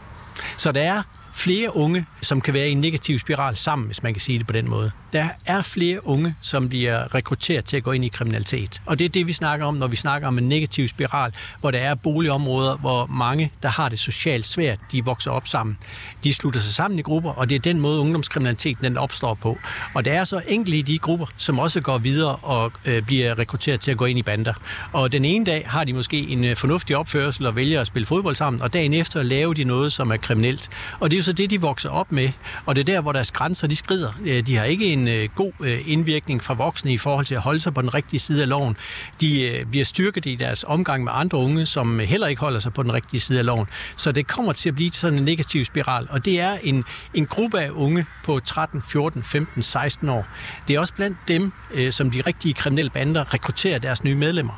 Så 0.57 0.73
der 0.73 0.81
er 0.81 1.03
flere 1.39 1.77
unge, 1.77 2.07
som 2.23 2.41
kan 2.41 2.55
være 2.55 2.69
i 2.69 2.73
en 2.73 2.81
negativ 2.81 3.19
spiral 3.19 3.57
sammen, 3.57 3.87
hvis 3.87 4.03
man 4.03 4.15
kan 4.15 4.21
sige 4.21 4.39
det 4.39 4.47
på 4.47 4.53
den 4.53 4.71
måde. 4.71 4.91
Der 5.13 5.29
er 5.47 5.63
flere 5.63 6.07
unge, 6.07 6.35
som 6.41 6.69
bliver 6.69 7.15
rekrutteret 7.15 7.65
til 7.65 7.77
at 7.77 7.83
gå 7.83 7.93
ind 7.93 8.05
i 8.05 8.09
kriminalitet. 8.09 8.83
Og 8.87 8.99
det 8.99 9.05
er 9.05 9.09
det, 9.09 9.27
vi 9.27 9.33
snakker 9.33 9.67
om, 9.67 9.75
når 9.75 9.87
vi 9.87 9.97
snakker 9.97 10.29
om 10.29 10.39
en 10.39 10.49
negativ 10.49 10.89
spiral, 10.89 11.33
hvor 11.61 11.71
der 11.71 11.79
er 11.79 11.95
boligområder, 11.95 12.77
hvor 12.77 13.07
mange, 13.07 13.53
der 13.63 13.69
har 13.69 13.89
det 13.89 13.99
socialt 13.99 14.47
svært, 14.47 14.79
de 14.93 15.05
vokser 15.05 15.31
op 15.31 15.49
sammen. 15.49 15.79
De 16.25 16.35
slutter 16.35 16.61
sig 16.61 16.75
sammen 16.75 16.99
i 16.99 17.03
grupper, 17.03 17.31
og 17.31 17.49
det 17.49 17.55
er 17.55 17.61
den 17.61 17.81
måde, 17.81 18.01
ungdomskriminaliteten 18.01 18.85
den 18.85 18.97
opstår 18.97 19.35
på. 19.35 19.59
Og 19.95 20.05
der 20.05 20.13
er 20.13 20.25
så 20.25 20.41
enkelte 20.49 20.79
i 20.79 20.83
de 20.83 20.99
grupper, 20.99 21.27
som 21.37 21.59
også 21.59 21.81
går 21.81 21.99
videre 21.99 22.37
og 22.37 22.73
øh, 22.87 23.03
bliver 23.03 23.39
rekrutteret 23.39 23.81
til 23.81 23.91
at 23.91 23.97
gå 23.97 24.05
ind 24.05 24.19
i 24.19 24.23
bander. 24.23 24.55
Og 24.93 25.13
den 25.13 25.25
ene 25.25 25.45
dag 25.45 25.65
har 25.67 25.85
de 25.85 25.93
måske 25.93 26.19
en 26.19 26.45
øh, 26.45 26.57
fornuftig 26.57 26.97
opførsel 26.97 27.47
og 27.47 27.57
vælger 27.57 27.81
at 27.81 27.87
spille 27.87 28.07
fodbold 28.07 28.35
sammen, 28.35 28.63
og 28.63 28.73
dagen 28.73 28.95
efter 28.95 29.23
laver 29.23 29.55
de 29.55 29.65
noget, 29.65 29.93
som 29.93 30.11
er 30.11 30.17
kriminelt. 30.17 30.69
Og 31.01 31.11
det 31.11 31.19
er 31.19 31.23
så 31.29 31.33
det, 31.33 31.51
de 31.51 31.61
vokser 31.61 31.91
op 31.91 32.13
med, 32.13 32.31
og 32.67 32.77
det 32.77 32.81
er 32.81 32.85
der, 32.85 33.01
hvor 33.01 33.13
deres 33.13 33.33
grænser 33.33 33.67
de 33.67 33.77
skrider. 33.77 34.13
Øh, 34.27 34.47
de 34.47 34.57
har 34.57 34.65
ikke 34.65 34.87
en 34.87 35.09
øh, 35.09 35.29
god 35.35 35.53
øh, 35.61 35.79
indvirkning 35.87 36.43
fra 36.43 36.55
voksne 36.55 36.93
i 36.93 36.99
forhold 36.99 37.27
til 37.27 37.35
at 37.35 37.41
holde 37.41 37.61
sig 37.61 37.75
på 37.75 37.83
den 37.83 37.95
rigtige 37.95 38.21
side 38.21 38.43
af 38.43 38.49
loven. 38.49 38.77
De 39.21 39.65
bliver 39.71 39.85
styrket 39.85 40.27
i 40.27 40.35
deres 40.35 40.65
omgang 40.65 41.05
med 41.05 41.13
andre 41.15 41.39
unge, 41.39 41.67
som 41.67 41.99
heller 41.99 42.27
ikke 42.27 42.41
holder 42.41 42.59
sig 42.59 42.73
på 42.73 42.83
den 42.83 42.95
rigtige 42.95 43.21
side 43.21 43.39
af 43.39 43.45
loven. 43.45 43.67
Så 43.97 44.13
det 44.13 44.27
kommer 44.27 44.53
til 44.53 44.69
at 44.69 44.75
blive 44.75 44.91
sådan 44.93 45.19
en 45.19 45.25
negativ 45.25 45.65
spiral, 45.65 46.07
og 46.11 46.25
det 46.25 46.41
er 46.41 46.57
en, 46.63 46.85
en 47.15 47.27
gruppe 47.27 47.61
af 47.61 47.71
unge 47.71 48.07
på 48.25 48.41
13, 48.41 48.83
14, 48.89 49.23
15, 49.23 49.63
16 49.63 50.09
år. 50.09 50.27
Det 50.69 50.77
er 50.77 50.81
også 50.81 50.95
blandt 50.95 51.19
dem, 51.29 51.53
som 51.91 52.11
de 52.11 52.21
rigtige 52.21 52.55
kriminelle 52.55 52.91
bander 52.91 53.35
rekrutterer 53.35 53.79
deres 53.79 54.05
nye 54.05 54.15
medlemmer. 54.15 54.53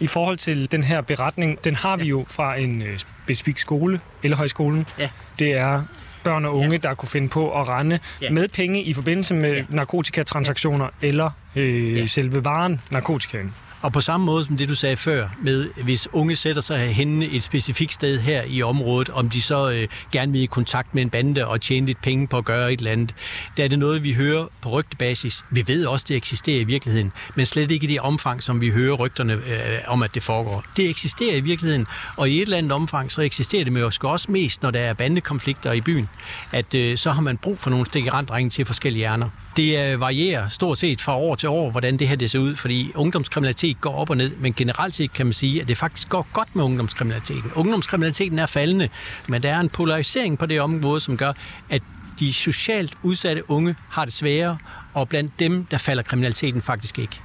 I 0.00 0.06
forhold 0.06 0.36
til 0.36 0.72
den 0.72 0.84
her 0.84 1.00
beretning, 1.00 1.64
den 1.64 1.74
har 1.74 1.96
vi 1.96 2.04
jo 2.04 2.26
fra 2.30 2.56
en 2.56 2.82
specifik 2.98 3.58
skole, 3.58 4.00
eller 4.22 4.36
højskolen. 4.36 4.86
Ja. 4.98 5.08
Det 5.38 5.52
er 5.52 5.82
børn 6.30 6.44
og 6.44 6.56
unge, 6.56 6.70
ja. 6.70 6.88
der 6.88 6.94
kunne 6.94 7.08
finde 7.08 7.28
på 7.28 7.60
at 7.60 7.68
rende 7.68 7.98
ja. 8.22 8.30
med 8.30 8.48
penge 8.48 8.82
i 8.82 8.92
forbindelse 8.92 9.34
med 9.34 9.54
ja. 9.54 9.64
narkotikatransaktioner 9.68 10.88
ja. 11.02 11.06
eller 11.06 11.30
øh, 11.56 11.98
ja. 11.98 12.06
selve 12.06 12.44
varen 12.44 12.80
narkotikaen. 12.90 13.54
Og 13.86 13.92
på 13.92 14.00
samme 14.00 14.26
måde 14.26 14.44
som 14.44 14.56
det, 14.56 14.68
du 14.68 14.74
sagde 14.74 14.96
før, 14.96 15.28
med 15.42 15.68
hvis 15.84 16.08
unge 16.12 16.36
sætter 16.36 16.62
sig 16.62 16.94
henne 16.94 17.26
et 17.26 17.42
specifikt 17.42 17.92
sted 17.92 18.20
her 18.20 18.42
i 18.46 18.62
området, 18.62 19.08
om 19.08 19.30
de 19.30 19.42
så 19.42 19.70
øh, 19.70 19.88
gerne 20.12 20.32
vil 20.32 20.42
i 20.42 20.46
kontakt 20.46 20.94
med 20.94 21.02
en 21.02 21.10
bande 21.10 21.46
og 21.46 21.60
tjene 21.60 21.86
lidt 21.86 22.02
penge 22.02 22.26
på 22.26 22.38
at 22.38 22.44
gøre 22.44 22.72
et 22.72 22.78
eller 22.78 22.92
andet, 22.92 23.14
der 23.56 23.64
er 23.64 23.68
det 23.68 23.78
noget, 23.78 24.04
vi 24.04 24.12
hører 24.12 24.46
på 24.60 24.68
rygtebasis. 24.68 25.44
Vi 25.50 25.64
ved 25.66 25.86
også, 25.86 26.04
det 26.08 26.16
eksisterer 26.16 26.60
i 26.60 26.64
virkeligheden, 26.64 27.12
men 27.34 27.46
slet 27.46 27.70
ikke 27.70 27.84
i 27.84 27.90
det 27.90 28.00
omfang, 28.00 28.42
som 28.42 28.60
vi 28.60 28.70
hører 28.70 28.94
rygterne 28.94 29.32
øh, 29.32 29.40
om, 29.86 30.02
at 30.02 30.14
det 30.14 30.22
foregår. 30.22 30.64
Det 30.76 30.90
eksisterer 30.90 31.36
i 31.36 31.40
virkeligheden, 31.40 31.86
og 32.16 32.30
i 32.30 32.36
et 32.36 32.42
eller 32.42 32.56
andet 32.56 32.72
omfang, 32.72 33.12
så 33.12 33.20
eksisterer 33.20 33.64
det 33.64 33.72
måske 33.72 34.08
også 34.08 34.30
mest, 34.32 34.62
når 34.62 34.70
der 34.70 34.80
er 34.80 34.94
bandekonflikter 34.94 35.72
i 35.72 35.80
byen, 35.80 36.08
at 36.52 36.74
øh, 36.74 36.98
så 36.98 37.12
har 37.12 37.22
man 37.22 37.36
brug 37.36 37.58
for 37.58 37.70
nogle 37.70 37.86
stikkerandrenge 37.86 38.50
til 38.50 38.64
forskellige 38.64 39.00
hjerner. 39.00 39.28
Det 39.56 39.92
øh, 39.92 40.00
varierer 40.00 40.48
stort 40.48 40.78
set 40.78 41.00
fra 41.00 41.16
år 41.16 41.34
til 41.34 41.48
år, 41.48 41.70
hvordan 41.70 41.96
det 41.96 42.08
her 42.08 42.16
det 42.16 42.30
ser 42.30 42.38
ud, 42.38 42.56
fordi 42.56 42.92
ungdomskriminalitet 42.94 43.75
går 43.80 43.94
op 43.94 44.10
og 44.10 44.16
ned, 44.16 44.36
men 44.36 44.52
generelt 44.52 44.94
set 44.94 45.12
kan 45.12 45.26
man 45.26 45.32
sige, 45.32 45.62
at 45.62 45.68
det 45.68 45.76
faktisk 45.76 46.08
går 46.08 46.26
godt 46.32 46.56
med 46.56 46.64
ungdomskriminaliteten. 46.64 47.52
Ungdomskriminaliteten 47.54 48.38
er 48.38 48.46
faldende, 48.46 48.88
men 49.28 49.42
der 49.42 49.54
er 49.54 49.60
en 49.60 49.68
polarisering 49.68 50.38
på 50.38 50.46
det 50.46 50.60
område, 50.60 51.00
som 51.00 51.16
gør, 51.16 51.32
at 51.70 51.82
de 52.20 52.32
socialt 52.32 52.94
udsatte 53.02 53.50
unge 53.50 53.76
har 53.90 54.04
det 54.04 54.14
sværere, 54.14 54.58
og 54.94 55.08
blandt 55.08 55.38
dem, 55.38 55.64
der 55.64 55.78
falder 55.78 56.02
kriminaliteten 56.02 56.62
faktisk 56.62 56.98
ikke. 56.98 57.20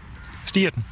Stiger 0.45 0.69
den? 0.69 0.85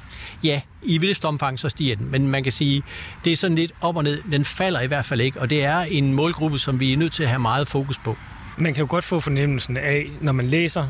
Ja, 0.44 0.62
i 0.82 0.98
vist 0.98 1.26
omfang 1.26 1.60
så 1.60 1.70
stiger 1.70 1.96
den, 1.96 2.12
men 2.12 2.28
man 2.28 2.44
kan 2.44 2.52
sige, 2.52 2.84
det 3.24 3.34
er 3.34 3.38
sådan 3.38 3.56
lidt 3.56 3.72
op 3.82 3.98
og 3.98 4.04
ned. 4.04 4.22
Den 4.32 4.46
falder 4.46 4.82
i 4.82 4.88
hvert 4.88 5.06
fald 5.06 5.22
ikke, 5.22 5.42
og 5.42 5.50
det 5.50 5.64
er 5.64 5.80
en 5.80 6.14
målgruppe, 6.14 6.60
som 6.60 6.80
vi 6.80 6.94
er 6.94 6.98
nødt 6.98 7.12
til 7.12 7.24
at 7.24 7.30
have 7.30 7.40
meget 7.40 7.68
fokus 7.68 7.98
på. 7.98 8.18
Man 8.58 8.74
kan 8.74 8.82
jo 8.82 8.88
godt 8.90 9.04
få 9.04 9.20
fornemmelsen 9.20 9.78
af, 9.78 10.10
når 10.22 10.32
man 10.32 10.48
læser 10.48 10.88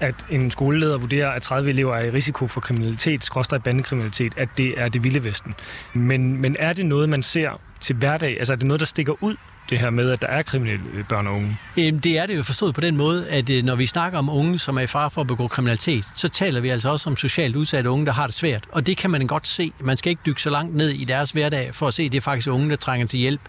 at 0.00 0.26
en 0.30 0.50
skoleleder 0.50 0.98
vurderer, 0.98 1.30
at 1.30 1.42
30 1.42 1.70
elever 1.70 1.94
er 1.94 2.04
i 2.04 2.10
risiko 2.10 2.46
for 2.46 2.60
kriminalitet, 2.60 3.24
skråstrej 3.24 3.58
bandekriminalitet, 3.58 4.32
at 4.36 4.48
det 4.56 4.80
er 4.80 4.88
det 4.88 5.04
vilde 5.04 5.24
vesten. 5.24 5.54
Men, 5.92 6.40
men 6.40 6.56
er 6.58 6.72
det 6.72 6.86
noget, 6.86 7.08
man 7.08 7.22
ser 7.22 7.60
til 7.80 7.96
hverdag? 7.96 8.38
Altså 8.38 8.52
er 8.52 8.56
det 8.56 8.66
noget, 8.66 8.80
der 8.80 8.86
stikker 8.86 9.14
ud 9.20 9.36
det 9.70 9.78
her 9.78 9.90
med, 9.90 10.10
at 10.10 10.22
der 10.22 10.28
er 10.28 10.42
kriminelle 10.42 10.84
øh, 10.92 11.04
børn 11.04 11.26
og 11.26 11.34
unge? 11.34 11.58
Det 11.76 12.18
er 12.18 12.26
det 12.26 12.36
jo 12.36 12.42
forstået 12.42 12.74
på 12.74 12.80
den 12.80 12.96
måde, 12.96 13.28
at 13.28 13.50
øh, 13.50 13.64
når 13.64 13.76
vi 13.76 13.86
snakker 13.86 14.18
om 14.18 14.30
unge, 14.30 14.58
som 14.58 14.76
er 14.76 14.80
i 14.80 14.86
fare 14.86 15.10
for 15.10 15.20
at 15.20 15.26
begå 15.26 15.48
kriminalitet, 15.48 16.04
så 16.14 16.28
taler 16.28 16.60
vi 16.60 16.68
altså 16.68 16.90
også 16.90 17.10
om 17.10 17.16
socialt 17.16 17.56
udsatte 17.56 17.90
unge, 17.90 18.06
der 18.06 18.12
har 18.12 18.26
det 18.26 18.34
svært. 18.34 18.64
Og 18.72 18.86
det 18.86 18.96
kan 18.96 19.10
man 19.10 19.26
godt 19.26 19.46
se. 19.46 19.72
Man 19.80 19.96
skal 19.96 20.10
ikke 20.10 20.22
dykke 20.26 20.42
så 20.42 20.50
langt 20.50 20.74
ned 20.74 20.88
i 20.88 21.04
deres 21.04 21.30
hverdag 21.30 21.74
for 21.74 21.88
at 21.88 21.94
se, 21.94 22.02
at 22.02 22.12
det 22.12 22.18
er 22.18 22.22
faktisk 22.22 22.48
unge, 22.48 22.70
der 22.70 22.76
trænger 22.76 23.06
til 23.06 23.18
hjælp. 23.18 23.40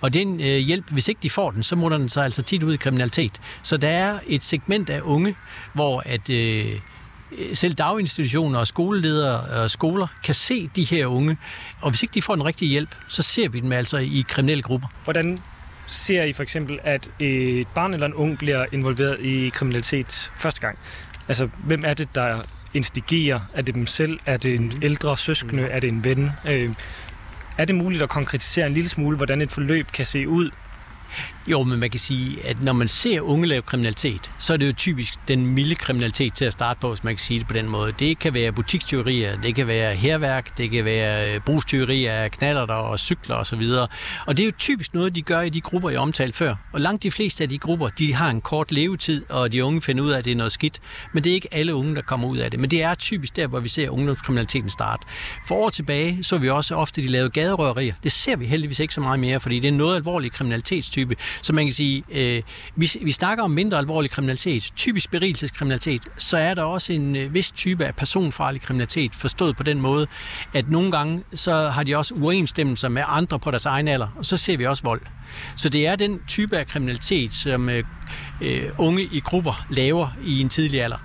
Og 0.00 0.14
den 0.14 0.40
øh, 0.40 0.46
hjælp, 0.46 0.90
hvis 0.90 1.08
ikke 1.08 1.20
de 1.22 1.30
får 1.30 1.50
den, 1.50 1.62
så 1.62 1.76
må 1.76 1.88
den 1.88 2.08
sig 2.08 2.24
altså 2.24 2.42
tit 2.42 2.62
ud 2.62 2.74
i 2.74 2.76
kriminalitet. 2.76 3.32
Så 3.62 3.76
der 3.76 3.88
er 3.88 4.18
et 4.26 4.44
segment 4.44 4.90
af 4.90 5.00
unge, 5.00 5.34
hvor 5.74 6.02
at... 6.06 6.30
Øh, 6.30 6.64
selv 7.54 7.74
daginstitutioner 7.74 8.58
og 8.58 8.66
skoleledere 8.66 9.40
og 9.40 9.70
skoler 9.70 10.06
kan 10.24 10.34
se 10.34 10.70
de 10.76 10.84
her 10.84 11.06
unge, 11.06 11.36
og 11.80 11.90
hvis 11.90 12.02
ikke 12.02 12.14
de 12.14 12.22
får 12.22 12.34
en 12.34 12.44
rigtig 12.44 12.68
hjælp, 12.68 12.94
så 13.08 13.22
ser 13.22 13.48
vi 13.48 13.60
dem 13.60 13.72
altså 13.72 13.96
i 13.96 14.24
kriminelle 14.28 14.62
grupper. 14.62 14.88
Hvordan 15.04 15.38
ser 15.88 16.22
I 16.22 16.32
for 16.32 16.42
eksempel, 16.42 16.78
at 16.84 17.10
et 17.18 17.68
barn 17.68 17.94
eller 17.94 18.06
en 18.06 18.14
ung 18.14 18.38
bliver 18.38 18.66
involveret 18.72 19.20
i 19.20 19.48
kriminalitet 19.48 20.32
første 20.36 20.60
gang? 20.60 20.78
Altså, 21.28 21.48
hvem 21.64 21.84
er 21.84 21.94
det, 21.94 22.14
der 22.14 22.42
instigerer? 22.74 23.40
Er 23.54 23.62
det 23.62 23.74
dem 23.74 23.86
selv? 23.86 24.18
Er 24.26 24.36
det 24.36 24.54
en 24.54 24.72
ældre 24.82 25.16
søskende? 25.16 25.62
Er 25.62 25.80
det 25.80 25.88
en 25.88 26.04
ven? 26.04 26.30
Øh, 26.48 26.74
er 27.58 27.64
det 27.64 27.74
muligt 27.74 28.02
at 28.02 28.08
konkretisere 28.08 28.66
en 28.66 28.72
lille 28.72 28.88
smule, 28.88 29.16
hvordan 29.16 29.40
et 29.40 29.52
forløb 29.52 29.86
kan 29.92 30.06
se 30.06 30.28
ud? 30.28 30.50
Jo, 31.50 31.62
men 31.62 31.80
man 31.80 31.90
kan 31.90 32.00
sige, 32.00 32.46
at 32.46 32.62
når 32.62 32.72
man 32.72 32.88
ser 32.88 33.20
unge 33.20 33.46
lave 33.46 33.62
kriminalitet, 33.62 34.32
så 34.38 34.52
er 34.52 34.56
det 34.56 34.66
jo 34.66 34.72
typisk 34.72 35.14
den 35.28 35.46
milde 35.46 35.74
kriminalitet 35.74 36.34
til 36.34 36.44
at 36.44 36.52
starte 36.52 36.80
på, 36.80 36.88
hvis 36.88 37.04
man 37.04 37.14
kan 37.14 37.18
sige 37.18 37.38
det 37.40 37.48
på 37.48 37.54
den 37.54 37.68
måde. 37.68 37.92
Det 37.98 38.18
kan 38.18 38.34
være 38.34 38.52
butikstyverier, 38.52 39.40
det 39.40 39.54
kan 39.54 39.66
være 39.66 39.94
herværk, 39.94 40.58
det 40.58 40.70
kan 40.70 40.84
være 40.84 41.34
øh, 41.34 41.40
brugstyverier 41.40 42.12
af 42.12 42.30
knallerter 42.30 42.74
og 42.74 42.98
cykler 42.98 43.36
osv. 43.36 43.60
Og, 43.60 43.88
og 44.26 44.36
det 44.36 44.42
er 44.42 44.46
jo 44.46 44.52
typisk 44.58 44.94
noget, 44.94 45.14
de 45.14 45.22
gør 45.22 45.40
i 45.40 45.48
de 45.48 45.60
grupper, 45.60 45.90
jeg 45.90 46.00
omtalte 46.00 46.36
før. 46.36 46.54
Og 46.72 46.80
langt 46.80 47.02
de 47.02 47.10
fleste 47.10 47.44
af 47.44 47.48
de 47.48 47.58
grupper, 47.58 47.88
de 47.88 48.14
har 48.14 48.30
en 48.30 48.40
kort 48.40 48.72
levetid, 48.72 49.24
og 49.28 49.52
de 49.52 49.64
unge 49.64 49.82
finder 49.82 50.04
ud 50.04 50.10
af, 50.10 50.18
at 50.18 50.24
det 50.24 50.32
er 50.32 50.36
noget 50.36 50.52
skidt. 50.52 50.80
Men 51.12 51.24
det 51.24 51.30
er 51.30 51.34
ikke 51.34 51.54
alle 51.54 51.74
unge, 51.74 51.94
der 51.94 52.02
kommer 52.02 52.28
ud 52.28 52.38
af 52.38 52.50
det. 52.50 52.60
Men 52.60 52.70
det 52.70 52.82
er 52.82 52.94
typisk 52.94 53.36
der, 53.36 53.46
hvor 53.46 53.60
vi 53.60 53.68
ser 53.68 53.90
ungdomskriminaliteten 53.90 54.70
starte. 54.70 55.06
For 55.46 55.54
år 55.54 55.70
tilbage 55.70 56.24
så 56.24 56.38
vi 56.38 56.50
også 56.50 56.74
ofte, 56.74 57.02
de 57.02 57.08
lavede 57.08 57.30
gaderøverier. 57.30 57.94
Det 58.02 58.12
ser 58.12 58.36
vi 58.36 58.46
heldigvis 58.46 58.80
ikke 58.80 58.94
så 58.94 59.00
meget 59.00 59.20
mere, 59.20 59.40
fordi 59.40 59.60
det 59.60 59.68
er 59.68 59.72
noget 59.72 59.96
alvorlig 59.96 60.32
kriminalitetstype. 60.32 61.16
Så 61.42 61.52
man 61.52 61.64
kan 61.64 61.72
sige, 61.72 62.04
øh, 62.10 62.42
vi, 62.76 62.90
vi 63.02 63.12
snakker 63.12 63.44
om 63.44 63.50
mindre 63.50 63.78
alvorlig 63.78 64.10
kriminalitet, 64.10 64.70
typisk 64.76 65.10
berigelseskriminalitet, 65.10 66.02
så 66.16 66.36
er 66.36 66.54
der 66.54 66.62
også 66.62 66.92
en 66.92 67.16
øh, 67.16 67.34
vis 67.34 67.50
type 67.50 67.86
af 67.86 67.94
personfarlig 67.94 68.60
kriminalitet, 68.60 69.14
forstået 69.14 69.56
på 69.56 69.62
den 69.62 69.80
måde, 69.80 70.06
at 70.54 70.70
nogle 70.70 70.92
gange 70.92 71.22
så 71.34 71.68
har 71.68 71.82
de 71.82 71.96
også 71.96 72.14
uoverensstemmelser 72.14 72.88
med 72.88 73.02
andre 73.06 73.38
på 73.38 73.50
deres 73.50 73.66
egen 73.66 73.88
alder, 73.88 74.08
og 74.16 74.24
så 74.24 74.36
ser 74.36 74.56
vi 74.56 74.66
også 74.66 74.82
vold. 74.82 75.00
Så 75.56 75.68
det 75.68 75.86
er 75.86 75.96
den 75.96 76.20
type 76.28 76.58
af 76.58 76.66
kriminalitet, 76.66 77.34
som 77.34 77.68
øh, 77.68 77.84
øh, 78.42 78.62
unge 78.78 79.02
i 79.02 79.20
grupper 79.20 79.66
laver 79.70 80.08
i 80.24 80.40
en 80.40 80.48
tidlig 80.48 80.82
alder. 80.82 80.98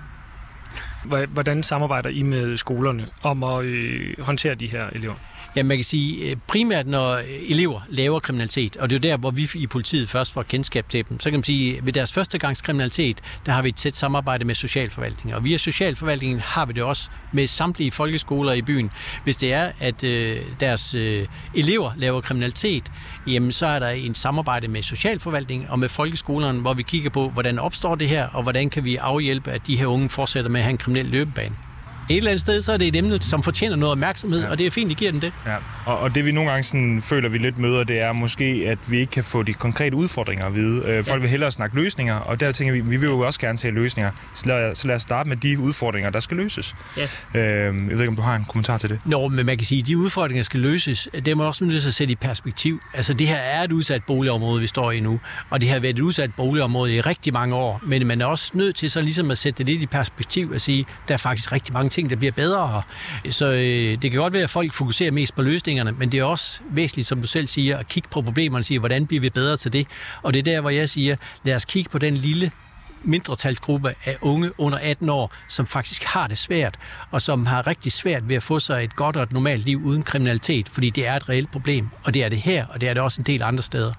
Hvordan 1.32 1.62
samarbejder 1.62 2.10
I 2.10 2.22
med 2.22 2.56
skolerne 2.56 3.06
om 3.22 3.42
at 3.42 3.64
øh, 3.64 4.14
håndtere 4.20 4.54
de 4.54 4.66
her 4.66 4.88
elever? 4.92 5.14
Ja, 5.56 5.62
man 5.62 5.76
kan 5.76 5.84
sige, 5.84 6.30
øh, 6.30 6.36
primært 6.46 6.86
når 6.86 7.20
elever 7.48 7.80
laver 7.88 8.20
kriminalitet, 8.20 8.76
og 8.76 8.90
det 8.90 8.96
er 8.96 9.08
jo 9.08 9.12
der, 9.12 9.16
hvor 9.16 9.30
vi 9.30 9.48
i 9.54 9.66
politiet 9.66 10.08
først 10.08 10.32
får 10.32 10.42
kendskab 10.42 10.88
til 10.88 11.08
dem, 11.08 11.20
så 11.20 11.30
kan 11.30 11.38
man 11.38 11.44
sige, 11.44 11.76
at 11.76 11.86
ved 11.86 11.92
deres 11.92 12.12
første 12.12 12.38
gangs 12.38 12.62
kriminalitet, 12.62 13.20
der 13.46 13.52
har 13.52 13.62
vi 13.62 13.68
et 13.68 13.76
tæt 13.76 13.96
samarbejde 13.96 14.44
med 14.44 14.54
socialforvaltningen. 14.54 15.36
Og 15.36 15.44
via 15.44 15.56
socialforvaltningen 15.56 16.40
har 16.40 16.66
vi 16.66 16.72
det 16.72 16.82
også 16.82 17.10
med 17.32 17.46
samtlige 17.46 17.90
folkeskoler 17.90 18.52
i 18.52 18.62
byen. 18.62 18.90
Hvis 19.24 19.36
det 19.36 19.52
er, 19.52 19.72
at 19.80 20.04
øh, 20.04 20.36
deres 20.60 20.94
øh, 20.94 21.26
elever 21.54 21.92
laver 21.96 22.20
kriminalitet, 22.20 22.92
jamen 23.26 23.52
så 23.52 23.66
er 23.66 23.78
der 23.78 23.88
en 23.88 24.14
samarbejde 24.14 24.68
med 24.68 24.82
socialforvaltningen 24.82 25.70
og 25.70 25.78
med 25.78 25.88
folkeskolerne, 25.88 26.60
hvor 26.60 26.74
vi 26.74 26.82
kigger 26.82 27.10
på, 27.10 27.28
hvordan 27.28 27.58
opstår 27.58 27.94
det 27.94 28.08
her, 28.08 28.28
og 28.28 28.42
hvordan 28.42 28.70
kan 28.70 28.84
vi 28.84 28.96
afhjælpe, 28.96 29.50
at 29.50 29.66
de 29.66 29.76
her 29.76 29.86
unge 29.86 30.08
fortsætter 30.08 30.50
med 30.50 30.60
at 30.60 30.64
have 30.64 30.70
en 30.70 30.78
kriminel 30.78 31.06
løbebane 31.06 31.56
et 32.08 32.16
eller 32.16 32.30
andet 32.30 32.40
sted, 32.40 32.62
så 32.62 32.72
er 32.72 32.76
det 32.76 32.88
et 32.88 32.96
emne, 32.96 33.22
som 33.22 33.42
fortjener 33.42 33.76
noget 33.76 33.92
opmærksomhed, 33.92 34.40
ja. 34.40 34.50
og 34.50 34.58
det 34.58 34.66
er 34.66 34.70
fint, 34.70 34.90
at 34.90 34.96
giver 34.96 35.10
den 35.10 35.22
det. 35.22 35.32
Ja. 35.46 35.56
Og, 35.86 35.98
og 35.98 36.14
det 36.14 36.24
vi 36.24 36.32
nogle 36.32 36.50
gange 36.50 36.62
sådan, 36.62 37.02
føler, 37.02 37.28
vi 37.28 37.38
lidt 37.38 37.58
møder, 37.58 37.84
det 37.84 38.00
er 38.02 38.12
måske, 38.12 38.64
at 38.66 38.78
vi 38.86 38.98
ikke 38.98 39.10
kan 39.10 39.24
få 39.24 39.42
de 39.42 39.54
konkrete 39.54 39.96
udfordringer 39.96 40.46
at 40.46 40.54
vide. 40.54 40.82
Øh, 40.88 41.04
folk 41.04 41.08
ja. 41.08 41.20
vil 41.20 41.30
hellere 41.30 41.50
snakke 41.50 41.76
løsninger, 41.76 42.14
og 42.14 42.40
der 42.40 42.52
tænker 42.52 42.72
vi, 42.74 42.80
vi 42.80 42.96
vil 42.96 43.06
jo 43.06 43.18
også 43.20 43.40
gerne 43.40 43.58
tage 43.58 43.74
løsninger. 43.74 44.10
Så 44.34 44.48
lad, 44.48 44.74
så 44.74 44.88
lad 44.88 44.96
os 44.96 45.02
starte 45.02 45.28
med 45.28 45.36
de 45.36 45.58
udfordringer, 45.58 46.10
der 46.10 46.20
skal 46.20 46.36
løses. 46.36 46.74
Ja. 46.96 47.02
Øh, 47.34 47.74
jeg 47.74 47.90
ved 47.90 48.00
ikke, 48.00 48.08
om 48.08 48.16
du 48.16 48.22
har 48.22 48.36
en 48.36 48.44
kommentar 48.48 48.78
til 48.78 48.90
det? 48.90 49.00
Nå, 49.04 49.28
men 49.28 49.46
man 49.46 49.56
kan 49.56 49.66
sige, 49.66 49.80
at 49.80 49.86
de 49.86 49.98
udfordringer, 49.98 50.42
der 50.42 50.44
skal 50.44 50.60
løses, 50.60 51.08
det 51.24 51.36
må 51.36 51.44
også 51.44 51.64
nødt 51.64 51.80
til 51.82 51.88
at 51.88 51.94
sætte 51.94 52.12
i 52.12 52.16
perspektiv. 52.16 52.80
Altså, 52.94 53.14
det 53.14 53.28
her 53.28 53.36
er 53.36 53.62
et 53.62 53.72
udsat 53.72 54.04
boligområde, 54.06 54.60
vi 54.60 54.66
står 54.66 54.90
i 54.90 55.00
nu, 55.00 55.20
og 55.50 55.60
det 55.60 55.68
har 55.68 55.80
været 55.80 55.96
et 55.96 56.00
udsat 56.00 56.30
boligområde 56.36 56.94
i 56.94 57.00
rigtig 57.00 57.32
mange 57.32 57.56
år, 57.56 57.80
men 57.86 58.06
man 58.06 58.20
er 58.20 58.26
også 58.26 58.50
nødt 58.54 58.76
til 58.76 58.90
så 58.90 59.00
ligesom 59.00 59.30
at 59.30 59.38
sætte 59.38 59.58
det 59.58 59.66
lidt 59.66 59.82
i 59.82 59.86
perspektiv 59.86 60.50
og 60.50 60.60
sige, 60.60 60.86
der 61.08 61.14
er 61.14 61.18
faktisk 61.18 61.52
rigtig 61.52 61.72
mange 61.72 61.90
ting, 61.94 62.10
der 62.10 62.16
bliver 62.16 62.32
bedre. 62.32 62.82
Så 63.30 63.46
øh, 63.46 64.02
det 64.02 64.10
kan 64.10 64.20
godt 64.20 64.32
være, 64.32 64.42
at 64.42 64.50
folk 64.50 64.72
fokuserer 64.72 65.10
mest 65.10 65.34
på 65.34 65.42
løsningerne, 65.42 65.92
men 65.92 66.12
det 66.12 66.20
er 66.20 66.24
også 66.24 66.60
væsentligt, 66.70 67.08
som 67.08 67.20
du 67.20 67.26
selv 67.26 67.46
siger, 67.46 67.78
at 67.78 67.88
kigge 67.88 68.08
på 68.12 68.22
problemerne 68.22 68.60
og 68.60 68.64
sige, 68.64 68.78
hvordan 68.78 69.06
bliver 69.06 69.20
vi 69.20 69.30
bedre 69.30 69.56
til 69.56 69.72
det? 69.72 69.86
Og 70.22 70.34
det 70.34 70.38
er 70.38 70.42
der, 70.42 70.60
hvor 70.60 70.70
jeg 70.70 70.88
siger, 70.88 71.16
lad 71.44 71.54
os 71.54 71.64
kigge 71.64 71.90
på 71.90 71.98
den 71.98 72.14
lille 72.14 72.50
mindretalsgruppe 73.04 73.94
af 74.04 74.16
unge 74.20 74.60
under 74.60 74.78
18 74.78 75.08
år, 75.08 75.32
som 75.48 75.66
faktisk 75.66 76.04
har 76.04 76.26
det 76.26 76.38
svært, 76.38 76.78
og 77.10 77.22
som 77.22 77.46
har 77.46 77.66
rigtig 77.66 77.92
svært 77.92 78.28
ved 78.28 78.36
at 78.36 78.42
få 78.42 78.58
sig 78.58 78.84
et 78.84 78.96
godt 78.96 79.16
og 79.16 79.22
et 79.22 79.32
normalt 79.32 79.64
liv 79.64 79.82
uden 79.84 80.02
kriminalitet, 80.02 80.68
fordi 80.68 80.90
det 80.90 81.06
er 81.06 81.16
et 81.16 81.28
reelt 81.28 81.50
problem, 81.50 81.88
og 82.04 82.14
det 82.14 82.24
er 82.24 82.28
det 82.28 82.38
her, 82.38 82.66
og 82.66 82.80
det 82.80 82.88
er 82.88 82.94
det 82.94 83.02
også 83.02 83.20
en 83.20 83.26
del 83.26 83.42
andre 83.42 83.62
steder. 83.62 83.92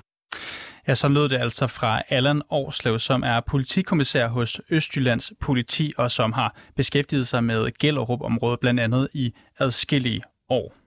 Ja, 0.87 0.95
så 0.95 1.07
lød 1.07 1.29
det 1.29 1.37
altså 1.37 1.67
fra 1.67 2.01
Allan 2.09 2.41
Årslev, 2.49 2.99
som 2.99 3.23
er 3.23 3.39
politikommissær 3.39 4.27
hos 4.27 4.61
Østjyllands 4.69 5.33
politi, 5.41 5.93
og 5.97 6.11
som 6.11 6.33
har 6.33 6.55
beskæftiget 6.75 7.27
sig 7.27 7.43
med 7.43 7.71
Gellerup-området 7.79 8.59
blandt 8.59 8.79
andet 8.79 9.07
i 9.13 9.33
adskillige 9.59 10.21
år. 10.49 10.84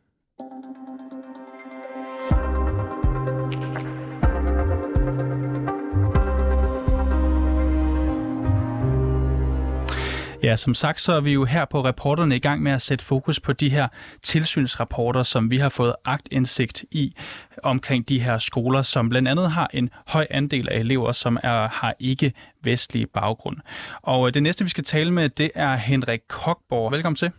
Ja, 10.42 10.56
som 10.56 10.74
sagt, 10.74 11.00
så 11.00 11.12
er 11.12 11.20
vi 11.20 11.32
jo 11.32 11.44
her 11.44 11.64
på 11.64 11.84
reporterne 11.84 12.36
i 12.36 12.38
gang 12.38 12.62
med 12.62 12.72
at 12.72 12.82
sætte 12.82 13.04
fokus 13.04 13.40
på 13.40 13.52
de 13.52 13.68
her 13.68 13.88
tilsynsrapporter, 14.22 15.22
som 15.22 15.50
vi 15.50 15.56
har 15.56 15.68
fået 15.68 15.94
agtindsigt 16.04 16.84
i 16.90 17.16
omkring 17.62 18.08
de 18.08 18.20
her 18.20 18.38
skoler, 18.38 18.82
som 18.82 19.08
blandt 19.08 19.28
andet 19.28 19.50
har 19.50 19.70
en 19.74 19.90
høj 20.06 20.26
andel 20.30 20.68
af 20.68 20.78
elever, 20.78 21.12
som 21.12 21.38
er, 21.42 21.68
har 21.68 21.94
ikke 22.00 22.32
vestlig 22.64 23.10
baggrund. 23.10 23.56
Og 24.02 24.26
øh, 24.26 24.34
det 24.34 24.42
næste, 24.42 24.64
vi 24.64 24.70
skal 24.70 24.84
tale 24.84 25.10
med, 25.10 25.28
det 25.28 25.50
er 25.54 25.76
Henrik 25.76 26.20
Kokborg. 26.28 26.92
Velkommen 26.92 27.16
til. 27.16 27.30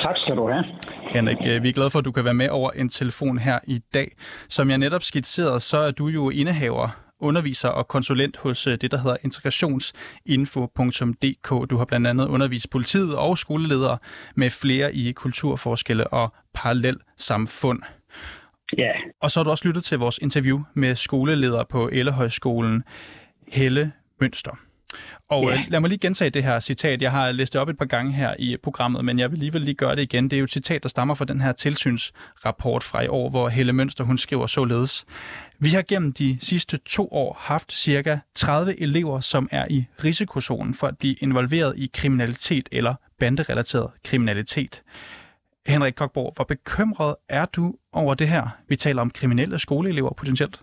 Tak 0.00 0.16
skal 0.16 0.36
du 0.36 0.48
have. 0.50 0.64
Henrik, 1.14 1.38
øh, 1.46 1.62
vi 1.62 1.68
er 1.68 1.72
glade 1.72 1.90
for, 1.90 1.98
at 1.98 2.04
du 2.04 2.12
kan 2.12 2.24
være 2.24 2.34
med 2.34 2.48
over 2.48 2.70
en 2.70 2.88
telefon 2.88 3.38
her 3.38 3.58
i 3.64 3.80
dag. 3.94 4.12
Som 4.48 4.70
jeg 4.70 4.78
netop 4.78 5.02
skitserede, 5.02 5.60
så 5.60 5.78
er 5.78 5.90
du 5.90 6.06
jo 6.06 6.30
indehaver 6.30 7.09
underviser 7.20 7.68
og 7.68 7.88
konsulent 7.88 8.36
hos 8.36 8.66
øh, 8.66 8.78
det, 8.80 8.90
der 8.90 8.98
hedder 8.98 9.16
integrationsinfo.dk. 9.24 11.70
Du 11.70 11.76
har 11.76 11.84
blandt 11.84 12.06
andet 12.06 12.28
undervist 12.28 12.70
politiet 12.70 13.16
og 13.16 13.38
skoleledere 13.38 13.98
med 14.34 14.50
flere 14.50 14.94
i 14.94 15.12
kulturforskelle 15.12 16.06
og 16.06 16.32
parallel 16.54 16.96
samfund. 17.16 17.82
Ja. 18.78 18.90
Og 19.20 19.30
så 19.30 19.40
har 19.40 19.44
du 19.44 19.50
også 19.50 19.68
lyttet 19.68 19.84
til 19.84 19.98
vores 19.98 20.18
interview 20.22 20.60
med 20.74 20.94
skoleleder 20.94 21.64
på 21.64 21.88
Ellehøjskolen, 21.92 22.82
Helle 23.48 23.92
Mønster. 24.20 24.69
Og 25.30 25.44
ja. 25.44 25.54
Øh, 25.54 25.60
lad 25.68 25.80
mig 25.80 25.88
lige 25.88 25.98
gentage 25.98 26.30
det 26.30 26.44
her 26.44 26.60
citat. 26.60 27.02
Jeg 27.02 27.10
har 27.10 27.32
læst 27.32 27.52
det 27.52 27.60
op 27.60 27.68
et 27.68 27.78
par 27.78 27.84
gange 27.84 28.12
her 28.12 28.34
i 28.38 28.56
programmet, 28.62 29.04
men 29.04 29.18
jeg 29.18 29.30
vil 29.30 29.36
alligevel 29.36 29.62
lige 29.62 29.74
gøre 29.74 29.96
det 29.96 30.02
igen. 30.02 30.24
Det 30.24 30.32
er 30.32 30.38
jo 30.38 30.44
et 30.44 30.50
citat, 30.50 30.82
der 30.82 30.88
stammer 30.88 31.14
fra 31.14 31.24
den 31.24 31.40
her 31.40 31.52
tilsynsrapport 31.52 32.82
fra 32.82 33.02
i 33.02 33.08
år, 33.08 33.30
hvor 33.30 33.48
Helle 33.48 33.72
Mønster 33.72 34.04
hun 34.04 34.18
skriver 34.18 34.46
således. 34.46 35.04
Vi 35.58 35.70
har 35.70 35.82
gennem 35.82 36.12
de 36.12 36.38
sidste 36.40 36.76
to 36.76 37.08
år 37.12 37.36
haft 37.40 37.72
cirka 37.72 38.18
30 38.34 38.80
elever, 38.80 39.20
som 39.20 39.48
er 39.50 39.66
i 39.70 39.86
risikozonen 40.04 40.74
for 40.74 40.86
at 40.86 40.98
blive 40.98 41.14
involveret 41.14 41.74
i 41.76 41.90
kriminalitet 41.94 42.68
eller 42.72 42.94
banderelateret 43.18 43.90
kriminalitet. 44.04 44.82
Henrik 45.66 45.94
Kokborg, 45.94 46.32
hvor 46.36 46.44
bekymret 46.44 47.16
er 47.28 47.44
du 47.44 47.74
over 47.92 48.14
det 48.14 48.28
her? 48.28 48.48
Vi 48.68 48.76
taler 48.76 49.02
om 49.02 49.10
kriminelle 49.10 49.58
skoleelever 49.58 50.14
potentielt. 50.14 50.60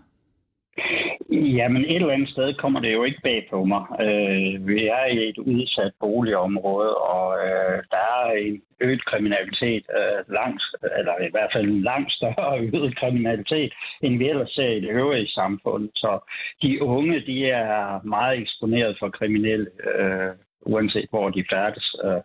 Jamen 1.38 1.84
et 1.84 1.96
eller 1.96 2.14
andet 2.14 2.28
sted 2.28 2.54
kommer 2.54 2.80
det 2.80 2.92
jo 2.92 3.04
ikke 3.04 3.20
bag 3.22 3.46
på 3.50 3.64
mig. 3.64 3.82
Øh, 4.00 4.66
vi 4.66 4.86
er 4.86 5.04
i 5.06 5.28
et 5.28 5.38
udsat 5.38 5.92
boligområde, 6.00 6.94
og 6.94 7.38
øh, 7.46 7.82
der 7.90 8.04
er 8.20 8.32
en 8.32 8.62
øget 8.80 9.04
kriminalitet, 9.04 9.84
øh, 9.98 10.34
langt, 10.38 10.62
eller 10.98 11.14
i 11.28 11.30
hvert 11.30 11.50
fald 11.54 11.66
en 11.68 11.82
langt 11.82 12.12
større 12.12 12.60
øget 12.66 12.98
kriminalitet, 12.98 13.72
end 14.02 14.18
vi 14.18 14.28
ellers 14.28 14.50
ser 14.50 14.68
i 14.68 14.80
det 14.80 14.90
øvrige 14.90 15.28
samfund. 15.28 15.88
Så 15.94 16.30
de 16.62 16.82
unge, 16.82 17.20
de 17.20 17.50
er 17.50 18.06
meget 18.06 18.38
eksponeret 18.40 18.96
for 19.00 19.08
kriminelle, 19.08 19.66
øh, 19.94 20.30
uanset 20.66 21.08
hvor 21.10 21.30
de 21.30 21.44
færdes. 21.52 21.96
Øh, 22.04 22.22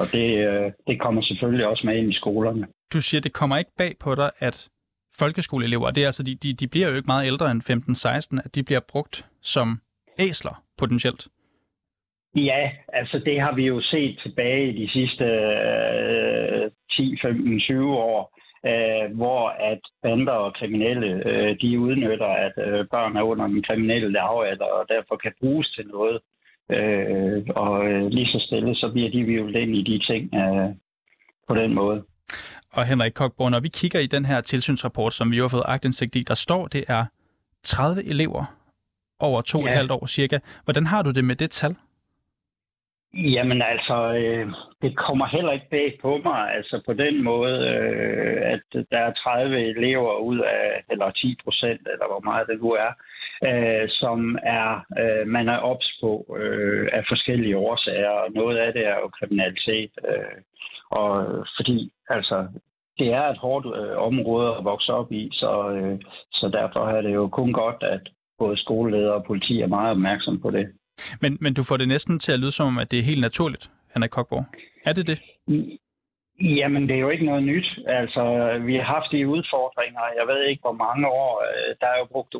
og 0.00 0.04
det, 0.12 0.28
øh, 0.48 0.72
det 0.86 1.00
kommer 1.00 1.22
selvfølgelig 1.22 1.66
også 1.66 1.86
med 1.86 1.96
ind 1.96 2.10
i 2.10 2.16
skolerne. 2.22 2.66
Du 2.92 3.00
siger, 3.00 3.20
det 3.20 3.32
kommer 3.32 3.56
ikke 3.56 3.76
bag 3.78 3.92
på 4.00 4.14
dig, 4.14 4.30
at 4.38 4.68
folkeskoleelever, 5.18 5.90
det 5.90 6.02
er 6.02 6.06
altså, 6.06 6.22
de, 6.22 6.34
de, 6.34 6.52
de 6.52 6.68
bliver 6.68 6.88
jo 6.88 6.94
ikke 6.96 7.06
meget 7.06 7.26
ældre 7.26 7.50
end 7.50 7.62
15-16, 8.38 8.42
at 8.44 8.54
de 8.54 8.62
bliver 8.62 8.80
brugt 8.80 9.26
som 9.42 9.80
æsler 10.18 10.62
potentielt. 10.78 11.28
Ja, 12.36 12.70
altså 12.88 13.18
det 13.18 13.40
har 13.40 13.54
vi 13.54 13.66
jo 13.66 13.80
set 13.80 14.18
tilbage 14.22 14.72
i 14.72 14.82
de 14.82 14.90
sidste 14.92 15.24
øh, 15.24 16.70
10, 16.90 17.18
15, 17.22 17.60
20 17.60 17.94
år, 17.94 18.38
øh, 18.66 19.16
hvor 19.16 19.48
at 19.48 19.80
bander 20.02 20.32
og 20.32 20.54
kriminelle, 20.54 21.28
øh, 21.28 21.56
de 21.60 21.80
udnytter, 21.80 22.26
at 22.26 22.52
øh, 22.66 22.86
børn 22.86 23.16
er 23.16 23.22
under 23.22 23.46
den 23.46 23.62
kriminelle 23.62 24.12
lavalder, 24.12 24.64
og 24.64 24.84
derfor 24.88 25.16
kan 25.16 25.32
bruges 25.40 25.68
til 25.70 25.86
noget. 25.86 26.20
Øh, 26.70 27.42
og 27.56 27.86
øh, 27.86 28.06
lige 28.06 28.26
så 28.26 28.38
stille, 28.46 28.74
så 28.74 28.90
bliver 28.92 29.10
de 29.10 29.22
vivlet 29.22 29.56
ind 29.56 29.76
i 29.76 29.82
de 29.82 29.98
ting 29.98 30.34
øh, 30.34 30.70
på 31.48 31.54
den 31.54 31.74
måde 31.74 32.04
og 32.72 32.86
Henrik 32.86 33.12
Kokborg, 33.12 33.50
når 33.50 33.60
vi 33.60 33.68
kigger 33.68 34.00
i 34.00 34.06
den 34.06 34.24
her 34.24 34.40
tilsynsrapport, 34.40 35.14
som 35.14 35.30
vi 35.30 35.38
har 35.38 35.48
fået 35.48 35.62
agtindsigt 35.66 36.16
i, 36.16 36.22
der 36.22 36.34
står, 36.34 36.66
det 36.66 36.84
er 36.88 37.04
30 37.62 38.04
elever 38.04 38.44
over 39.20 39.40
to 39.40 39.58
ja. 39.58 39.64
og 39.64 39.70
et 39.70 39.76
halvt 39.76 39.90
år 39.90 40.06
cirka. 40.06 40.38
Hvordan 40.64 40.86
har 40.86 41.02
du 41.02 41.10
det 41.10 41.24
med 41.24 41.36
det 41.36 41.50
tal? 41.50 41.76
Jamen 43.14 43.62
altså, 43.62 43.96
øh, 44.14 44.46
det 44.82 44.96
kommer 44.96 45.26
heller 45.26 45.52
ikke 45.52 45.70
bag 45.70 45.98
på 46.02 46.20
mig, 46.24 46.54
altså 46.56 46.82
på 46.86 46.92
den 46.92 47.22
måde, 47.22 47.56
øh, 47.68 48.52
at 48.52 48.62
der 48.90 48.98
er 48.98 49.12
30 49.12 49.68
elever 49.68 50.16
ud 50.18 50.38
af, 50.38 50.84
eller 50.90 51.10
10 51.10 51.36
procent, 51.44 51.80
eller 51.92 52.06
hvor 52.06 52.20
meget 52.20 52.48
det 52.48 52.60
nu 52.60 52.70
er, 52.70 52.92
øh, 53.50 53.88
som 53.88 54.38
er 54.42 54.70
øh, 55.00 55.26
man 55.26 55.48
er 55.48 55.58
ops 55.58 55.88
på 56.02 56.36
øh, 56.40 56.88
af 56.92 57.04
forskellige 57.08 57.56
årsager. 57.56 58.32
Noget 58.34 58.56
af 58.56 58.72
det 58.72 58.86
er 58.86 58.96
jo 59.02 59.08
kriminalitet, 59.18 59.90
øh, 60.08 60.36
og 60.90 61.10
fordi 61.56 61.92
altså 62.08 62.46
det 62.98 63.08
er 63.12 63.22
et 63.22 63.38
hårdt 63.38 63.66
øh, 63.66 63.96
område 63.98 64.56
at 64.56 64.64
vokse 64.64 64.92
op 64.92 65.12
i, 65.12 65.28
så, 65.32 65.70
øh, 65.70 66.00
så 66.32 66.48
derfor 66.48 66.88
er 66.88 67.02
det 67.02 67.14
jo 67.14 67.28
kun 67.28 67.52
godt, 67.52 67.82
at 67.82 68.08
både 68.38 68.56
skoleledere 68.56 69.14
og 69.14 69.24
politi 69.24 69.60
er 69.60 69.66
meget 69.66 69.90
opmærksom 69.90 70.40
på 70.40 70.50
det. 70.50 70.66
Men, 71.20 71.38
men 71.40 71.54
du 71.54 71.62
får 71.62 71.76
det 71.76 71.88
næsten 71.88 72.18
til 72.18 72.32
at 72.32 72.40
lyde 72.40 72.50
som 72.50 72.66
om, 72.66 72.78
at 72.78 72.90
det 72.90 72.98
er 72.98 73.02
helt 73.02 73.20
naturligt, 73.20 73.70
Henrik 73.94 74.10
Kokborg. 74.10 74.44
Er 74.84 74.92
det 74.92 75.06
det? 75.06 75.22
Jamen, 76.40 76.88
det 76.88 76.96
er 76.96 77.00
jo 77.00 77.10
ikke 77.10 77.24
noget 77.24 77.42
nyt. 77.42 77.78
Altså, 77.86 78.22
vi 78.66 78.74
har 78.76 78.82
haft 78.82 79.12
de 79.12 79.28
udfordringer, 79.28 80.00
jeg 80.18 80.26
ved 80.26 80.42
ikke 80.44 80.60
hvor 80.60 80.72
mange 80.72 81.08
år. 81.08 81.42
Øh, 81.46 81.76
der 81.80 81.86
er 81.86 81.98
jo 81.98 82.04
brugt 82.04 82.34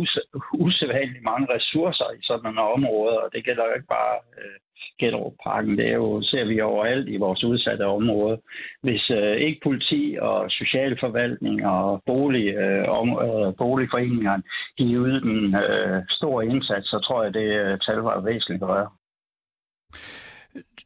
us- 0.00 0.26
usædvanligt 0.52 1.24
mange 1.24 1.46
ressourcer 1.54 2.10
i 2.18 2.22
sådan 2.22 2.42
nogle 2.42 2.60
områder, 2.60 3.18
og 3.18 3.28
det 3.32 3.44
gælder 3.44 3.64
jo 3.64 3.74
ikke 3.74 3.86
bare 3.86 4.16
øh, 4.38 4.56
Gellerup-parken. 4.98 5.78
Det 5.78 5.86
er 5.88 5.94
jo, 5.94 6.22
ser 6.22 6.44
vi 6.44 6.60
overalt 6.60 7.08
i 7.08 7.16
vores 7.16 7.44
udsatte 7.44 7.86
område. 7.86 8.40
Hvis 8.82 9.10
øh, 9.10 9.36
ikke 9.36 9.60
politi 9.62 10.18
og 10.20 10.50
socialforvaltning 10.50 11.66
og 11.66 12.02
bolig, 12.06 12.54
øh, 12.54 12.88
om, 12.88 13.08
øh, 13.08 13.54
boligforeningerne, 13.58 14.42
de 14.78 14.84
yder 14.94 15.20
en 15.20 15.54
øh, 15.54 16.02
stor 16.10 16.42
indsats, 16.42 16.86
så 16.88 16.98
tror 16.98 17.22
jeg, 17.22 17.34
det 17.34 17.48
øh, 17.62 17.78
tal 17.78 17.98
var 17.98 18.20
væsentligt 18.20 18.64
højere. 18.64 18.90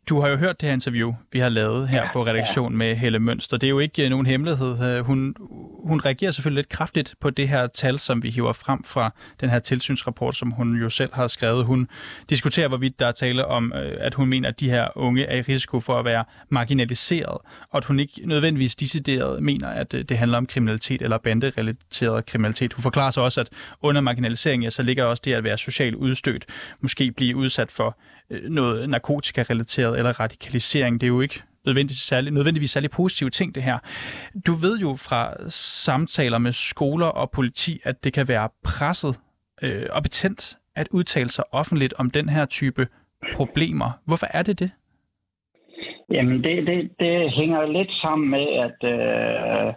Du 0.09 0.21
har 0.21 0.29
jo 0.29 0.37
hørt 0.37 0.61
det 0.61 0.67
her 0.67 0.75
interview, 0.75 1.15
vi 1.33 1.39
har 1.39 1.49
lavet 1.49 1.89
her 1.89 2.03
ja, 2.03 2.13
på 2.13 2.27
redaktion 2.27 2.73
ja. 2.73 2.77
med 2.77 2.97
Helle 2.97 3.19
Mønster. 3.19 3.57
Det 3.57 3.67
er 3.67 3.71
jo 3.71 3.79
ikke 3.79 4.05
øh, 4.05 4.11
nogen 4.11 4.27
hemmelighed. 4.27 4.85
Øh, 4.85 5.05
hun, 5.05 5.35
hun 5.85 6.01
reagerer 6.01 6.31
selvfølgelig 6.31 6.59
lidt 6.59 6.69
kraftigt 6.69 7.15
på 7.21 7.31
det 7.31 7.49
her 7.49 7.67
tal, 7.67 7.99
som 7.99 8.23
vi 8.23 8.31
hiver 8.31 8.53
frem 8.53 8.85
fra 8.85 9.15
den 9.41 9.51
her 9.51 9.59
tilsynsrapport, 9.59 10.37
som 10.37 10.51
hun 10.51 10.77
jo 10.77 10.89
selv 10.89 11.11
har 11.15 11.27
skrevet. 11.27 11.65
Hun 11.65 11.89
diskuterer, 12.31 12.69
hvorvidt 12.69 13.01
der 13.01 13.07
er 13.07 13.13
tale 13.13 13.47
om, 13.47 13.73
øh, 13.77 13.97
at 14.01 14.15
hun 14.15 14.29
mener, 14.29 14.49
at 14.49 14.61
de 14.61 14.71
her 14.71 14.89
unge 14.95 15.25
er 15.25 15.37
i 15.37 15.41
risiko 15.41 15.81
for 15.81 15.99
at 15.99 16.05
være 16.05 16.25
marginaliseret, 16.49 17.39
og 17.71 17.77
at 17.77 17.85
hun 17.85 18.01
ikke 18.01 18.21
nødvendigvis 18.25 18.77
decideret 18.77 19.43
mener, 19.43 19.69
at 19.69 19.93
det 19.93 20.19
handler 20.19 20.39
om 20.39 20.47
kriminalitet 20.47 21.03
eller 21.03 21.19
banderelateret 21.19 22.27
kriminalitet. 22.27 22.73
Hun 22.73 22.83
forklarer 22.83 23.11
så 23.11 23.21
også, 23.21 23.41
at 23.41 23.49
under 23.83 24.01
marginalisering, 24.01 24.63
ja, 24.63 24.71
så 24.71 24.83
ligger 24.83 25.05
også 25.05 25.23
det 25.25 25.33
at 25.33 25.45
være 25.45 25.59
socialt 25.59 25.95
udstødt, 25.95 26.47
måske 26.81 27.13
blive 27.13 27.37
udsat 27.37 27.71
for 27.71 27.99
Øh, 28.31 28.51
noget 28.51 28.91
narkotika-relateret 28.91 29.99
eller 29.99 30.21
radikalisering. 30.21 31.01
Det 31.01 31.07
er 31.07 31.09
jo 31.09 31.21
ikke 31.21 31.43
nødvendigvis 31.67 31.99
særlig, 31.99 32.33
nødvendigvis 32.33 32.71
særlig 32.71 32.91
positive 32.91 33.31
ting, 33.31 33.55
det 33.55 33.63
her. 33.63 33.79
Du 34.47 34.53
ved 34.53 34.79
jo 34.79 34.97
fra 35.09 35.49
samtaler 35.85 36.39
med 36.39 36.53
skoler 36.53 37.07
og 37.07 37.31
politi, 37.31 37.81
at 37.85 38.05
det 38.05 38.13
kan 38.13 38.29
være 38.29 38.49
presset 38.65 39.21
øh, 39.63 39.87
og 39.91 40.03
betændt 40.03 40.57
at 40.77 40.89
udtale 40.91 41.31
sig 41.31 41.45
offentligt 41.53 41.95
om 41.99 42.11
den 42.11 42.29
her 42.29 42.47
type 42.47 42.87
problemer. 43.35 43.91
Hvorfor 44.07 44.27
er 44.31 44.43
det 44.43 44.59
det? 44.59 44.71
Jamen, 46.11 46.45
det, 46.45 46.67
det, 46.67 46.91
det 46.99 47.33
hænger 47.33 47.67
lidt 47.67 47.93
sammen 47.93 48.31
med, 48.31 48.47
at 48.67 48.79
øh, 48.95 49.75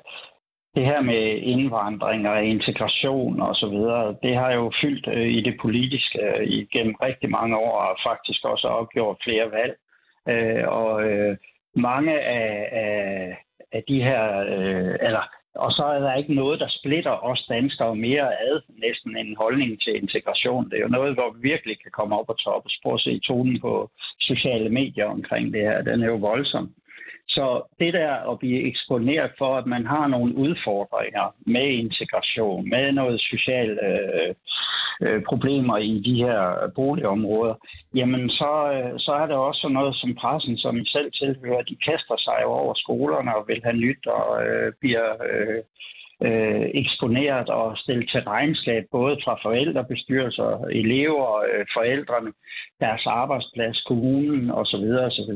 det 0.75 0.85
her 0.85 1.01
med 1.01 1.23
indvandring 1.53 2.27
og 2.27 2.45
integration 2.45 3.41
og 3.41 3.55
så 3.55 3.67
videre, 3.67 4.15
det 4.23 4.35
har 4.35 4.51
jo 4.51 4.71
fyldt 4.81 5.07
øh, 5.07 5.27
i 5.27 5.41
det 5.41 5.55
politiske 5.61 6.19
øh, 6.21 6.47
igennem 6.47 6.95
rigtig 6.95 7.29
mange 7.29 7.57
år, 7.57 7.77
og 7.77 7.97
faktisk 8.07 8.45
også 8.45 8.67
opgjort 8.67 9.17
flere 9.23 9.51
valg. 9.51 9.75
Øh, 10.29 10.67
og 10.67 11.03
øh, 11.03 11.37
mange 11.75 12.19
af, 12.19 12.69
af, 12.71 13.37
af 13.71 13.83
de 13.87 14.03
her, 14.03 14.39
øh, 14.39 14.95
eller 15.07 15.23
og 15.55 15.71
så 15.71 15.83
er 15.83 15.99
der 15.99 16.13
ikke 16.13 16.33
noget, 16.33 16.59
der 16.59 16.67
splitter 16.69 17.11
os 17.29 17.45
danskere 17.49 17.95
mere 17.95 18.27
ad, 18.47 18.61
næsten 18.69 19.17
en 19.17 19.35
holdning 19.35 19.81
til 19.81 19.95
integration. 19.95 20.69
Det 20.69 20.77
er 20.77 20.81
jo 20.81 20.87
noget, 20.97 21.13
hvor 21.13 21.33
vi 21.33 21.49
virkelig 21.49 21.77
kan 21.83 21.91
komme 21.91 22.19
op 22.19 22.29
og 22.29 22.37
toppe. 22.39 22.69
Prøv 22.83 22.93
at 22.93 22.99
se 22.99 23.19
tonen 23.19 23.59
på 23.59 23.89
sociale 24.19 24.69
medier 24.69 25.05
omkring 25.05 25.53
det 25.53 25.61
her. 25.61 25.81
Den 25.81 26.03
er 26.03 26.07
jo 26.07 26.15
voldsom. 26.15 26.73
Så 27.35 27.45
det 27.79 27.93
der 27.93 28.31
at 28.31 28.39
blive 28.39 28.67
eksponeret 28.69 29.31
for, 29.37 29.57
at 29.57 29.65
man 29.65 29.85
har 29.85 30.07
nogle 30.07 30.35
udfordringer 30.35 31.35
med 31.45 31.67
integration, 31.83 32.69
med 32.69 32.91
noget 32.91 33.21
socialt 33.21 33.79
øh, 33.89 34.35
øh, 35.01 35.21
problemer 35.29 35.77
i 35.77 36.01
de 36.07 36.15
her 36.15 36.71
boligområder, 36.75 37.55
jamen 37.95 38.29
så, 38.29 38.51
øh, 38.73 38.99
så 38.99 39.11
er 39.11 39.25
der 39.27 39.35
også 39.35 39.67
noget 39.67 39.95
som 39.95 40.15
pressen, 40.15 40.57
som 40.57 40.77
I 40.77 40.85
selv 40.85 41.11
tilhører, 41.11 41.61
de 41.61 41.75
kaster 41.87 42.17
sig 42.17 42.45
over 42.45 42.73
skolerne 42.73 43.35
og 43.35 43.47
vil 43.47 43.61
have 43.63 43.77
nyt 43.85 44.07
og 44.07 44.45
øh, 44.45 44.73
bliver 44.81 45.09
øh, 45.29 45.61
øh, 46.21 46.65
eksponeret 46.73 47.49
og 47.49 47.77
stillet 47.77 48.09
til 48.09 48.21
regnskab, 48.21 48.83
både 48.91 49.17
fra 49.23 49.39
forældrebestyrelser, 49.43 50.65
elever, 50.71 51.29
øh, 51.49 51.65
forældrene, 51.75 52.31
deres 52.79 53.05
arbejdsplads, 53.05 53.81
kommunen 53.81 54.51
osv. 54.51 54.85
osv. 55.07 55.33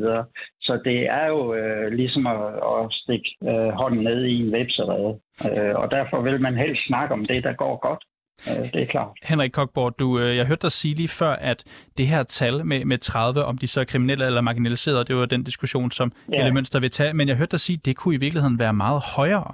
Så 0.62 0.82
det 0.86 1.00
er 1.10 1.28
jo 1.28 1.54
øh, 1.54 1.92
ligesom 1.92 2.28
at, 2.28 2.42
at 2.72 2.82
stikke 2.92 3.30
øh, 3.44 3.70
hånden 3.70 4.04
ned 4.04 4.26
i 4.26 4.36
en 4.42 4.52
vepserede. 4.52 5.20
Øh, 5.48 5.76
og 5.76 5.92
derfor 5.92 6.22
vil 6.22 6.42
man 6.42 6.56
helst 6.58 6.82
snakke 6.88 7.14
om 7.14 7.26
det, 7.26 7.44
der 7.44 7.54
går 7.54 7.78
godt. 7.88 8.04
Øh, 8.50 8.72
det 8.74 8.82
er 8.82 8.86
klart. 8.86 9.08
Henrik 9.24 9.52
Kokborg, 9.52 10.00
du, 10.00 10.20
øh, 10.20 10.36
jeg 10.38 10.46
hørte 10.46 10.62
dig 10.62 10.72
sige 10.72 10.96
lige 10.96 11.08
før, 11.08 11.34
at 11.34 11.64
det 11.98 12.08
her 12.08 12.24
tal 12.24 12.66
med, 12.66 12.86
med 12.86 12.98
30, 12.98 13.44
om 13.44 13.58
de 13.58 13.68
så 13.68 13.80
er 13.80 13.84
kriminelle 13.84 14.26
eller 14.26 14.42
marginaliserede, 14.42 15.06
det 15.06 15.16
var 15.16 15.26
den 15.26 15.44
diskussion, 15.44 15.92
som 15.92 16.12
ja. 16.32 16.38
Helle 16.38 16.54
Mønster 16.54 16.80
vil 16.80 16.92
tage. 16.92 17.14
Men 17.14 17.28
jeg 17.28 17.38
hørte 17.38 17.52
dig 17.52 17.60
sige, 17.60 17.78
at 17.80 17.86
det 17.86 17.96
kunne 17.96 18.16
i 18.16 18.18
virkeligheden 18.18 18.60
være 18.60 18.74
meget 18.74 19.02
højere. 19.16 19.54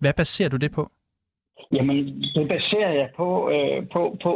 Hvad 0.00 0.14
baserer 0.14 0.48
du 0.48 0.56
det 0.56 0.72
på? 0.72 0.90
Jamen, 1.72 1.96
det 2.34 2.48
baserer 2.48 2.92
jeg 2.92 3.10
på, 3.16 3.50
øh, 3.50 3.88
på, 3.92 4.16
på, 4.22 4.32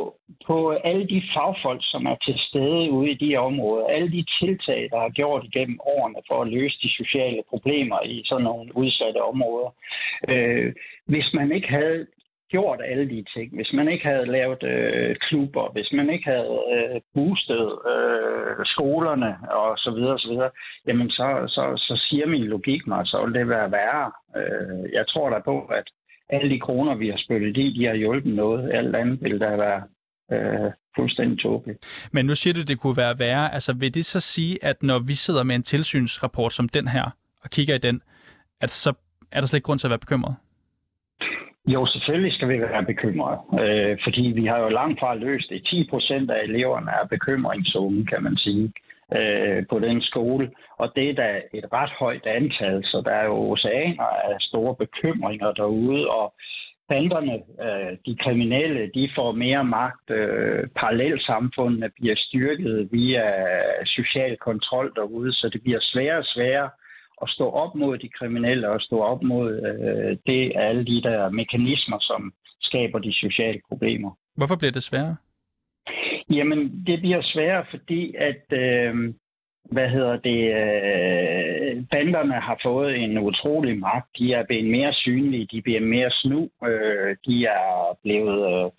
på 0.47 0.71
alle 0.71 1.07
de 1.09 1.23
fagfolk, 1.35 1.81
som 1.83 2.07
er 2.07 2.17
til 2.27 2.39
stede 2.39 2.91
ude 2.91 3.11
i 3.11 3.15
de 3.15 3.37
områder. 3.37 3.87
Alle 3.87 4.11
de 4.13 4.25
tiltag, 4.41 4.89
der 4.93 5.01
har 5.01 5.09
gjort 5.09 5.45
igennem 5.45 5.79
årene 5.81 6.21
for 6.29 6.43
at 6.43 6.49
løse 6.49 6.77
de 6.83 6.91
sociale 7.01 7.43
problemer 7.49 7.99
i 8.03 8.23
sådan 8.25 8.45
nogle 8.45 8.77
udsatte 8.77 9.23
områder. 9.23 9.71
Øh, 10.29 10.73
hvis 11.07 11.29
man 11.35 11.53
ikke 11.53 11.69
havde 11.69 12.07
gjort 12.55 12.81
alle 12.91 13.07
de 13.15 13.21
ting, 13.35 13.49
hvis 13.59 13.73
man 13.79 13.87
ikke 13.93 14.07
havde 14.13 14.27
lavet 14.37 14.63
øh, 14.63 15.17
klubber, 15.27 15.73
hvis 15.75 15.91
man 15.99 16.07
ikke 16.15 16.27
havde 16.35 16.57
øh, 16.75 17.01
boostet 17.15 17.67
øh, 17.93 18.53
skolerne 18.75 19.33
og 19.61 19.69
så 19.85 19.91
videre, 19.97 20.19
så 20.19 20.29
videre, 20.33 20.51
jamen 20.89 21.11
så, 21.11 21.27
så, 21.57 21.65
så 21.87 21.95
siger 22.07 22.27
min 22.27 22.45
logik 22.55 22.83
mig, 22.87 23.03
så 23.07 23.17
vil 23.25 23.35
det 23.39 23.49
være 23.49 23.73
værre. 23.79 24.09
Øh, 24.39 24.93
jeg 24.99 25.05
tror 25.09 25.31
da 25.31 25.39
på, 25.51 25.57
at 25.79 25.87
alle 26.35 26.51
de 26.55 26.61
kroner, 26.61 26.95
vi 26.95 27.09
har 27.09 27.21
spyttet 27.25 27.57
i, 27.57 27.67
de 27.79 27.87
har 27.87 27.95
hjulpet 27.95 28.35
noget. 28.35 28.73
Alt 28.79 28.97
andet 28.97 29.19
ville 29.23 29.39
da 29.39 29.51
være 29.67 29.81
øh, 30.33 30.71
fuldstændig 30.97 31.39
tåbeligt. 31.39 32.09
Men 32.13 32.27
nu 32.27 32.35
siger 32.35 32.55
du, 32.55 32.63
det 32.63 32.79
kunne 32.79 32.97
være 32.97 33.19
værre. 33.19 33.55
Altså 33.55 33.73
vil 33.73 33.95
det 33.95 34.05
så 34.05 34.21
sige, 34.21 34.65
at 34.65 34.83
når 34.83 34.99
vi 34.99 35.15
sidder 35.15 35.43
med 35.43 35.55
en 35.55 35.63
tilsynsrapport 35.63 36.53
som 36.53 36.69
den 36.69 36.89
her, 36.89 37.07
og 37.45 37.51
kigger 37.51 37.75
i 37.75 37.79
den, 37.79 38.03
at 38.61 38.71
så 38.71 38.93
er 39.33 39.41
der 39.41 39.47
slet 39.47 39.59
ikke 39.59 39.67
grund 39.67 39.79
til 39.79 39.87
at 39.87 39.91
være 39.91 40.07
bekymret? 40.07 40.35
Jo, 41.67 41.87
selvfølgelig 41.87 42.33
skal 42.33 42.49
vi 42.49 42.61
være 42.61 42.85
bekymrede, 42.85 43.39
øh, 43.63 43.99
fordi 44.05 44.33
vi 44.35 44.47
har 44.47 44.59
jo 44.59 44.69
langt 44.69 45.01
fra 45.01 45.15
løst 45.15 45.51
det. 45.51 45.67
10 45.67 45.87
procent 45.91 46.31
af 46.31 46.43
eleverne 46.43 46.91
er 46.91 47.07
bekymringsunge, 47.07 48.07
kan 48.07 48.23
man 48.23 48.37
sige, 48.37 48.73
øh, 49.17 49.67
på 49.71 49.79
den 49.79 50.03
skole. 50.03 50.51
Og 50.79 50.93
det 50.97 51.11
er 51.11 51.15
da 51.15 51.41
et 51.55 51.65
ret 51.73 51.91
højt 51.99 52.27
antal, 52.27 52.85
så 52.85 53.03
der 53.05 53.11
er 53.11 53.25
jo 53.25 53.51
oceaner 53.53 54.05
af 54.05 54.37
store 54.41 54.75
bekymringer 54.77 55.53
derude, 55.53 56.11
og 56.11 56.35
banderne, 56.89 57.35
øh, 57.67 57.93
de 58.07 58.17
kriminelle, 58.17 58.91
de 58.95 59.11
får 59.15 59.33
mere 59.33 59.65
magt. 59.65 60.11
Øh, 60.11 60.69
parallelsamfundene 60.77 61.91
bliver 62.01 62.17
styrket 62.17 62.89
via 62.93 63.27
social 63.87 64.37
kontrol 64.37 64.93
derude, 64.97 65.33
så 65.33 65.49
det 65.53 65.63
bliver 65.63 65.81
sværere 65.81 66.19
og 66.19 66.25
sværere 66.25 66.71
at 67.23 67.29
stå 67.29 67.51
op 67.51 67.75
mod 67.75 67.99
de 67.99 68.09
kriminelle 68.09 68.71
og 68.71 68.81
stå 68.81 69.01
op 69.01 69.23
mod 69.23 69.49
øh, 69.69 70.17
det 70.27 70.53
alle 70.55 70.85
de 70.85 71.03
der 71.03 71.31
mekanismer, 71.31 71.99
som 72.01 72.33
skaber 72.61 72.99
de 72.99 73.13
sociale 73.13 73.61
problemer. 73.69 74.11
Hvorfor 74.37 74.57
bliver 74.57 74.73
det 74.73 74.83
sværere? 74.83 75.17
Jamen, 76.31 76.85
det 76.87 77.01
bliver 77.01 77.23
sværere, 77.23 77.65
fordi 77.71 78.15
at, 78.15 78.45
øh, 78.53 79.15
hvad 79.65 79.89
hedder 79.89 80.17
det, 80.17 80.41
øh, 80.63 81.85
banderne 81.91 82.35
har 82.35 82.59
fået 82.63 82.97
en 82.97 83.19
utrolig 83.19 83.79
magt. 83.79 84.09
De 84.19 84.33
er 84.33 84.45
blevet 84.49 84.71
mere 84.71 84.93
synlige, 84.93 85.49
de 85.53 85.63
bliver 85.63 85.81
mere 85.81 86.11
snu, 86.11 86.49
øh, 86.69 87.17
de 87.27 87.45
er 87.45 87.99
blevet... 88.03 88.65
Øh, 88.65 88.71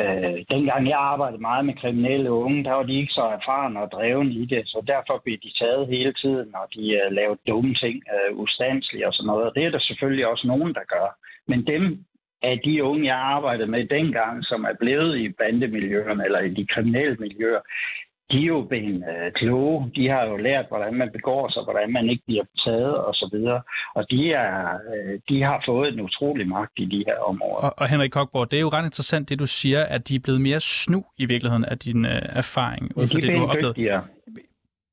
Øh, 0.00 0.44
dengang 0.50 0.88
jeg 0.88 0.98
arbejdede 0.98 1.42
meget 1.42 1.64
med 1.66 1.74
kriminelle 1.74 2.30
unge, 2.32 2.64
der 2.64 2.72
var 2.72 2.82
de 2.82 3.00
ikke 3.00 3.12
så 3.12 3.24
erfarne 3.38 3.82
og 3.82 3.90
drevne 3.90 4.32
i 4.32 4.44
det, 4.44 4.62
så 4.66 4.82
derfor 4.86 5.20
blev 5.24 5.36
de 5.44 5.52
taget 5.58 5.88
hele 5.88 6.12
tiden, 6.12 6.54
og 6.54 6.66
de 6.74 6.84
øh, 7.00 7.12
lavede 7.12 7.38
dumme 7.46 7.74
ting, 7.74 8.02
øh, 8.14 8.36
ustandslige 8.38 9.06
og 9.06 9.14
sådan 9.14 9.26
noget. 9.26 9.44
Og 9.46 9.54
det 9.54 9.64
er 9.64 9.70
der 9.70 9.78
selvfølgelig 9.78 10.26
også 10.26 10.46
nogen, 10.46 10.74
der 10.74 10.84
gør. 10.94 11.08
Men 11.48 11.66
dem 11.66 12.04
af 12.42 12.60
de 12.64 12.84
unge, 12.84 13.06
jeg 13.06 13.16
arbejdede 13.16 13.70
med 13.70 13.84
dengang, 13.84 14.44
som 14.44 14.64
er 14.64 14.74
blevet 14.80 15.18
i 15.18 15.28
bandemiljøerne 15.28 16.24
eller 16.24 16.40
i 16.40 16.54
de 16.54 16.66
kriminelle 16.66 17.16
miljøer, 17.16 17.60
de 18.30 18.38
er 18.42 18.46
jo 18.46 18.62
blevet 18.68 19.04
øh, 19.10 19.32
kloge. 19.32 19.92
De 19.96 20.08
har 20.08 20.24
jo 20.30 20.36
lært, 20.36 20.66
hvordan 20.68 20.94
man 20.94 21.10
begår 21.12 21.50
sig, 21.50 21.62
hvordan 21.62 21.92
man 21.92 22.10
ikke 22.10 22.22
bliver 22.26 22.44
taget 22.64 22.96
og 22.96 23.14
så 23.14 23.28
videre. 23.32 23.62
Og 23.94 24.10
de, 24.10 24.32
er, 24.32 24.78
øh, 24.94 25.20
de 25.28 25.42
har 25.42 25.62
fået 25.66 25.88
en 25.92 26.00
utrolig 26.00 26.48
magt 26.48 26.72
i 26.76 26.84
de 26.84 27.04
her 27.06 27.18
områder. 27.30 27.66
Og, 27.66 27.74
og 27.76 27.88
Henrik 27.88 28.10
Kokborg, 28.10 28.50
det 28.50 28.56
er 28.56 28.60
jo 28.60 28.68
ret 28.68 28.84
interessant, 28.84 29.28
det 29.28 29.38
du 29.38 29.46
siger, 29.46 29.84
at 29.84 30.08
de 30.08 30.14
er 30.14 30.20
blevet 30.20 30.40
mere 30.40 30.60
snu 30.60 31.04
i 31.18 31.24
virkeligheden 31.26 31.64
af 31.64 31.78
din 31.78 32.04
øh, 32.04 32.22
erfaring, 32.42 32.84
ud 32.96 33.06
fra 33.06 33.20
de 33.20 33.26
det, 33.26 33.34
du 33.34 33.38
har 33.38 33.46
oplevet. 33.46 33.76
dygtigere. 33.76 34.02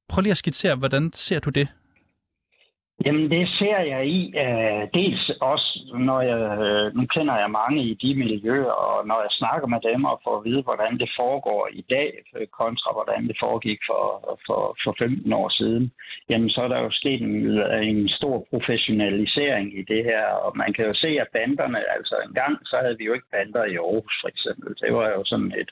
Prøv 0.10 0.22
lige 0.22 0.32
at 0.32 0.38
skitsere, 0.38 0.76
hvordan 0.76 1.14
ser 1.14 1.40
du 1.40 1.50
det? 1.50 1.68
Jamen, 3.06 3.32
det 3.32 3.50
ser 3.60 3.80
jeg 3.80 4.08
i. 4.08 4.34
Uh, 4.44 4.84
dels 4.94 5.32
også, 5.42 5.70
når 6.10 6.22
jeg, 6.22 6.42
uh, 6.64 6.98
nu 6.98 7.06
kender 7.06 7.36
jeg 7.38 7.52
mange 7.52 7.84
i 7.84 7.94
de 7.94 8.16
miljøer, 8.16 8.72
og 8.72 9.08
når 9.08 9.20
jeg 9.22 9.32
snakker 9.32 9.68
med 9.68 9.80
dem 9.90 10.06
og 10.06 10.22
får 10.24 10.38
at 10.38 10.46
vide, 10.46 10.62
hvordan 10.62 11.00
det 11.00 11.10
foregår 11.20 11.70
i 11.74 11.86
dag, 11.90 12.10
øh, 12.36 12.48
kontra 12.48 12.90
hvordan 12.94 13.28
det 13.28 13.38
foregik 13.44 13.80
for, 13.90 14.04
for, 14.48 14.78
for 14.84 14.96
15 15.00 15.34
år 15.34 15.50
siden, 15.50 15.92
jamen 16.30 16.50
så 16.50 16.62
er 16.62 16.68
der 16.68 16.80
jo 16.80 16.92
sket 16.92 17.22
en, 17.22 17.36
en 17.92 18.10
stor 18.10 18.46
professionalisering 18.50 19.80
i 19.80 19.82
det 19.82 20.04
her, 20.04 20.26
og 20.46 20.58
man 20.58 20.74
kan 20.74 20.86
jo 20.86 20.94
se, 20.94 21.08
at 21.24 21.34
banderne, 21.34 21.80
altså 21.96 22.16
engang, 22.28 22.56
så 22.66 22.76
havde 22.84 22.98
vi 22.98 23.06
jo 23.06 23.14
ikke 23.14 23.32
bander 23.32 23.66
i 23.66 23.76
Aarhus 23.76 24.16
for 24.22 24.28
eksempel. 24.28 24.70
Det 24.82 24.94
var 24.94 25.08
jo 25.10 25.22
sådan 25.26 25.54
et 25.62 25.72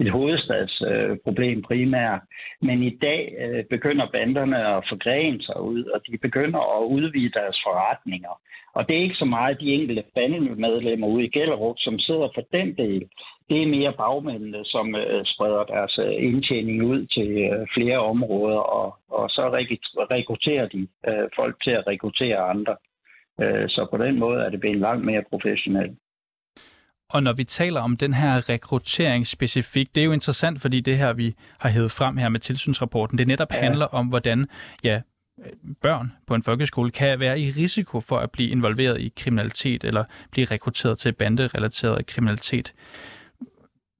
et 0.00 0.10
hovedstadsproblem 0.10 1.62
primært. 1.62 2.20
Men 2.62 2.82
i 2.82 2.98
dag 3.02 3.34
øh, 3.42 3.64
begynder 3.70 4.06
banderne 4.12 4.58
at 4.76 4.84
forgrene 4.88 5.42
sig 5.42 5.60
ud, 5.60 5.84
og 5.84 6.00
de 6.06 6.18
begynder 6.18 6.62
at 6.78 6.86
udvide 6.86 7.30
deres 7.38 7.58
forretninger. 7.66 8.34
Og 8.74 8.88
det 8.88 8.96
er 8.96 9.02
ikke 9.02 9.22
så 9.22 9.24
meget 9.24 9.60
de 9.60 9.72
enkelte 9.72 10.04
bandemedlemmer 10.14 11.06
ude 11.06 11.24
i 11.24 11.28
Gellerup, 11.28 11.76
som 11.78 11.98
sidder 11.98 12.28
for 12.34 12.44
den 12.52 12.76
del. 12.76 13.08
Det 13.48 13.62
er 13.62 13.66
mere 13.66 13.92
bagmændene, 13.92 14.64
som 14.64 14.94
øh, 14.94 15.24
spreder 15.24 15.64
deres 15.64 15.98
øh, 15.98 16.24
indtjening 16.28 16.84
ud 16.84 17.06
til 17.06 17.30
øh, 17.38 17.66
flere 17.74 17.98
områder, 17.98 18.58
og, 18.58 18.96
og 19.10 19.30
så 19.30 19.42
rekrutterer 20.10 20.68
de 20.68 20.88
øh, 21.08 21.28
folk 21.36 21.62
til 21.64 21.70
at 21.70 21.86
rekruttere 21.86 22.38
andre. 22.38 22.76
Øh, 23.40 23.68
så 23.68 23.86
på 23.90 23.96
den 24.04 24.18
måde 24.18 24.40
er 24.44 24.50
det 24.50 24.60
blevet 24.60 24.78
langt 24.78 25.04
mere 25.04 25.22
professionelt. 25.30 25.98
Og 27.10 27.22
når 27.22 27.32
vi 27.32 27.44
taler 27.44 27.80
om 27.80 27.96
den 27.96 28.14
her 28.14 28.48
rekruttering 28.48 29.26
specifikt, 29.26 29.94
det 29.94 30.00
er 30.00 30.04
jo 30.04 30.12
interessant, 30.12 30.60
fordi 30.60 30.80
det 30.80 30.98
her, 30.98 31.12
vi 31.12 31.34
har 31.58 31.68
hævet 31.68 31.90
frem 31.90 32.16
her 32.16 32.28
med 32.28 32.40
tilsynsrapporten, 32.40 33.18
det 33.18 33.26
netop 33.26 33.52
ja. 33.52 33.60
handler 33.60 33.86
om, 33.86 34.06
hvordan 34.06 34.46
ja, 34.84 35.00
børn 35.82 36.12
på 36.26 36.34
en 36.34 36.42
folkeskole 36.42 36.90
kan 36.90 37.20
være 37.20 37.40
i 37.40 37.50
risiko 37.50 38.00
for 38.00 38.18
at 38.18 38.30
blive 38.30 38.50
involveret 38.50 39.00
i 39.00 39.12
kriminalitet 39.16 39.84
eller 39.84 40.04
blive 40.30 40.46
rekrutteret 40.46 40.98
til 40.98 41.12
banderelateret 41.12 42.06
kriminalitet. 42.06 42.74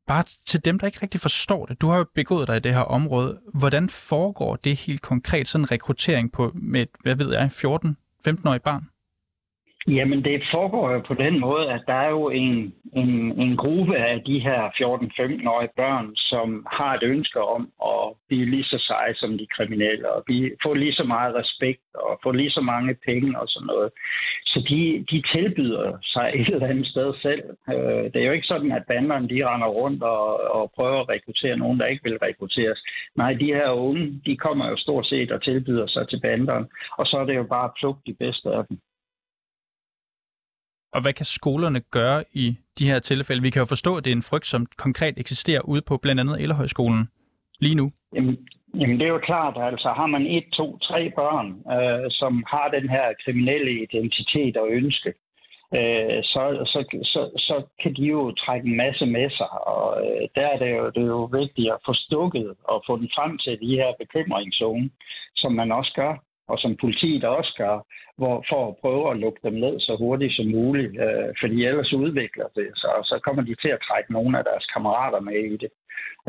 Bare 0.07 0.25
til 0.47 0.65
dem, 0.65 0.79
der 0.79 0.87
ikke 0.87 0.99
rigtig 1.03 1.21
forstår 1.21 1.67
det. 1.67 1.81
Du 1.81 1.89
har 1.89 1.99
jo 1.99 2.07
begået 2.15 2.49
dig 2.49 2.57
i 2.57 2.61
det 2.61 2.75
her 2.75 2.81
område. 2.81 3.39
Hvordan 3.55 3.89
foregår 3.89 4.57
det 4.57 4.77
helt 4.77 5.03
konkret, 5.03 5.49
sådan 5.49 5.65
en 5.65 5.71
rekruttering 5.71 6.33
på 6.33 6.53
med, 6.55 6.87
hvad 7.03 7.15
ved 7.15 7.33
jeg, 7.33 7.51
14-15-årig 7.53 8.63
barn? 8.63 8.89
Jamen, 9.97 10.25
det 10.25 10.43
foregår 10.53 10.93
jo 10.93 11.01
på 11.01 11.15
den 11.15 11.41
måde, 11.41 11.73
at 11.73 11.83
der 11.87 11.95
er 11.95 12.11
jo 12.11 12.29
en, 12.29 12.75
en, 12.93 13.11
en 13.41 13.57
gruppe 13.57 13.97
af 13.97 14.23
de 14.27 14.39
her 14.39 14.61
14-15-årige 14.69 15.77
børn, 15.77 16.17
som 16.17 16.67
har 16.71 16.95
et 16.95 17.03
ønske 17.03 17.41
om 17.43 17.63
at 17.85 18.17
blive 18.29 18.47
lige 18.51 18.65
så 18.65 18.79
seje 18.79 19.15
som 19.15 19.39
de 19.39 19.47
kriminelle, 19.57 20.13
og 20.13 20.23
blive, 20.25 20.51
få 20.63 20.75
lige 20.75 20.93
så 20.93 21.05
meget 21.05 21.35
respekt, 21.35 21.81
og 21.95 22.21
få 22.23 22.31
lige 22.33 22.51
så 22.51 22.61
mange 22.61 22.97
penge 23.07 23.41
og 23.41 23.49
sådan 23.49 23.67
noget. 23.67 23.91
Så 24.47 24.59
de, 24.69 25.05
de 25.11 25.23
tilbyder 25.35 25.99
sig 26.03 26.33
et 26.35 26.49
eller 26.49 26.67
andet 26.67 26.87
sted 26.87 27.15
selv. 27.23 27.43
Øh, 27.73 28.05
det 28.13 28.17
er 28.17 28.27
jo 28.27 28.33
ikke 28.33 28.53
sådan, 28.53 28.73
at 28.73 28.89
banderne 28.89 29.29
de 29.29 29.49
render 29.49 29.69
rundt 29.69 30.03
og, 30.03 30.55
og 30.57 30.73
prøver 30.77 31.01
at 31.01 31.09
rekruttere 31.09 31.57
nogen, 31.57 31.81
der 31.81 31.87
ikke 31.87 32.05
vil 32.05 32.19
rekrutteres. 32.19 32.81
Nej, 33.17 33.33
de 33.33 33.55
her 33.59 33.71
unge, 33.71 34.21
de 34.27 34.37
kommer 34.37 34.69
jo 34.69 34.77
stort 34.77 35.07
set 35.07 35.33
og 35.33 35.43
tilbyder 35.43 35.87
sig 35.87 36.09
til 36.09 36.21
banderne, 36.21 36.67
og 36.99 37.07
så 37.07 37.17
er 37.19 37.25
det 37.25 37.37
jo 37.37 37.43
bare 37.43 37.65
at 37.65 37.77
plukke 37.81 38.01
de 38.07 38.15
bedste 38.15 38.49
af 38.51 38.65
dem. 38.69 38.79
Og 40.93 41.01
hvad 41.03 41.13
kan 41.13 41.25
skolerne 41.25 41.81
gøre 41.81 42.25
i 42.33 42.57
de 42.79 42.91
her 42.91 42.99
tilfælde? 42.99 43.43
Vi 43.43 43.51
kan 43.51 43.61
jo 43.61 43.67
forstå, 43.67 43.97
at 43.97 44.05
det 44.05 44.11
er 44.11 44.17
en 44.17 44.31
frygt, 44.31 44.47
som 44.47 44.67
konkret 44.77 45.15
eksisterer 45.19 45.61
ude 45.61 45.83
på 45.83 45.97
blandt 45.97 46.21
andet 46.21 46.41
Ellerhøjskolen 46.43 47.09
lige 47.61 47.75
nu. 47.75 47.93
Jamen, 48.15 48.37
jamen 48.75 48.99
det 48.99 49.05
er 49.07 49.13
jo 49.13 49.19
klart, 49.19 49.57
at 49.57 49.65
altså 49.73 49.89
har 49.89 50.07
man 50.07 50.27
et, 50.27 50.45
to, 50.53 50.79
tre 50.79 51.11
børn, 51.11 51.47
øh, 51.77 52.11
som 52.11 52.45
har 52.53 52.69
den 52.69 52.89
her 52.89 53.07
kriminelle 53.25 53.83
identitet 53.83 54.57
og 54.57 54.69
ønske, 54.71 55.09
øh, 55.79 56.19
så, 56.33 56.43
så, 56.73 56.81
så, 57.13 57.21
så 57.37 57.63
kan 57.83 57.95
de 57.97 58.03
jo 58.03 58.33
trække 58.33 58.69
en 58.69 58.77
masse 58.77 59.07
med 59.07 59.31
sig. 59.31 59.51
Og 59.75 60.07
øh, 60.07 60.29
der 60.35 60.47
er 60.47 60.59
det, 60.59 60.71
jo, 60.77 60.87
det 60.95 61.03
er 61.03 61.15
jo 61.19 61.25
vigtigt 61.25 61.73
at 61.73 61.83
få 61.87 61.93
stukket 61.95 62.55
og 62.65 62.85
få 62.87 62.97
den 62.97 63.11
frem 63.17 63.39
til 63.39 63.61
de 63.61 63.77
her 63.81 63.91
bekymringszone, 63.99 64.91
som 65.37 65.53
man 65.53 65.73
også 65.73 65.93
gør 65.97 66.15
og 66.49 66.59
som 66.59 66.77
politiet 66.81 67.25
også 67.25 67.53
gør, 67.59 67.77
hvor, 68.19 68.45
for 68.51 68.61
at 68.69 68.77
prøve 68.83 69.11
at 69.11 69.19
lukke 69.25 69.41
dem 69.47 69.55
ned 69.65 69.81
så 69.81 69.97
hurtigt 69.99 70.37
som 70.37 70.47
muligt, 70.47 70.93
øh, 71.05 71.29
fordi 71.41 71.57
ellers 71.65 71.93
udvikler 71.93 72.49
det, 72.59 72.69
så, 72.75 72.91
så 73.11 73.21
kommer 73.25 73.43
de 73.43 73.55
til 73.63 73.71
at 73.77 73.85
trække 73.89 74.13
nogle 74.13 74.39
af 74.39 74.45
deres 74.45 74.67
kammerater 74.73 75.21
med 75.21 75.41
i 75.55 75.57
det. 75.63 75.71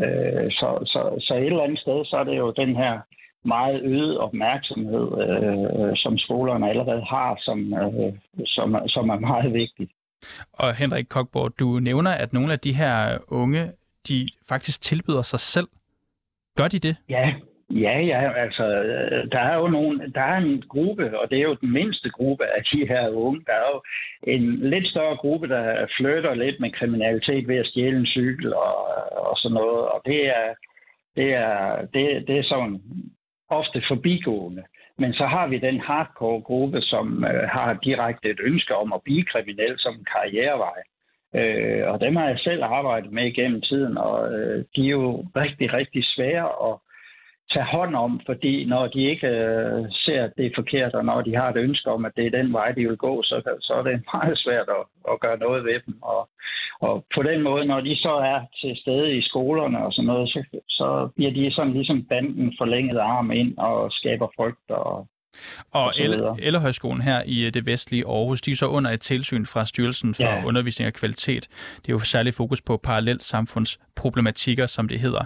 Øh, 0.04 0.48
så, 0.60 0.70
så, 0.94 1.02
så 1.26 1.34
et 1.36 1.46
eller 1.46 1.64
andet 1.64 1.80
sted, 1.80 2.06
så 2.06 2.16
er 2.18 2.24
det 2.24 2.38
jo 2.38 2.52
den 2.52 2.76
her 2.76 3.00
meget 3.46 3.82
øget 3.84 4.18
opmærksomhed, 4.18 5.06
øh, 5.24 5.92
som 5.96 6.18
skolerne 6.18 6.70
allerede 6.70 7.04
har, 7.10 7.38
som, 7.42 7.74
øh, 7.74 8.14
som, 8.46 8.68
som 8.88 9.10
er 9.10 9.20
meget 9.20 9.54
vigtig. 9.54 9.90
Og 10.54 10.76
Henrik 10.76 11.06
Kokborg, 11.10 11.60
du 11.60 11.80
nævner, 11.80 12.12
at 12.12 12.34
nogle 12.34 12.54
af 12.54 12.60
de 12.60 12.74
her 12.74 13.18
unge, 13.28 13.72
de 14.08 14.30
faktisk 14.50 14.82
tilbyder 14.82 15.22
sig 15.22 15.40
selv. 15.40 15.68
Gør 16.58 16.68
de 16.68 16.80
det? 16.80 16.96
Ja, 17.10 17.34
Ja, 17.70 18.00
ja, 18.00 18.34
altså, 18.34 18.64
der 19.32 19.40
er 19.40 19.58
jo 19.58 19.68
nogen, 19.68 20.14
der 20.16 20.22
er 20.22 20.38
en 20.38 20.64
gruppe, 20.70 21.20
og 21.20 21.30
det 21.30 21.38
er 21.38 21.44
jo 21.44 21.54
den 21.54 21.74
mindste 21.74 22.10
gruppe 22.10 22.46
af 22.46 22.64
de 22.64 22.88
her 22.88 23.10
unge. 23.10 23.42
Der 23.46 23.54
er 23.54 23.70
jo 23.74 23.82
en 24.24 24.56
lidt 24.56 24.88
større 24.88 25.18
gruppe, 25.18 25.48
der 25.48 25.88
flytter 25.98 26.34
lidt 26.34 26.60
med 26.60 26.72
kriminalitet 26.72 27.48
ved 27.48 27.56
at 27.56 27.68
stjæle 27.68 27.98
en 27.98 28.06
cykel 28.06 28.54
og, 28.54 28.76
og 29.30 29.38
sådan 29.38 29.54
noget, 29.54 29.88
og 29.88 30.02
det 30.06 30.28
er, 30.28 30.54
det 31.16 31.34
er, 31.34 31.86
det, 31.94 32.28
det 32.28 32.38
er 32.38 32.44
sådan 32.44 32.82
ofte 33.50 33.84
forbigående. 33.88 34.64
Men 34.98 35.14
så 35.14 35.26
har 35.26 35.48
vi 35.48 35.58
den 35.58 35.80
hardcore 35.80 36.42
gruppe, 36.42 36.82
som 36.82 37.24
øh, 37.24 37.50
har 37.50 37.80
direkte 37.84 38.30
et 38.30 38.40
ønske 38.44 38.76
om 38.76 38.94
at 38.94 39.04
blive 39.04 39.24
kriminel 39.24 39.76
som 39.78 39.94
en 39.94 40.06
karrierevej. 40.14 40.80
Øh, 41.36 41.92
og 41.92 42.02
dem 42.02 42.16
har 42.16 42.28
jeg 42.28 42.40
selv 42.40 42.64
arbejdet 42.64 43.12
med 43.12 43.34
gennem 43.34 43.62
tiden, 43.62 43.98
og 43.98 44.34
øh, 44.34 44.66
de 44.76 44.86
er 44.86 44.92
jo 44.92 45.26
rigtig, 45.36 45.74
rigtig 45.74 46.04
svære 46.06 46.50
at 46.70 46.89
tage 47.54 47.66
hånd 47.66 47.96
om, 47.96 48.22
fordi 48.26 48.66
når 48.66 48.88
de 48.88 49.02
ikke 49.12 49.28
øh, 49.28 49.86
ser, 49.92 50.24
at 50.24 50.34
det 50.38 50.46
er 50.46 50.58
forkert, 50.60 50.94
og 50.94 51.06
når 51.06 51.22
de 51.22 51.36
har 51.36 51.50
et 51.50 51.58
ønske 51.58 51.90
om, 51.92 52.06
at 52.06 52.12
det 52.18 52.26
er 52.26 52.38
den 52.40 52.54
vej, 52.54 52.72
de 52.72 52.88
vil 52.88 52.98
gå, 52.98 53.24
så, 53.24 53.58
så 53.60 53.74
er 53.74 53.84
det 53.84 54.02
meget 54.14 54.38
svært 54.38 54.70
at, 54.78 54.84
at 55.12 55.20
gøre 55.20 55.38
noget 55.38 55.64
ved 55.64 55.80
dem. 55.86 55.96
Og, 56.02 56.30
og 56.82 57.06
på 57.16 57.24
den 57.24 57.42
måde, 57.42 57.66
når 57.66 57.82
de 57.82 57.96
så 57.96 58.14
er 58.34 58.40
til 58.62 58.78
stede 58.82 59.18
i 59.18 59.22
skolerne 59.22 59.86
og 59.86 59.94
sådan 59.94 60.08
noget, 60.08 60.30
så, 60.30 60.44
så 60.70 61.10
bliver 61.16 61.32
de 61.32 61.52
sådan 61.52 61.74
ligesom 61.74 62.04
banden 62.04 62.54
forlænget 62.58 62.98
arm 62.98 63.32
ind 63.32 63.58
og 63.58 63.92
skaber 63.92 64.28
frygt 64.38 64.72
og, 64.72 65.08
og 65.72 65.94
Ellerhøjskolen 66.40 67.02
her 67.02 67.24
i 67.26 67.46
øh, 67.46 67.54
det 67.54 67.66
vestlige 67.66 68.08
Aarhus, 68.08 68.42
de 68.42 68.52
er 68.52 68.56
så 68.56 68.68
under 68.68 68.92
et 68.92 69.02
tilsyn 69.02 69.46
fra 69.46 69.66
Styrelsen 69.66 70.16
for 70.16 70.24
ja. 70.24 70.46
Undervisning 70.46 70.88
og 70.88 70.94
Kvalitet. 70.94 71.48
Det 71.76 71.90
er 71.90 71.94
jo 71.94 72.00
særlig 72.00 72.34
fokus 72.34 72.62
på 72.62 72.78
parallelt 72.78 73.24
samfundsproblematikker, 73.24 74.66
som 74.66 74.88
det 74.88 75.00
hedder. 75.00 75.26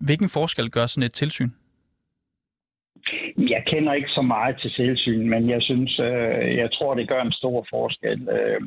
Hvilken 0.00 0.28
forskel 0.28 0.70
gør 0.70 0.86
sådan 0.86 1.06
et 1.06 1.12
tilsyn? 1.12 1.50
Jeg 3.36 3.62
kender 3.66 3.92
ikke 3.92 4.08
så 4.08 4.22
meget 4.22 4.56
til 4.60 4.70
tilsyn, 4.70 5.28
men 5.28 5.50
jeg 5.50 5.62
synes, 5.62 5.98
øh, 5.98 6.56
jeg 6.56 6.72
tror, 6.72 6.94
det 6.94 7.08
gør 7.08 7.22
en 7.22 7.32
stor 7.32 7.66
forskel. 7.70 8.28
Øh, 8.28 8.60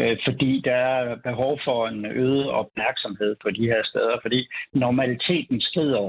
øh, 0.00 0.16
fordi 0.26 0.62
der 0.64 0.76
er 0.76 1.16
behov 1.16 1.60
for 1.64 1.88
en 1.88 2.06
øget 2.06 2.50
opmærksomhed 2.50 3.36
på 3.42 3.50
de 3.50 3.66
her 3.66 3.82
steder, 3.84 4.16
fordi 4.22 4.48
normaliteten 4.72 5.60
skrider 5.60 6.06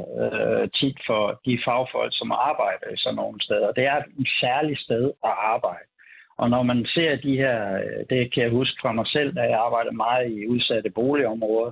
tit 0.80 0.98
for 1.08 1.42
de 1.46 1.60
fagfolk, 1.66 2.14
som 2.16 2.32
arbejder 2.32 2.88
i 2.94 2.98
sådan 2.98 3.16
nogle 3.16 3.42
steder. 3.42 3.72
Det 3.72 3.84
er 3.84 3.98
et 3.98 4.30
særligt 4.42 4.80
sted 4.80 5.06
at 5.24 5.36
arbejde. 5.56 5.88
Og 6.38 6.50
når 6.50 6.64
man 6.64 6.86
ser 6.86 7.16
de 7.16 7.38
her, 7.38 7.58
det 8.10 8.34
kan 8.34 8.44
jeg 8.44 8.52
huske 8.52 8.78
fra 8.82 8.92
mig 8.92 9.08
selv, 9.08 9.36
da 9.36 9.42
jeg 9.42 9.60
arbejdede 9.60 9.96
meget 9.96 10.32
i 10.32 10.48
udsatte 10.48 10.90
boligområder, 10.90 11.72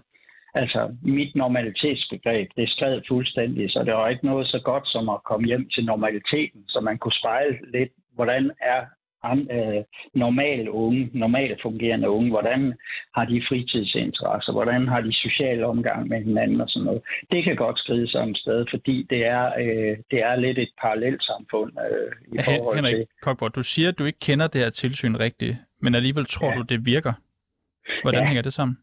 altså 0.56 0.95
mit 1.03 1.36
normalitetsbegreb, 1.36 2.49
det 2.58 2.70
skred 2.70 3.01
fuldstændig, 3.08 3.72
så 3.72 3.84
det 3.84 3.93
var 3.93 4.10
ikke 4.10 4.26
noget 4.26 4.47
så 4.47 4.60
godt 4.64 4.88
som 4.88 5.10
at 5.10 5.24
komme 5.24 5.47
hjem 5.47 5.70
til 5.70 5.86
normaliteten, 5.86 6.62
så 6.68 6.80
man 6.80 6.97
kunne 6.97 7.20
spejle 7.22 7.58
lidt, 7.72 7.91
hvordan 8.16 8.51
er 8.62 8.82
øh, 9.34 9.84
normale 10.14 10.72
unge, 10.72 11.10
normale 11.14 11.58
fungerende 11.62 12.10
unge, 12.10 12.30
hvordan 12.30 12.74
har 13.16 13.26
de 13.26 13.43
fritidsinteresser, 13.49 14.51
hvordan 14.51 14.88
har 14.88 15.01
de 15.01 15.14
sociale 15.14 15.66
omgang 15.66 16.08
med 16.08 16.24
hinanden 16.24 16.62
og 16.62 16.70
sådan 16.70 16.86
noget. 16.86 17.01
Det 17.32 17.43
kan 17.43 17.56
godt 17.56 17.80
skride 17.80 18.12
sig 18.12 18.22
om 18.22 18.36
sted, 18.36 18.66
fordi 18.70 19.08
det 19.10 19.26
er, 19.26 19.45
øh, 19.45 19.97
det 20.12 20.20
er 20.30 20.36
lidt 20.36 20.58
et 20.58 20.72
parallelt 20.82 21.24
samfund 21.24 21.72
øh, 21.91 22.38
i 22.39 22.43
forhold 22.45 22.76
Henrik 22.76 22.95
til... 22.95 23.06
Kokborg, 23.22 23.56
du 23.56 23.64
siger, 23.64 23.89
at 23.89 23.99
du 23.99 24.06
ikke 24.06 24.20
kender 24.20 24.47
det 24.47 24.62
her 24.62 24.70
tilsyn 24.70 25.16
rigtigt, 25.16 25.56
men 25.82 25.95
alligevel 25.95 26.26
tror 26.26 26.49
ja. 26.49 26.56
du, 26.56 26.62
det 26.62 26.86
virker. 26.86 27.14
Hvordan 28.01 28.22
ja. 28.22 28.28
hænger 28.28 28.41
det 28.41 28.53
sammen? 28.53 28.78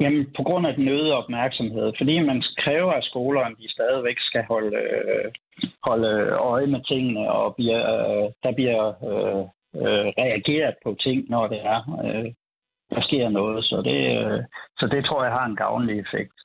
Jamen, 0.00 0.26
på 0.36 0.42
grund 0.42 0.66
af 0.66 0.74
den 0.74 0.88
øgede 0.88 1.14
opmærksomhed. 1.14 1.92
Fordi 1.98 2.20
man 2.20 2.42
kræver 2.58 2.92
af 2.92 3.02
skolerne, 3.02 3.50
at 3.50 3.62
de 3.62 3.72
stadigvæk 3.72 4.18
skal 4.18 4.44
holde, 4.48 4.76
øh, 4.76 5.32
holde 5.84 6.12
øje 6.30 6.66
med 6.66 6.80
tingene, 6.84 7.32
og 7.32 7.54
bliver, 7.56 7.84
øh, 7.98 8.30
der 8.42 8.52
bliver 8.52 8.84
øh, 9.08 9.44
øh, 9.82 10.06
reageret 10.22 10.74
på 10.84 10.96
ting, 11.00 11.30
når 11.30 11.46
det 11.46 11.60
er, 11.74 11.80
øh, 12.04 12.32
der 12.90 13.02
sker 13.02 13.28
noget. 13.28 13.64
Så 13.64 13.76
det, 13.82 14.00
øh, 14.18 14.40
så 14.78 14.86
det 14.86 15.04
tror 15.04 15.24
jeg 15.24 15.32
har 15.32 15.46
en 15.46 15.56
gavnlig 15.56 15.98
effekt. 15.98 16.36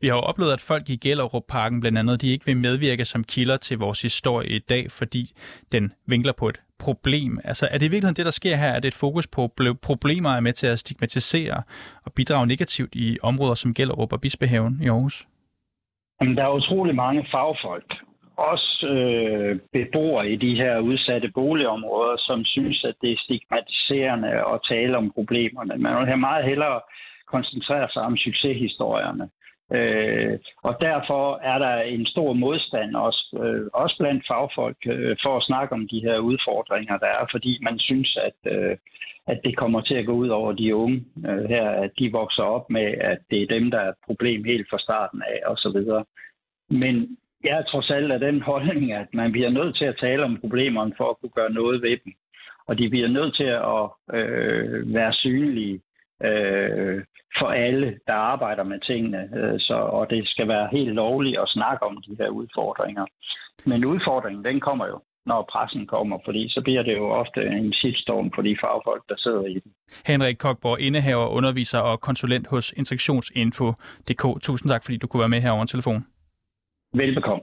Vi 0.00 0.06
har 0.08 0.14
jo 0.14 0.20
oplevet, 0.20 0.52
at 0.52 0.60
folk 0.60 0.90
i 0.90 0.96
Gellerup 0.96 1.42
Parken 1.48 1.80
blandt 1.80 1.98
andet, 1.98 2.20
de 2.20 2.32
ikke 2.32 2.46
vil 2.46 2.56
medvirke 2.56 3.04
som 3.04 3.24
kilder 3.24 3.56
til 3.56 3.78
vores 3.78 4.02
historie 4.02 4.48
i 4.48 4.58
dag, 4.58 4.90
fordi 4.90 5.32
den 5.72 5.92
vinkler 6.06 6.32
på 6.32 6.48
et 6.48 6.60
problem. 6.78 7.40
Altså 7.44 7.68
er 7.70 7.78
det 7.78 7.86
i 7.86 7.90
virkeligheden 7.90 8.16
det, 8.16 8.24
der 8.24 8.30
sker 8.30 8.56
her, 8.56 8.72
at 8.72 8.82
det 8.82 8.88
et 8.88 8.94
fokus 8.94 9.26
på 9.26 9.50
problemer 9.82 10.30
er 10.30 10.40
med 10.40 10.52
til 10.52 10.66
at 10.66 10.78
stigmatisere 10.78 11.62
og 12.04 12.12
bidrage 12.12 12.46
negativt 12.46 12.94
i 12.94 13.18
områder 13.22 13.54
som 13.54 13.74
Gellerup 13.74 14.12
og 14.12 14.20
Bispehaven 14.20 14.78
i 14.82 14.88
Aarhus? 14.88 15.26
Jamen, 16.20 16.36
der 16.36 16.44
er 16.44 16.52
utrolig 16.52 16.94
mange 16.94 17.26
fagfolk, 17.30 17.94
også 18.36 18.86
øh, 18.86 19.58
beboere 19.72 20.30
i 20.30 20.36
de 20.36 20.54
her 20.54 20.78
udsatte 20.78 21.28
boligområder, 21.34 22.16
som 22.18 22.44
synes, 22.44 22.84
at 22.84 22.94
det 23.02 23.12
er 23.12 23.16
stigmatiserende 23.24 24.28
at 24.28 24.60
tale 24.68 24.96
om 24.96 25.10
problemerne. 25.10 25.74
Man 25.76 25.96
vil 25.96 26.06
have 26.06 26.26
meget 26.28 26.44
hellere 26.44 26.80
koncentrere 27.34 27.88
sig 27.92 28.02
om 28.02 28.16
succeshistorierne. 28.16 29.28
Øh, 29.72 30.38
og 30.62 30.76
derfor 30.80 31.36
er 31.42 31.58
der 31.58 31.80
en 31.80 32.06
stor 32.06 32.32
modstand 32.32 32.96
også, 32.96 33.38
øh, 33.42 33.66
også 33.72 33.96
blandt 33.98 34.24
fagfolk 34.28 34.76
øh, 34.86 35.16
for 35.22 35.36
at 35.36 35.42
snakke 35.42 35.74
om 35.74 35.88
de 35.88 36.00
her 36.00 36.18
udfordringer, 36.18 36.98
der 36.98 37.06
er, 37.06 37.26
fordi 37.30 37.58
man 37.62 37.78
synes, 37.78 38.18
at, 38.28 38.52
øh, 38.52 38.76
at 39.26 39.40
det 39.44 39.56
kommer 39.56 39.80
til 39.80 39.94
at 39.94 40.06
gå 40.06 40.12
ud 40.12 40.28
over 40.28 40.52
de 40.52 40.74
unge 40.74 41.04
øh, 41.28 41.44
her, 41.44 41.70
at 41.70 41.90
de 41.98 42.12
vokser 42.12 42.42
op 42.42 42.70
med, 42.70 42.94
at 43.00 43.18
det 43.30 43.42
er 43.42 43.46
dem, 43.46 43.70
der 43.70 43.78
er 43.78 43.88
et 43.88 44.04
problem 44.06 44.44
helt 44.44 44.66
fra 44.70 44.78
starten 44.78 45.22
af 45.22 45.40
osv. 45.46 45.78
Men 46.70 47.16
jeg 47.44 47.58
er 47.58 47.62
trods 47.62 47.90
alt 47.90 48.12
af 48.12 48.20
den 48.20 48.42
holdning, 48.50 48.92
at 48.92 49.08
man 49.12 49.32
bliver 49.32 49.50
nødt 49.50 49.76
til 49.76 49.84
at 49.84 49.98
tale 50.00 50.24
om 50.24 50.40
problemerne 50.40 50.94
for 50.96 51.10
at 51.10 51.16
kunne 51.20 51.36
gøre 51.38 51.52
noget 51.52 51.82
ved 51.82 51.96
dem. 52.04 52.12
Og 52.66 52.78
de 52.78 52.90
bliver 52.90 53.08
nødt 53.08 53.36
til 53.36 53.50
at 53.74 53.84
øh, 54.18 54.94
være 54.94 55.12
synlige 55.12 55.80
øh, 56.22 57.04
for 57.38 57.48
alle, 57.48 57.98
der 58.06 58.14
arbejder 58.14 58.64
med 58.64 58.80
tingene. 58.80 59.28
Øh, 59.36 59.60
så, 59.60 59.74
og 59.74 60.10
det 60.10 60.28
skal 60.28 60.48
være 60.48 60.68
helt 60.72 60.94
lovligt 60.94 61.38
at 61.38 61.48
snakke 61.48 61.86
om 61.86 62.02
de 62.06 62.16
her 62.18 62.28
udfordringer. 62.28 63.06
Men 63.64 63.84
udfordringen, 63.84 64.44
den 64.44 64.60
kommer 64.60 64.86
jo 64.86 65.00
når 65.30 65.48
pressen 65.52 65.86
kommer, 65.86 66.18
fordi 66.24 66.42
så 66.54 66.60
bliver 66.66 66.82
det 66.82 66.96
jo 66.96 67.06
ofte 67.22 67.40
en 67.58 67.72
shitstorm 67.72 68.30
for 68.34 68.42
de 68.42 68.56
fagfolk, 68.62 69.02
der 69.08 69.14
sidder 69.18 69.44
i 69.54 69.58
den. 69.64 69.72
Henrik 70.06 70.36
Kokborg, 70.38 70.80
indehaver, 70.80 71.26
underviser 71.26 71.78
og 71.78 72.00
konsulent 72.00 72.46
hos 72.46 72.72
Insektionsinfo.dk. 72.76 74.24
Tusind 74.42 74.70
tak, 74.70 74.84
fordi 74.84 74.96
du 74.96 75.06
kunne 75.06 75.20
være 75.20 75.28
med 75.28 75.40
her 75.40 75.50
over 75.50 75.64
telefon. 75.64 76.06
Velbekomme. 76.94 77.42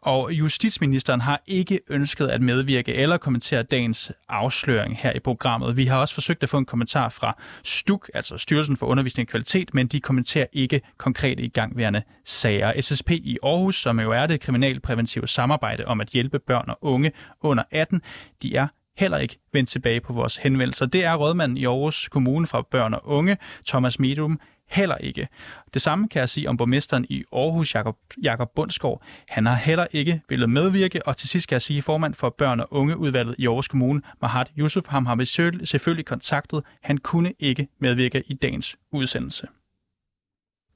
Og 0.00 0.32
justitsministeren 0.32 1.20
har 1.20 1.42
ikke 1.46 1.80
ønsket 1.90 2.26
at 2.26 2.40
medvirke 2.40 2.94
eller 2.94 3.16
kommentere 3.16 3.62
dagens 3.62 4.12
afsløring 4.28 4.98
her 4.98 5.12
i 5.12 5.18
programmet. 5.18 5.76
Vi 5.76 5.84
har 5.84 6.00
også 6.00 6.14
forsøgt 6.14 6.42
at 6.42 6.48
få 6.48 6.58
en 6.58 6.64
kommentar 6.64 7.08
fra 7.08 7.36
STUK, 7.64 8.10
altså 8.14 8.38
Styrelsen 8.38 8.76
for 8.76 8.86
Undervisning 8.86 9.28
og 9.28 9.30
Kvalitet, 9.30 9.74
men 9.74 9.86
de 9.86 10.00
kommenterer 10.00 10.46
ikke 10.52 10.80
konkrete 10.98 11.42
igangværende 11.42 12.02
sager. 12.24 12.80
SSP 12.80 13.10
i 13.10 13.38
Aarhus, 13.42 13.76
som 13.76 14.00
jo 14.00 14.12
er 14.12 14.26
det 14.26 14.40
kriminalpræventive 14.40 15.26
samarbejde 15.28 15.84
om 15.84 16.00
at 16.00 16.08
hjælpe 16.08 16.38
børn 16.38 16.64
og 16.68 16.78
unge 16.80 17.12
under 17.40 17.64
18, 17.70 18.02
de 18.42 18.56
er 18.56 18.66
heller 18.96 19.18
ikke 19.18 19.38
vendt 19.52 19.70
tilbage 19.70 20.00
på 20.00 20.12
vores 20.12 20.36
henvendelser. 20.36 20.86
Det 20.86 21.04
er 21.04 21.14
rådmanden 21.14 21.58
i 21.58 21.64
Aarhus 21.64 22.08
Kommune 22.08 22.46
for 22.46 22.68
børn 22.70 22.94
og 22.94 23.00
unge, 23.04 23.36
Thomas 23.66 23.98
Medum, 23.98 24.40
heller 24.74 24.96
ikke. 24.96 25.28
Det 25.74 25.82
samme 25.82 26.08
kan 26.08 26.20
jeg 26.20 26.28
sige 26.28 26.48
om 26.48 26.56
borgmesteren 26.56 27.06
i 27.08 27.24
Aarhus, 27.32 27.74
Jakob, 27.74 27.96
Jakob 28.22 28.50
Bundsgaard. 28.56 29.02
Han 29.28 29.46
har 29.46 29.54
heller 29.54 29.86
ikke 29.92 30.20
ville 30.28 30.46
medvirke, 30.46 31.06
og 31.06 31.16
til 31.16 31.28
sidst 31.28 31.48
kan 31.48 31.54
jeg 31.54 31.62
sige, 31.62 31.82
formand 31.82 32.14
for 32.14 32.34
børn- 32.38 32.60
og 32.60 32.68
ungeudvalget 32.70 33.34
i 33.38 33.46
Aarhus 33.46 33.68
Kommune, 33.68 34.02
Mahat 34.22 34.52
Yusuf, 34.58 34.86
ham 34.88 35.06
har 35.06 35.16
vi 35.16 35.24
selvfølgelig 35.66 36.06
kontaktet. 36.06 36.62
Han 36.82 36.98
kunne 36.98 37.32
ikke 37.38 37.68
medvirke 37.80 38.22
i 38.26 38.34
dagens 38.34 38.76
udsendelse. 38.92 39.46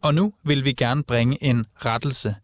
Og 0.03 0.15
nu 0.15 0.33
vil 0.45 0.65
vi 0.65 0.73
gerne 0.73 1.03
bringe 1.03 1.45
en 1.45 1.67
rettelse. 1.77 2.35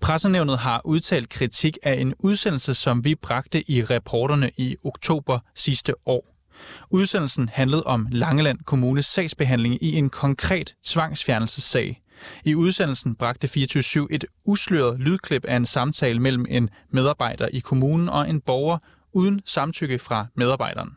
Pressenævnet 0.00 0.58
har 0.58 0.80
udtalt 0.84 1.28
kritik 1.28 1.78
af 1.82 1.94
en 1.94 2.14
udsendelse, 2.18 2.74
som 2.74 3.04
vi 3.04 3.14
bragte 3.14 3.70
i 3.70 3.84
reporterne 3.84 4.50
i 4.56 4.76
oktober 4.84 5.38
sidste 5.54 5.94
år. 6.06 6.31
Udsendelsen 6.90 7.48
handlede 7.48 7.82
om 7.82 8.06
Langeland 8.10 8.58
Kommunes 8.66 9.06
sagsbehandling 9.06 9.82
i 9.82 9.96
en 9.96 10.10
konkret 10.10 10.74
tvangsfjernelsessag. 10.84 12.02
I 12.44 12.54
udsendelsen 12.54 13.14
bragte 13.14 13.48
24 13.48 14.12
et 14.12 14.24
usløret 14.46 15.00
lydklip 15.00 15.44
af 15.44 15.56
en 15.56 15.66
samtale 15.66 16.20
mellem 16.20 16.46
en 16.48 16.70
medarbejder 16.90 17.48
i 17.52 17.58
kommunen 17.58 18.08
og 18.08 18.30
en 18.30 18.40
borger 18.40 18.78
uden 19.12 19.40
samtykke 19.44 19.98
fra 19.98 20.26
medarbejderen. 20.36 20.90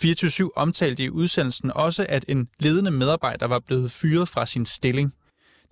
24 0.00 0.56
omtalte 0.56 1.04
i 1.04 1.10
udsendelsen 1.10 1.72
også, 1.74 2.06
at 2.08 2.24
en 2.28 2.48
ledende 2.60 2.90
medarbejder 2.90 3.46
var 3.46 3.58
blevet 3.66 3.90
fyret 3.90 4.28
fra 4.28 4.46
sin 4.46 4.66
stilling. 4.66 5.12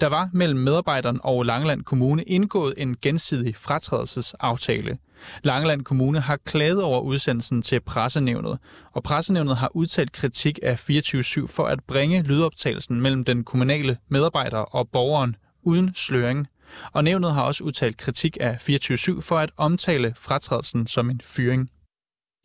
Der 0.01 0.09
var 0.09 0.30
mellem 0.32 0.61
medarbejderen 0.61 1.20
og 1.24 1.44
Langeland 1.44 1.84
Kommune 1.84 2.22
indgået 2.22 2.74
en 2.76 2.96
gensidig 3.03 3.57
fratrædelsesaftale. 3.57 4.99
Langeland 5.42 5.84
Kommune 5.84 6.20
har 6.20 6.36
klaget 6.36 6.82
over 6.82 7.01
udsendelsen 7.01 7.62
til 7.62 7.80
pressenævnet, 7.80 8.59
og 8.92 9.03
pressenævnet 9.03 9.57
har 9.57 9.70
udtalt 9.74 10.12
kritik 10.12 10.59
af 10.62 10.90
24-7 10.90 11.46
for 11.46 11.66
at 11.66 11.84
bringe 11.84 12.22
lydoptagelsen 12.22 13.01
mellem 13.01 13.24
den 13.24 13.44
kommunale 13.44 13.96
medarbejder 14.09 14.59
og 14.59 14.88
borgeren 14.92 15.36
uden 15.62 15.94
sløring. 15.94 16.46
Og 16.92 17.05
nævnet 17.05 17.34
har 17.34 17.42
også 17.42 17.64
udtalt 17.64 17.96
kritik 17.96 18.36
af 18.40 18.68
24-7 18.68 19.20
for 19.20 19.38
at 19.38 19.51
omtale 19.57 20.14
fratrædelsen 20.16 20.86
som 20.86 21.11
en 21.11 21.20
fyring. 21.24 21.70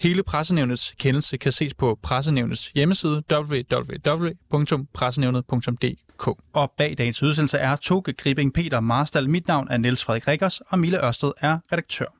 Hele 0.01 0.23
pressenævnets 0.23 0.95
kendelse 0.99 1.37
kan 1.37 1.51
ses 1.51 1.73
på 1.73 1.99
pressenævnets 2.03 2.71
hjemmeside 2.75 3.23
www.pressenævnet.dk. 3.31 6.02
Og 6.53 6.71
bag 6.77 6.97
dagens 6.97 7.23
udsendelse 7.23 7.57
er 7.57 7.75
Toge 7.75 8.13
Gribing 8.13 8.53
Peter 8.53 8.79
Marstal. 8.79 9.29
Mit 9.29 9.47
navn 9.47 9.67
er 9.71 9.77
Niels 9.77 10.03
Frederik 10.03 10.27
Rikkers, 10.27 10.61
og 10.61 10.79
Mille 10.79 11.05
Ørsted 11.05 11.31
er 11.41 11.57
redaktør. 11.71 12.13